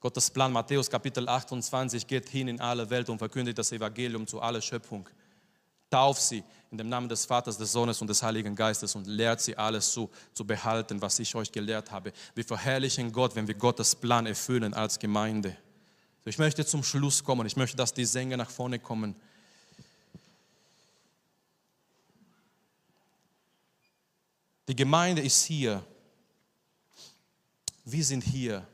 Gottes 0.00 0.30
Plan, 0.30 0.52
Matthäus 0.52 0.90
Kapitel 0.90 1.28
28, 1.28 2.06
geht 2.06 2.28
hin 2.28 2.48
in 2.48 2.60
alle 2.60 2.88
Welt 2.90 3.08
und 3.08 3.18
verkündet 3.18 3.58
das 3.58 3.72
Evangelium 3.72 4.26
zu 4.26 4.40
aller 4.40 4.60
Schöpfung. 4.60 5.08
Tauf 5.90 6.20
sie 6.20 6.44
in 6.70 6.78
dem 6.78 6.88
Namen 6.88 7.08
des 7.08 7.24
Vaters, 7.24 7.56
des 7.56 7.72
Sohnes 7.72 8.00
und 8.00 8.08
des 8.08 8.22
Heiligen 8.22 8.54
Geistes 8.54 8.94
und 8.94 9.06
lehrt 9.06 9.40
sie 9.40 9.56
alles 9.56 9.90
zu, 9.90 10.10
zu 10.34 10.46
behalten, 10.46 11.00
was 11.00 11.18
ich 11.18 11.34
euch 11.34 11.50
gelehrt 11.50 11.90
habe. 11.90 12.12
Wir 12.34 12.44
verherrlichen 12.44 13.10
Gott, 13.10 13.34
wenn 13.34 13.46
wir 13.46 13.54
Gottes 13.54 13.94
Plan 13.94 14.26
erfüllen 14.26 14.74
als 14.74 14.98
Gemeinde. 14.98 15.56
Ich 16.24 16.38
möchte 16.38 16.66
zum 16.66 16.82
Schluss 16.82 17.24
kommen. 17.24 17.46
Ich 17.46 17.56
möchte, 17.56 17.76
dass 17.76 17.94
die 17.94 18.04
Sänger 18.04 18.36
nach 18.36 18.50
vorne 18.50 18.78
kommen. 18.78 19.16
Die 24.68 24.76
Gemeinde 24.76 25.22
ist 25.22 25.44
hier. 25.44 25.82
Wir 27.84 28.04
sind 28.04 28.22
hier, 28.22 28.66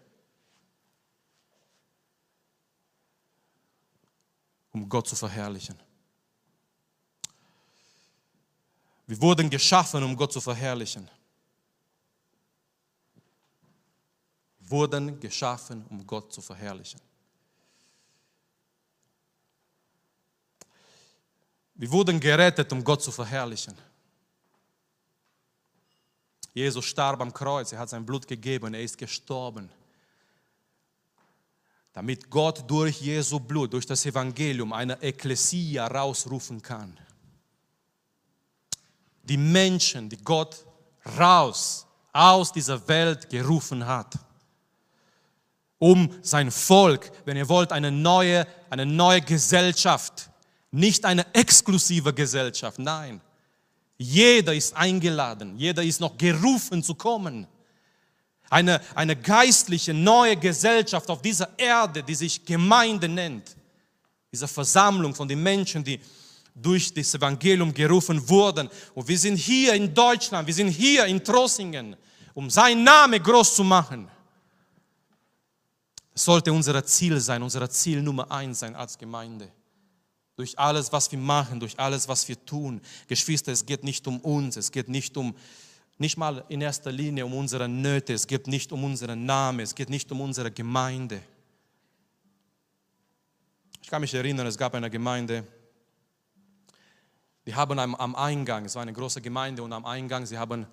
um 4.72 4.88
Gott 4.88 5.06
zu 5.06 5.14
verherrlichen. 5.14 5.78
Wir 9.06 9.20
wurden 9.20 9.48
geschaffen, 9.48 10.02
um 10.02 10.16
Gott 10.16 10.32
zu 10.32 10.40
verherrlichen. 10.40 11.08
Wurden 14.58 15.20
geschaffen, 15.20 15.86
um 15.90 16.04
Gott 16.04 16.32
zu 16.32 16.40
verherrlichen. 16.40 17.00
Wir 21.76 21.90
wurden 21.92 22.18
gerettet, 22.18 22.72
um 22.72 22.82
Gott 22.82 23.00
zu 23.00 23.12
verherrlichen. 23.12 23.76
Jesus 26.54 26.84
starb 26.84 27.20
am 27.20 27.34
Kreuz, 27.34 27.72
er 27.72 27.80
hat 27.80 27.90
sein 27.90 28.06
Blut 28.06 28.28
gegeben, 28.28 28.74
er 28.74 28.82
ist 28.82 28.96
gestorben. 28.96 29.68
Damit 31.92 32.30
Gott 32.30 32.64
durch 32.68 33.00
Jesu 33.00 33.40
Blut, 33.40 33.72
durch 33.72 33.86
das 33.86 34.06
Evangelium 34.06 34.72
eine 34.72 35.00
Ekklesia 35.02 35.86
rausrufen 35.88 36.62
kann. 36.62 36.96
Die 39.24 39.36
Menschen, 39.36 40.08
die 40.08 40.16
Gott 40.18 40.64
raus 41.18 41.86
aus 42.12 42.52
dieser 42.52 42.86
Welt 42.86 43.28
gerufen 43.28 43.84
hat, 43.84 44.14
um 45.78 46.08
sein 46.22 46.52
Volk, 46.52 47.10
wenn 47.24 47.36
ihr 47.36 47.48
wollt, 47.48 47.72
eine 47.72 47.90
neue, 47.90 48.46
eine 48.70 48.86
neue 48.86 49.20
Gesellschaft, 49.20 50.30
nicht 50.70 51.04
eine 51.04 51.34
exklusive 51.34 52.14
Gesellschaft, 52.14 52.78
nein, 52.78 53.20
jeder 53.96 54.54
ist 54.54 54.74
eingeladen, 54.76 55.56
jeder 55.56 55.82
ist 55.82 56.00
noch 56.00 56.16
gerufen 56.16 56.82
zu 56.82 56.94
kommen. 56.94 57.46
Eine, 58.50 58.80
eine 58.94 59.16
geistliche 59.16 59.94
neue 59.94 60.36
Gesellschaft 60.36 61.08
auf 61.08 61.22
dieser 61.22 61.48
Erde, 61.58 62.02
die 62.02 62.14
sich 62.14 62.44
Gemeinde 62.44 63.08
nennt. 63.08 63.56
Diese 64.30 64.48
Versammlung 64.48 65.14
von 65.14 65.28
den 65.28 65.42
Menschen, 65.42 65.82
die 65.82 66.00
durch 66.54 66.92
das 66.92 67.14
Evangelium 67.14 67.72
gerufen 67.72 68.28
wurden. 68.28 68.68
Und 68.94 69.08
wir 69.08 69.18
sind 69.18 69.36
hier 69.36 69.74
in 69.74 69.92
Deutschland, 69.92 70.46
wir 70.46 70.54
sind 70.54 70.68
hier 70.68 71.06
in 71.06 71.22
Trossingen, 71.22 71.96
um 72.32 72.50
sein 72.50 72.82
Name 72.82 73.18
groß 73.18 73.56
zu 73.56 73.64
machen. 73.64 74.08
Das 76.12 76.24
sollte 76.24 76.52
unser 76.52 76.84
Ziel 76.84 77.18
sein, 77.18 77.42
unser 77.42 77.68
Ziel 77.70 78.02
Nummer 78.02 78.30
eins 78.30 78.60
sein 78.60 78.76
als 78.76 78.98
Gemeinde 78.98 79.50
durch 80.36 80.58
alles, 80.58 80.92
was 80.92 81.10
wir 81.12 81.18
machen, 81.18 81.60
durch 81.60 81.78
alles, 81.78 82.08
was 82.08 82.26
wir 82.28 82.44
tun. 82.44 82.80
Geschwister, 83.06 83.52
es 83.52 83.64
geht 83.64 83.84
nicht 83.84 84.06
um 84.06 84.20
uns, 84.20 84.56
es 84.56 84.70
geht 84.70 84.88
nicht 84.88 85.16
um, 85.16 85.34
nicht 85.98 86.16
mal 86.16 86.44
in 86.48 86.60
erster 86.60 86.90
Linie 86.90 87.24
um 87.24 87.34
unsere 87.34 87.68
Nöte, 87.68 88.14
es 88.14 88.26
geht 88.26 88.46
nicht 88.46 88.72
um 88.72 88.82
unseren 88.82 89.24
Namen, 89.24 89.60
es 89.60 89.74
geht 89.74 89.90
nicht 89.90 90.10
um 90.10 90.20
unsere 90.20 90.50
Gemeinde. 90.50 91.20
Ich 93.80 93.88
kann 93.88 94.00
mich 94.00 94.14
erinnern, 94.14 94.46
es 94.46 94.58
gab 94.58 94.74
eine 94.74 94.90
Gemeinde, 94.90 95.46
die 97.46 97.54
haben 97.54 97.78
am, 97.78 98.14
Eingang, 98.14 98.64
es 98.64 98.74
war 98.74 98.82
eine 98.82 98.92
große 98.92 99.20
Gemeinde 99.20 99.62
und 99.62 99.72
am 99.72 99.84
Eingang, 99.84 100.24
sie 100.24 100.38
haben 100.38 100.66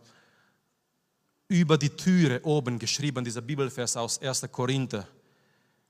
über 1.50 1.78
die 1.78 1.90
Türe 1.90 2.42
oben 2.44 2.80
geschrieben, 2.80 3.26
dieser 3.26 3.42
Bibelvers 3.42 3.98
aus 3.98 4.20
1. 4.20 4.50
Korinther, 4.50 5.06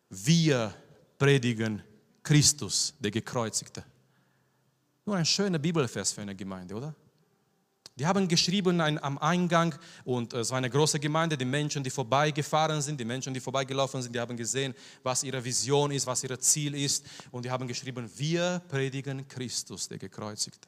wir 0.09 0.74
predigen 1.19 1.84
Christus, 2.24 2.93
der 2.99 3.11
Gekreuzigte. 3.11 3.84
Nur 5.05 5.15
ein 5.15 5.26
schöner 5.26 5.59
Bibelvers 5.59 6.11
für 6.11 6.22
eine 6.22 6.36
Gemeinde, 6.36 6.76
oder? 6.76 6.95
Die 7.95 8.05
haben 8.05 8.28
geschrieben 8.28 8.80
ein, 8.80 9.01
am 9.03 9.17
Eingang 9.17 9.76
und 10.05 10.34
es 10.34 10.49
war 10.49 10.57
eine 10.57 10.69
große 10.69 10.99
Gemeinde, 10.99 11.38
die 11.38 11.45
Menschen, 11.45 11.84
die 11.84 11.89
vorbeigefahren 11.89 12.82
sind, 12.82 12.99
die 12.99 13.05
Menschen, 13.05 13.34
die 13.34 13.39
vorbeigelaufen 13.39 14.01
sind, 14.01 14.15
die 14.15 14.19
haben 14.19 14.38
gesehen, 14.38 14.74
was 15.03 15.24
ihre 15.24 15.43
Vision 15.43 15.91
ist, 15.91 16.07
was 16.07 16.24
ihr 16.24 16.39
Ziel 16.39 16.76
ist 16.76 17.05
und 17.32 17.43
die 17.43 17.51
haben 17.51 17.67
geschrieben, 17.67 18.09
wir 18.15 18.61
predigen 18.69 19.28
Christus, 19.28 19.88
der 19.88 19.97
Gekreuzigte. 19.97 20.67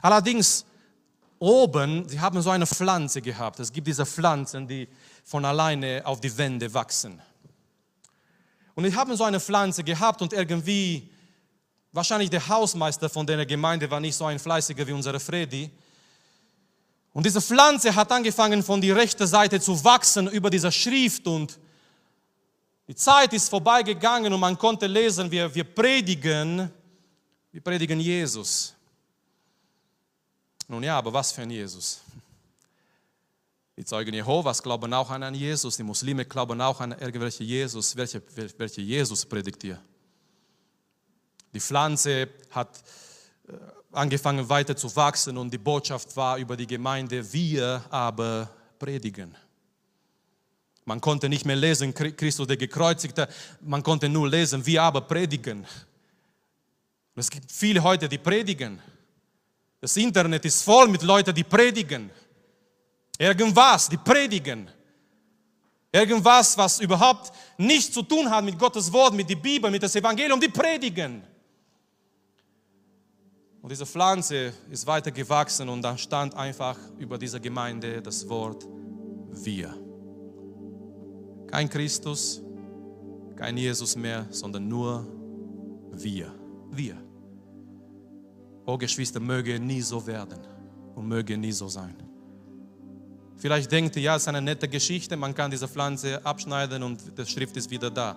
Allerdings 0.00 0.64
oben, 1.38 2.08
sie 2.08 2.20
haben 2.20 2.40
so 2.42 2.50
eine 2.50 2.66
Pflanze 2.66 3.20
gehabt. 3.20 3.60
Es 3.60 3.72
gibt 3.72 3.86
diese 3.86 4.06
Pflanzen, 4.06 4.66
die 4.66 4.88
von 5.24 5.44
alleine 5.44 6.02
auf 6.04 6.20
die 6.20 6.36
Wände 6.36 6.72
wachsen. 6.72 7.20
Und 8.78 8.84
ich 8.84 8.94
habe 8.94 9.16
so 9.16 9.24
eine 9.24 9.40
Pflanze 9.40 9.82
gehabt 9.82 10.22
und 10.22 10.32
irgendwie, 10.32 11.10
wahrscheinlich 11.90 12.30
der 12.30 12.46
Hausmeister 12.46 13.08
von 13.08 13.26
der 13.26 13.44
Gemeinde 13.44 13.90
war 13.90 13.98
nicht 13.98 14.14
so 14.14 14.24
ein 14.24 14.38
Fleißiger 14.38 14.86
wie 14.86 14.92
unser 14.92 15.18
Freddy. 15.18 15.68
Und 17.12 17.26
diese 17.26 17.40
Pflanze 17.40 17.92
hat 17.92 18.12
angefangen 18.12 18.62
von 18.62 18.80
der 18.80 18.94
rechten 18.94 19.26
Seite 19.26 19.60
zu 19.60 19.82
wachsen 19.82 20.28
über 20.28 20.48
dieser 20.48 20.70
Schrift 20.70 21.26
und 21.26 21.58
die 22.86 22.94
Zeit 22.94 23.32
ist 23.32 23.48
vorbeigegangen 23.48 24.32
und 24.32 24.38
man 24.38 24.56
konnte 24.56 24.86
lesen, 24.86 25.28
wir, 25.28 25.52
wir 25.52 25.64
predigen, 25.64 26.70
wir 27.50 27.60
predigen 27.60 27.98
Jesus. 27.98 28.76
Nun 30.68 30.84
ja, 30.84 30.98
aber 30.98 31.12
was 31.12 31.32
für 31.32 31.42
ein 31.42 31.50
Jesus? 31.50 32.00
Die 33.78 33.84
Zeugen 33.84 34.12
Jehovas 34.12 34.60
glauben 34.60 34.92
auch 34.92 35.08
an 35.08 35.32
Jesus, 35.36 35.76
die 35.76 35.84
Muslime 35.84 36.24
glauben 36.24 36.60
auch 36.60 36.80
an 36.80 36.96
irgendwelche 36.98 37.44
Jesus. 37.44 37.94
Welche, 37.94 38.20
welche 38.56 38.80
Jesus 38.80 39.24
predigt 39.24 39.62
ihr? 39.62 39.80
Die 41.54 41.60
Pflanze 41.60 42.28
hat 42.50 42.82
äh, 43.46 43.52
angefangen 43.92 44.48
weiter 44.48 44.74
zu 44.74 44.94
wachsen 44.96 45.38
und 45.38 45.52
die 45.52 45.58
Botschaft 45.58 46.16
war 46.16 46.38
über 46.38 46.56
die 46.56 46.66
Gemeinde, 46.66 47.32
wir 47.32 47.84
aber 47.88 48.50
predigen. 48.80 49.36
Man 50.84 51.00
konnte 51.00 51.28
nicht 51.28 51.44
mehr 51.44 51.54
lesen, 51.54 51.94
Christus 51.94 52.48
der 52.48 52.56
Gekreuzigte, 52.56 53.28
man 53.60 53.84
konnte 53.84 54.08
nur 54.08 54.28
lesen, 54.28 54.66
wir 54.66 54.82
aber 54.82 55.02
predigen. 55.02 55.64
Es 57.14 57.30
gibt 57.30 57.52
viele 57.52 57.80
heute, 57.80 58.08
die 58.08 58.18
predigen. 58.18 58.82
Das 59.80 59.96
Internet 59.96 60.44
ist 60.46 60.64
voll 60.64 60.88
mit 60.88 61.04
Leuten, 61.04 61.32
die 61.32 61.44
predigen. 61.44 62.10
Irgendwas, 63.18 63.88
die 63.88 63.96
predigen. 63.96 64.70
Irgendwas, 65.90 66.56
was 66.56 66.80
überhaupt 66.80 67.32
nichts 67.56 67.92
zu 67.92 68.02
tun 68.02 68.30
hat 68.30 68.44
mit 68.44 68.58
Gottes 68.58 68.92
Wort, 68.92 69.14
mit 69.14 69.28
der 69.28 69.36
Bibel, 69.36 69.70
mit 69.70 69.82
dem 69.82 69.90
Evangelium, 69.90 70.40
die 70.40 70.48
predigen. 70.48 71.22
Und 73.60 73.72
diese 73.72 73.86
Pflanze 73.86 74.52
ist 74.70 74.86
weiter 74.86 75.10
gewachsen 75.10 75.68
und 75.68 75.82
dann 75.82 75.98
stand 75.98 76.34
einfach 76.34 76.78
über 76.98 77.18
dieser 77.18 77.40
Gemeinde 77.40 78.00
das 78.00 78.28
Wort 78.28 78.66
wir. 79.30 79.74
Kein 81.48 81.68
Christus, 81.68 82.40
kein 83.34 83.56
Jesus 83.56 83.96
mehr, 83.96 84.26
sondern 84.30 84.68
nur 84.68 85.06
wir. 85.92 86.32
Wir. 86.70 86.96
Oh 88.66 88.76
Geschwister, 88.76 89.18
möge 89.18 89.58
nie 89.58 89.80
so 89.80 90.06
werden 90.06 90.40
und 90.94 91.08
möge 91.08 91.36
nie 91.36 91.52
so 91.52 91.68
sein. 91.68 92.07
Vielleicht 93.38 93.70
denkt 93.70 93.94
ihr, 93.96 94.02
ja, 94.02 94.16
es 94.16 94.22
ist 94.22 94.28
eine 94.28 94.42
nette 94.42 94.68
Geschichte, 94.68 95.16
man 95.16 95.32
kann 95.32 95.50
diese 95.50 95.68
Pflanze 95.68 96.24
abschneiden 96.26 96.82
und 96.82 97.00
die 97.16 97.24
Schrift 97.24 97.56
ist 97.56 97.70
wieder 97.70 97.90
da. 97.90 98.16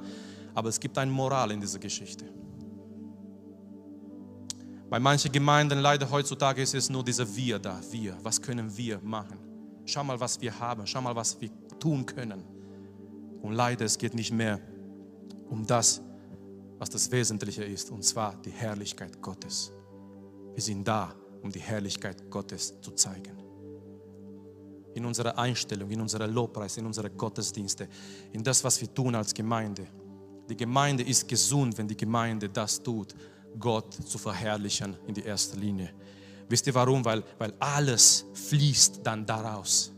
Aber 0.53 0.69
es 0.69 0.79
gibt 0.79 0.97
eine 0.97 1.11
Moral 1.11 1.51
in 1.51 1.61
dieser 1.61 1.79
Geschichte. 1.79 2.25
Bei 4.89 4.99
manchen 4.99 5.31
Gemeinden 5.31 5.79
leider 5.79 6.09
heutzutage 6.09 6.61
ist 6.63 6.73
es 6.73 6.89
nur 6.89 7.03
dieser 7.03 7.33
Wir 7.35 7.59
da, 7.59 7.79
wir. 7.91 8.17
Was 8.23 8.41
können 8.41 8.75
wir 8.75 8.99
machen? 8.99 9.37
Schau 9.85 10.03
mal, 10.03 10.19
was 10.19 10.41
wir 10.41 10.59
haben, 10.59 10.85
schau 10.85 11.01
mal, 11.01 11.15
was 11.15 11.39
wir 11.39 11.49
tun 11.79 12.05
können. 12.05 12.43
Und 13.41 13.53
leider, 13.53 13.85
es 13.85 13.97
geht 13.97 14.15
nicht 14.15 14.31
mehr 14.31 14.59
um 15.49 15.65
das, 15.65 16.01
was 16.77 16.89
das 16.89 17.11
Wesentliche 17.11 17.63
ist, 17.63 17.91
und 17.91 18.03
zwar 18.03 18.35
die 18.41 18.51
Herrlichkeit 18.51 19.21
Gottes. 19.21 19.71
Wir 20.53 20.63
sind 20.63 20.87
da, 20.87 21.13
um 21.41 21.51
die 21.51 21.59
Herrlichkeit 21.59 22.29
Gottes 22.29 22.81
zu 22.81 22.91
zeigen. 22.91 23.40
In 24.93 25.05
unserer 25.05 25.37
Einstellung, 25.37 25.89
in 25.89 26.01
unserer 26.01 26.27
Lobpreis, 26.27 26.77
in 26.77 26.85
unsere 26.85 27.09
Gottesdienste, 27.09 27.87
in 28.33 28.43
das, 28.43 28.63
was 28.63 28.79
wir 28.81 28.93
tun 28.93 29.15
als 29.15 29.33
Gemeinde. 29.33 29.87
Die 30.49 30.57
Gemeinde 30.57 31.03
ist 31.03 31.27
gesund, 31.27 31.77
wenn 31.77 31.87
die 31.87 31.95
Gemeinde 31.95 32.49
das 32.49 32.81
tut, 32.81 33.15
Gott 33.57 33.93
zu 33.93 34.17
verherrlichen 34.17 34.97
in 35.07 35.13
die 35.13 35.23
erste 35.23 35.57
Linie. 35.57 35.93
Wisst 36.49 36.67
ihr 36.67 36.75
warum? 36.75 37.03
Weil, 37.05 37.23
weil 37.37 37.53
alles 37.59 38.25
fließt 38.33 38.99
dann 39.03 39.25
daraus. 39.25 39.91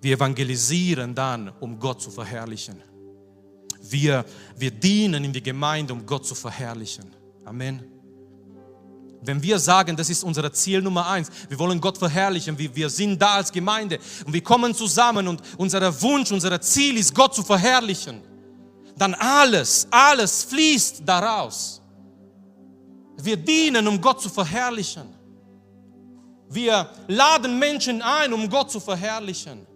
Wir 0.00 0.14
evangelisieren 0.14 1.14
dann, 1.14 1.48
um 1.60 1.78
Gott 1.78 2.00
zu 2.00 2.10
verherrlichen. 2.10 2.82
Wir, 3.82 4.24
wir 4.56 4.70
dienen 4.70 5.24
in 5.24 5.32
die 5.32 5.42
Gemeinde, 5.42 5.92
um 5.92 6.06
Gott 6.06 6.24
zu 6.24 6.34
verherrlichen. 6.34 7.06
Amen. 7.44 7.99
Wenn 9.22 9.42
wir 9.42 9.58
sagen, 9.58 9.96
das 9.96 10.08
ist 10.08 10.24
unser 10.24 10.50
Ziel 10.52 10.80
Nummer 10.80 11.06
eins, 11.06 11.30
wir 11.48 11.58
wollen 11.58 11.80
Gott 11.80 11.98
verherrlichen, 11.98 12.56
wir, 12.56 12.74
wir 12.74 12.88
sind 12.88 13.20
da 13.20 13.34
als 13.34 13.52
Gemeinde 13.52 13.98
und 14.24 14.32
wir 14.32 14.42
kommen 14.42 14.74
zusammen 14.74 15.28
und 15.28 15.42
unser 15.58 16.02
Wunsch, 16.02 16.32
unser 16.32 16.58
Ziel 16.60 16.96
ist, 16.96 17.14
Gott 17.14 17.34
zu 17.34 17.42
verherrlichen, 17.42 18.22
dann 18.96 19.14
alles, 19.14 19.86
alles 19.90 20.44
fließt 20.44 21.02
daraus. 21.04 21.80
Wir 23.22 23.36
dienen, 23.36 23.86
um 23.86 24.00
Gott 24.00 24.22
zu 24.22 24.30
verherrlichen. 24.30 25.14
Wir 26.48 26.88
laden 27.06 27.58
Menschen 27.58 28.02
ein, 28.02 28.32
um 28.32 28.48
Gott 28.48 28.70
zu 28.70 28.80
verherrlichen. 28.80 29.66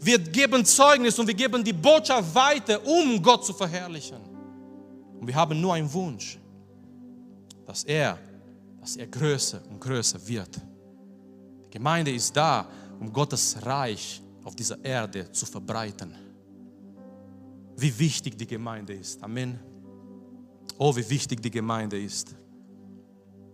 Wir 0.00 0.18
geben 0.18 0.64
Zeugnis 0.64 1.18
und 1.18 1.26
wir 1.26 1.34
geben 1.34 1.62
die 1.62 1.72
Botschaft 1.72 2.34
weiter, 2.34 2.84
um 2.86 3.22
Gott 3.22 3.44
zu 3.44 3.52
verherrlichen. 3.52 4.18
Und 5.20 5.26
wir 5.26 5.34
haben 5.34 5.60
nur 5.60 5.74
einen 5.74 5.92
Wunsch, 5.92 6.38
dass 7.66 7.84
er, 7.84 8.18
dass 8.82 8.96
er 8.96 9.06
größer 9.06 9.62
und 9.70 9.80
größer 9.80 10.18
wird. 10.26 10.60
Die 11.64 11.70
Gemeinde 11.70 12.12
ist 12.12 12.36
da, 12.36 12.68
um 12.98 13.12
Gottes 13.12 13.56
Reich 13.62 14.20
auf 14.42 14.56
dieser 14.56 14.84
Erde 14.84 15.30
zu 15.30 15.46
verbreiten. 15.46 16.12
Wie 17.76 17.96
wichtig 17.96 18.36
die 18.36 18.46
Gemeinde 18.46 18.94
ist. 18.94 19.22
Amen. 19.22 19.60
Oh, 20.76 20.94
wie 20.96 21.08
wichtig 21.08 21.40
die 21.40 21.50
Gemeinde 21.50 22.02
ist. 22.02 22.34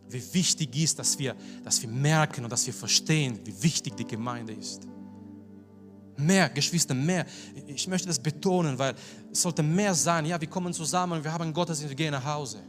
Wie 0.09 0.23
wichtig 0.33 0.75
ist, 0.75 0.99
dass 0.99 1.19
wir, 1.19 1.37
dass 1.63 1.83
wir 1.83 1.91
merken 1.91 2.45
und 2.45 2.51
dass 2.51 2.67
wir 2.67 2.73
verstehen, 2.73 3.39
wie 3.45 3.63
wichtig 3.63 3.99
die 3.99 4.07
Gemeinde 4.07 4.55
ist. 4.55 4.89
Mehr, 6.17 6.49
Geschwister, 6.49 6.95
mehr. 6.95 7.27
Ich 7.67 7.87
möchte 7.87 8.09
das 8.09 8.19
betonen, 8.19 8.79
weil 8.79 8.95
es 9.31 9.43
sollte 9.43 9.63
mehr 9.63 9.95
sein. 9.95 10.25
Ja, 10.25 10.41
wir 10.41 10.49
kommen 10.49 10.73
zusammen, 10.73 11.23
wir 11.23 11.31
haben 11.31 11.53
Gottesdienst, 11.53 11.91
wir 11.91 11.97
gehen 11.97 12.13
nach 12.13 12.25
Hause. 12.25 12.63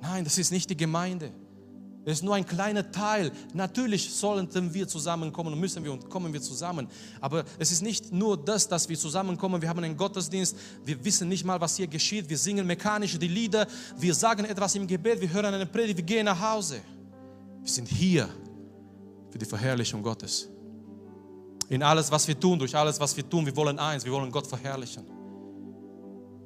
Nein, 0.00 0.24
das 0.24 0.38
ist 0.38 0.50
nicht 0.50 0.70
die 0.70 0.76
Gemeinde. 0.76 1.32
Das 2.04 2.18
ist 2.18 2.22
nur 2.22 2.36
ein 2.36 2.46
kleiner 2.46 2.90
Teil. 2.90 3.30
Natürlich 3.52 4.14
sollten 4.14 4.72
wir 4.72 4.88
zusammenkommen 4.88 5.52
und 5.52 5.60
müssen 5.60 5.84
wir 5.84 5.92
und 5.92 6.08
kommen 6.08 6.32
wir 6.32 6.40
zusammen. 6.40 6.88
Aber 7.20 7.44
es 7.58 7.70
ist 7.70 7.82
nicht 7.82 8.12
nur 8.12 8.42
das, 8.42 8.66
dass 8.66 8.88
wir 8.88 8.98
zusammenkommen. 8.98 9.60
Wir 9.60 9.68
haben 9.68 9.84
einen 9.84 9.96
Gottesdienst. 9.96 10.56
Wir 10.86 11.04
wissen 11.04 11.28
nicht 11.28 11.44
mal, 11.44 11.60
was 11.60 11.76
hier 11.76 11.86
geschieht. 11.86 12.28
Wir 12.30 12.38
singen 12.38 12.66
mechanisch 12.66 13.18
die 13.18 13.28
Lieder. 13.28 13.66
Wir 13.98 14.14
sagen 14.14 14.46
etwas 14.46 14.74
im 14.74 14.86
Gebet. 14.86 15.20
Wir 15.20 15.30
hören 15.30 15.52
eine 15.52 15.66
Predigt. 15.66 15.98
Wir 15.98 16.04
gehen 16.04 16.24
nach 16.24 16.40
Hause. 16.40 16.80
Wir 17.60 17.70
sind 17.70 17.88
hier 17.88 18.26
für 19.30 19.38
die 19.38 19.44
Verherrlichung 19.44 20.02
Gottes. 20.02 20.48
In 21.68 21.82
alles, 21.82 22.10
was 22.10 22.26
wir 22.26 22.40
tun, 22.40 22.58
durch 22.58 22.74
alles, 22.74 22.98
was 22.98 23.14
wir 23.14 23.28
tun, 23.28 23.44
wir 23.44 23.54
wollen 23.54 23.78
eins, 23.78 24.02
wir 24.04 24.12
wollen 24.12 24.30
Gott 24.30 24.46
verherrlichen. 24.46 25.04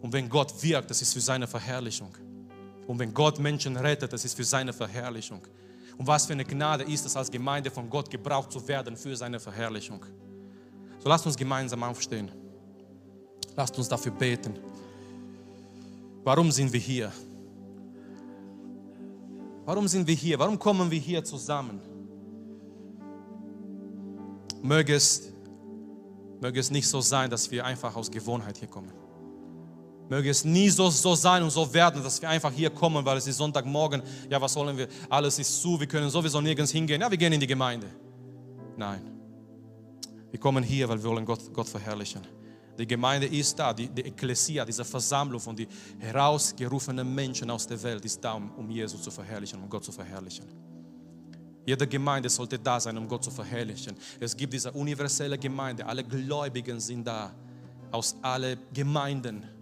Und 0.01 0.13
wenn 0.13 0.29
Gott 0.29 0.61
wirkt, 0.61 0.91
das 0.91 1.01
ist 1.01 1.13
für 1.13 1.21
seine 1.21 1.47
Verherrlichung. 1.47 2.13
Und 2.87 2.99
wenn 2.99 3.15
Gott 3.15 3.39
Menschen 3.39 3.77
rettet, 3.77 4.13
das 4.13 4.25
ist 4.25 4.35
für 4.35 4.45
seine 4.45 4.73
Verherrlichung. 4.73 5.43
Und 5.99 6.07
was 6.07 6.27
für 6.27 6.33
eine 6.33 6.45
Gnade 6.45 6.85
ist 6.85 7.07
es, 7.07 7.17
als 7.17 7.31
Gemeinde 7.31 7.71
von 7.71 7.89
Gott 7.89 8.11
gebraucht 8.11 8.53
zu 8.53 8.67
werden 8.67 8.97
für 8.97 9.17
seine 9.17 9.39
Verherrlichung. 9.39 10.05
So 10.99 11.09
lasst 11.09 11.27
uns 11.27 11.37
gemeinsam 11.37 11.83
aufstehen. 11.83 12.31
Lasst 13.57 13.77
uns 13.77 13.89
dafür 13.89 14.13
beten. 14.13 14.59
Warum 16.25 16.51
sind 16.51 16.73
wir 16.73 16.81
hier? 16.81 17.13
Warum 19.65 19.87
sind 19.87 20.07
wir 20.07 20.15
hier? 20.15 20.39
Warum 20.39 20.59
kommen 20.59 20.91
wir 20.91 20.99
hier 20.99 21.23
zusammen? 21.23 21.81
möge 24.63 24.95
es, 24.95 25.33
möge 26.41 26.61
es 26.61 26.71
nicht 26.71 26.89
so 26.89 27.01
sein, 27.01 27.29
dass 27.31 27.51
wir 27.51 27.65
einfach 27.65 27.95
aus 27.97 28.11
Gewohnheit 28.11 28.59
hier 28.59 28.69
kommen. 28.69 28.93
Möge 30.13 30.29
es 30.29 30.45
nie 30.45 30.69
so, 30.69 30.91
so 30.91 31.15
sein 31.15 31.43
und 31.43 31.49
so 31.49 31.73
werden, 31.73 32.03
dass 32.03 32.21
wir 32.21 32.29
einfach 32.29 32.53
hier 32.53 32.69
kommen, 32.69 33.03
weil 33.03 33.17
es 33.17 33.27
ist 33.27 33.39
Sonntagmorgen. 33.39 34.03
Ja, 34.29 34.39
was 34.43 34.53
sollen 34.53 34.77
wir? 34.77 34.87
Alles 35.09 35.39
ist 35.39 35.63
zu, 35.63 35.81
wir 35.81 35.87
können 35.87 36.11
sowieso 36.11 36.39
nirgends 36.39 36.71
hingehen. 36.71 37.01
Ja, 37.01 37.11
wir 37.11 37.17
gehen 37.17 37.33
in 37.33 37.41
die 37.41 37.47
Gemeinde. 37.47 37.87
Nein. 38.77 39.11
Wir 40.31 40.39
kommen 40.39 40.63
hier, 40.63 40.87
weil 40.87 41.03
wir 41.03 41.09
wollen 41.09 41.25
Gott, 41.25 41.51
Gott 41.55 41.67
verherrlichen. 41.67 42.21
Die 42.79 42.87
Gemeinde 42.87 43.27
ist 43.27 43.59
da, 43.59 43.73
die, 43.73 43.89
die 43.89 44.03
Ekklesia, 44.03 44.67
diese 44.67 44.85
Versammlung 44.85 45.41
von 45.41 45.57
den 45.57 45.69
herausgerufenen 45.99 47.15
Menschen 47.15 47.49
aus 47.51 47.67
der 47.67 47.83
Welt 47.83 48.05
ist 48.05 48.23
da, 48.23 48.35
um, 48.35 48.51
um 48.51 48.71
Jesus 48.71 49.01
zu 49.01 49.11
verherrlichen, 49.11 49.63
um 49.63 49.71
Gott 49.71 49.83
zu 49.83 49.93
verherrlichen. 49.93 50.45
Jede 51.65 51.87
Gemeinde 51.87 52.29
sollte 52.29 52.59
da 52.59 52.79
sein, 52.79 52.99
um 52.99 53.09
Gott 53.09 53.25
zu 53.25 53.31
verherrlichen. 53.31 53.97
Es 54.21 54.37
gibt 54.37 54.53
diese 54.53 54.73
universelle 54.73 55.39
Gemeinde. 55.39 55.87
Alle 55.87 56.05
Gläubigen 56.05 56.79
sind 56.81 57.07
da. 57.07 57.33
Aus 57.91 58.15
allen 58.21 58.59
Gemeinden. 58.75 59.62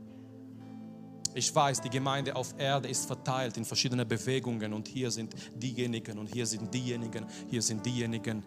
Ich 1.35 1.55
weiß, 1.55 1.81
die 1.81 1.91
Gemeinde 1.91 2.35
auf 2.35 2.55
Erde 2.59 2.89
ist 2.89 3.07
verteilt 3.07 3.57
in 3.57 3.64
verschiedene 3.64 4.05
Bewegungen 4.05 4.72
und 4.72 4.89
hier 4.89 5.11
sind 5.11 5.35
diejenigen 5.55 6.18
und 6.18 6.26
hier 6.26 6.47
sind 6.47 6.72
diejenigen, 6.74 7.26
hier 7.49 7.62
sind 7.62 7.87
diejenigen. 7.87 8.45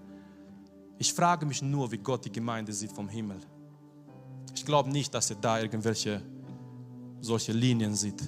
Ich 0.98 1.14
frage 1.14 1.46
mich 1.46 1.62
nur, 1.62 1.92
wie 1.92 1.98
Gott 1.98 2.26
die 2.26 2.32
Gemeinde 2.32 2.74
sieht 2.74 2.92
vom 2.92 3.08
Himmel. 3.08 3.40
Ich 4.54 4.66
glaube 4.66 4.90
nicht, 4.90 5.14
dass 5.14 5.30
er 5.30 5.38
da 5.38 5.60
irgendwelche 5.60 6.22
solche 7.22 7.54
Linien 7.54 7.96
sieht. 7.96 8.22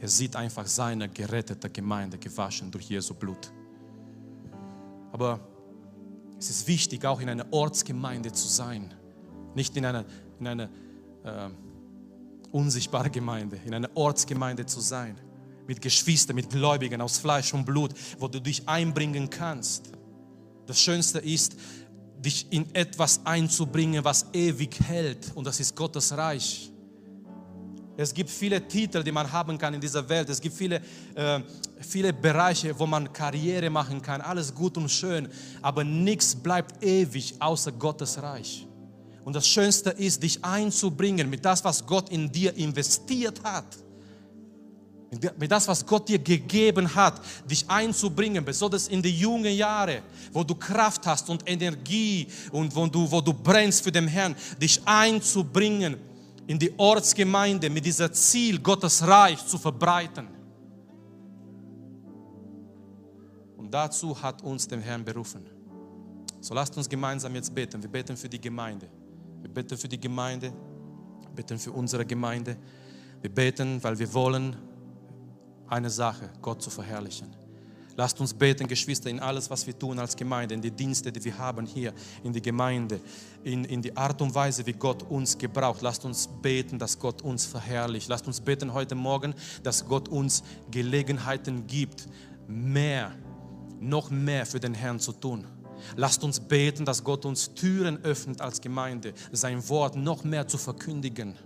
Er 0.00 0.08
sieht 0.08 0.34
einfach 0.34 0.66
seine 0.66 1.10
gerettete 1.10 1.68
Gemeinde 1.68 2.18
gewaschen 2.18 2.70
durch 2.70 2.88
Jesu 2.88 3.12
Blut. 3.14 3.52
Aber 5.12 5.40
es 6.38 6.48
ist 6.48 6.66
wichtig, 6.66 7.04
auch 7.04 7.20
in 7.20 7.28
einer 7.28 7.46
Ortsgemeinde 7.52 8.32
zu 8.32 8.48
sein. 8.48 8.94
Nicht 9.54 9.76
in 9.76 9.84
einer, 9.84 10.06
in 10.38 10.46
einer 10.46 10.70
äh, 11.22 11.50
unsichtbaren 12.52 13.12
Gemeinde, 13.12 13.58
in 13.64 13.74
einer 13.74 13.90
Ortsgemeinde 13.94 14.66
zu 14.66 14.80
sein. 14.80 15.16
Mit 15.66 15.80
Geschwistern, 15.80 16.36
mit 16.36 16.50
Gläubigen 16.50 17.00
aus 17.00 17.18
Fleisch 17.18 17.54
und 17.54 17.64
Blut, 17.64 17.94
wo 18.18 18.28
du 18.28 18.40
dich 18.40 18.68
einbringen 18.68 19.30
kannst. 19.30 19.92
Das 20.66 20.80
Schönste 20.80 21.18
ist, 21.18 21.56
dich 22.18 22.46
in 22.50 22.74
etwas 22.74 23.24
einzubringen, 23.24 24.04
was 24.04 24.26
ewig 24.32 24.78
hält. 24.80 25.32
Und 25.34 25.46
das 25.46 25.60
ist 25.60 25.74
Gottes 25.74 26.16
Reich. 26.16 26.70
Es 27.96 28.14
gibt 28.14 28.30
viele 28.30 28.66
Titel, 28.66 29.02
die 29.02 29.12
man 29.12 29.30
haben 29.30 29.58
kann 29.58 29.74
in 29.74 29.80
dieser 29.80 30.08
Welt. 30.08 30.28
Es 30.30 30.40
gibt 30.40 30.56
viele, 30.56 30.80
äh, 31.14 31.40
viele 31.80 32.12
Bereiche, 32.12 32.78
wo 32.78 32.86
man 32.86 33.12
Karriere 33.12 33.68
machen 33.68 34.00
kann. 34.00 34.20
Alles 34.20 34.54
gut 34.54 34.76
und 34.76 34.90
schön. 34.90 35.28
Aber 35.60 35.84
nichts 35.84 36.34
bleibt 36.34 36.82
ewig 36.82 37.34
außer 37.40 37.72
Gottes 37.72 38.20
Reich. 38.22 38.66
Und 39.24 39.36
das 39.36 39.46
Schönste 39.46 39.90
ist, 39.90 40.22
dich 40.22 40.44
einzubringen 40.44 41.28
mit 41.28 41.44
das, 41.44 41.64
was 41.64 41.84
Gott 41.84 42.10
in 42.10 42.30
dir 42.30 42.56
investiert 42.56 43.42
hat. 43.42 43.66
Mit 45.38 45.50
das, 45.50 45.66
was 45.66 45.84
Gott 45.84 46.08
dir 46.08 46.20
gegeben 46.20 46.94
hat, 46.94 47.20
dich 47.44 47.68
einzubringen, 47.68 48.44
besonders 48.44 48.86
in 48.86 49.02
die 49.02 49.18
jungen 49.18 49.52
Jahre, 49.52 50.02
wo 50.32 50.44
du 50.44 50.54
Kraft 50.54 51.04
hast 51.04 51.28
und 51.28 51.42
Energie 51.50 52.28
und 52.52 52.74
wo 52.74 52.86
du, 52.86 53.10
wo 53.10 53.20
du 53.20 53.34
brennst 53.34 53.82
für 53.82 53.90
den 53.90 54.06
Herrn, 54.06 54.36
dich 54.60 54.80
einzubringen 54.84 55.96
in 56.46 56.58
die 56.58 56.72
Ortsgemeinde 56.78 57.68
mit 57.68 57.84
diesem 57.84 58.12
Ziel, 58.12 58.60
Gottes 58.60 59.04
Reich 59.06 59.44
zu 59.44 59.58
verbreiten. 59.58 60.28
Und 63.56 63.74
dazu 63.74 64.20
hat 64.20 64.42
uns 64.42 64.66
der 64.66 64.80
Herr 64.80 64.98
berufen. 64.98 65.44
So 66.40 66.54
lasst 66.54 66.76
uns 66.76 66.88
gemeinsam 66.88 67.34
jetzt 67.34 67.54
beten. 67.54 67.82
Wir 67.82 67.90
beten 67.90 68.16
für 68.16 68.28
die 68.28 68.40
Gemeinde. 68.40 68.88
Wir 69.40 69.50
beten 69.50 69.76
für 69.76 69.88
die 69.88 70.00
Gemeinde, 70.00 70.52
wir 71.22 71.34
beten 71.34 71.58
für 71.58 71.72
unsere 71.72 72.04
Gemeinde. 72.04 72.56
Wir 73.22 73.30
beten, 73.30 73.82
weil 73.82 73.98
wir 73.98 74.12
wollen 74.14 74.56
eine 75.68 75.90
Sache, 75.90 76.30
Gott 76.40 76.62
zu 76.62 76.70
verherrlichen. 76.70 77.28
Lasst 77.96 78.18
uns 78.20 78.32
beten, 78.32 78.66
Geschwister, 78.66 79.10
in 79.10 79.20
alles, 79.20 79.50
was 79.50 79.66
wir 79.66 79.78
tun 79.78 79.98
als 79.98 80.16
Gemeinde, 80.16 80.54
in 80.54 80.62
die 80.62 80.70
Dienste, 80.70 81.12
die 81.12 81.22
wir 81.22 81.36
haben 81.36 81.66
hier 81.66 81.92
in 82.24 82.32
die 82.32 82.40
Gemeinde, 82.40 82.98
in, 83.44 83.64
in 83.64 83.82
die 83.82 83.94
Art 83.94 84.22
und 84.22 84.34
Weise, 84.34 84.64
wie 84.64 84.72
Gott 84.72 85.02
uns 85.02 85.36
gebraucht. 85.36 85.82
Lasst 85.82 86.04
uns 86.04 86.26
beten, 86.40 86.78
dass 86.78 86.98
Gott 86.98 87.20
uns 87.20 87.44
verherrlicht. 87.44 88.08
Lasst 88.08 88.26
uns 88.26 88.40
beten 88.40 88.72
heute 88.72 88.94
Morgen, 88.94 89.34
dass 89.62 89.86
Gott 89.86 90.08
uns 90.08 90.42
Gelegenheiten 90.70 91.66
gibt, 91.66 92.08
mehr, 92.48 93.12
noch 93.80 94.08
mehr 94.10 94.46
für 94.46 94.60
den 94.60 94.72
Herrn 94.72 94.98
zu 94.98 95.12
tun. 95.12 95.44
Lasst 95.96 96.24
uns 96.24 96.40
beten, 96.40 96.84
dass 96.84 97.04
Gott 97.04 97.24
uns 97.24 97.54
Türen 97.54 98.04
öffnet 98.04 98.40
als 98.40 98.60
Gemeinde, 98.60 99.12
sein 99.32 99.68
Wort 99.68 99.96
noch 99.96 100.24
mehr 100.24 100.46
zu 100.46 100.58
verkündigen, 100.58 101.36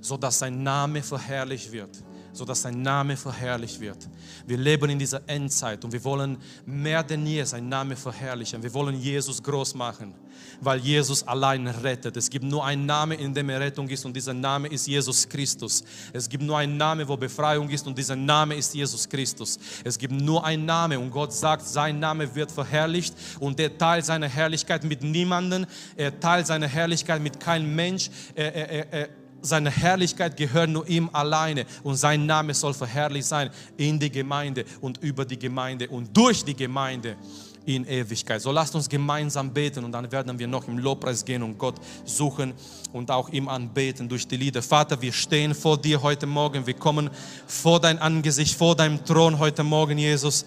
sodass 0.00 0.38
sein 0.38 0.62
Name 0.62 1.02
verherrlicht 1.02 1.72
wird 1.72 2.02
sodass 2.38 2.62
sein 2.62 2.80
Name 2.80 3.16
verherrlicht 3.16 3.80
wird. 3.80 4.08
Wir 4.46 4.56
leben 4.56 4.88
in 4.90 4.98
dieser 4.98 5.20
Endzeit 5.28 5.84
und 5.84 5.92
wir 5.92 6.02
wollen 6.04 6.38
mehr 6.64 7.02
denn 7.02 7.26
je 7.26 7.44
sein 7.44 7.68
Name 7.68 7.96
verherrlichen. 7.96 8.62
Wir 8.62 8.72
wollen 8.72 8.98
Jesus 9.00 9.42
groß 9.42 9.74
machen, 9.74 10.14
weil 10.60 10.78
Jesus 10.78 11.26
allein 11.26 11.66
rettet. 11.66 12.16
Es 12.16 12.30
gibt 12.30 12.44
nur 12.44 12.64
einen 12.64 12.86
Namen, 12.86 13.18
in 13.18 13.34
dem 13.34 13.50
Rettung 13.50 13.88
ist 13.88 14.04
und 14.06 14.14
dieser 14.14 14.32
Name 14.32 14.68
ist 14.68 14.86
Jesus 14.86 15.28
Christus. 15.28 15.84
Es 16.12 16.28
gibt 16.28 16.42
nur 16.42 16.56
einen 16.56 16.76
Namen, 16.76 17.06
wo 17.06 17.16
Befreiung 17.16 17.68
ist 17.68 17.86
und 17.86 17.98
dieser 17.98 18.16
Name 18.16 18.54
ist 18.54 18.74
Jesus 18.74 19.08
Christus. 19.08 19.58
Es 19.84 19.98
gibt 19.98 20.14
nur 20.14 20.44
einen 20.44 20.64
Namen 20.64 20.98
und 20.98 21.10
Gott 21.10 21.32
sagt, 21.32 21.66
sein 21.66 21.98
Name 21.98 22.34
wird 22.34 22.50
verherrlicht 22.52 23.14
und 23.40 23.58
er 23.60 23.76
teilt 23.76 24.04
seine 24.04 24.28
Herrlichkeit 24.28 24.84
mit 24.84 25.02
niemandem. 25.02 25.66
Er 25.96 26.18
teilt 26.18 26.46
seine 26.46 26.68
Herrlichkeit 26.68 27.20
mit 27.20 27.40
keinem 27.40 27.74
Mensch. 27.74 28.10
Er, 28.34 28.54
er, 28.54 28.92
er, 28.92 29.08
seine 29.42 29.70
Herrlichkeit 29.70 30.36
gehört 30.36 30.70
nur 30.70 30.86
ihm 30.88 31.08
alleine 31.12 31.66
und 31.82 31.96
sein 31.96 32.26
Name 32.26 32.54
soll 32.54 32.74
verherrlicht 32.74 33.28
sein 33.28 33.50
in 33.76 33.98
die 33.98 34.10
Gemeinde 34.10 34.64
und 34.80 34.98
über 34.98 35.24
die 35.24 35.38
Gemeinde 35.38 35.88
und 35.88 36.16
durch 36.16 36.44
die 36.44 36.54
Gemeinde 36.54 37.16
in 37.64 37.86
Ewigkeit. 37.86 38.40
So 38.40 38.50
lasst 38.50 38.74
uns 38.74 38.88
gemeinsam 38.88 39.52
beten 39.52 39.84
und 39.84 39.92
dann 39.92 40.10
werden 40.10 40.38
wir 40.38 40.46
noch 40.46 40.66
im 40.68 40.78
Lobpreis 40.78 41.24
gehen 41.24 41.42
und 41.42 41.58
Gott 41.58 41.74
suchen 42.04 42.54
und 42.92 43.10
auch 43.10 43.28
ihm 43.28 43.48
anbeten 43.48 44.08
durch 44.08 44.26
die 44.26 44.36
Lieder. 44.36 44.62
Vater, 44.62 45.00
wir 45.00 45.12
stehen 45.12 45.54
vor 45.54 45.76
dir 45.76 46.02
heute 46.02 46.26
Morgen. 46.26 46.66
Wir 46.66 46.74
kommen 46.74 47.10
vor 47.46 47.78
dein 47.78 47.98
Angesicht, 47.98 48.56
vor 48.56 48.74
deinem 48.74 49.04
Thron 49.04 49.38
heute 49.38 49.64
Morgen, 49.64 49.98
Jesus. 49.98 50.46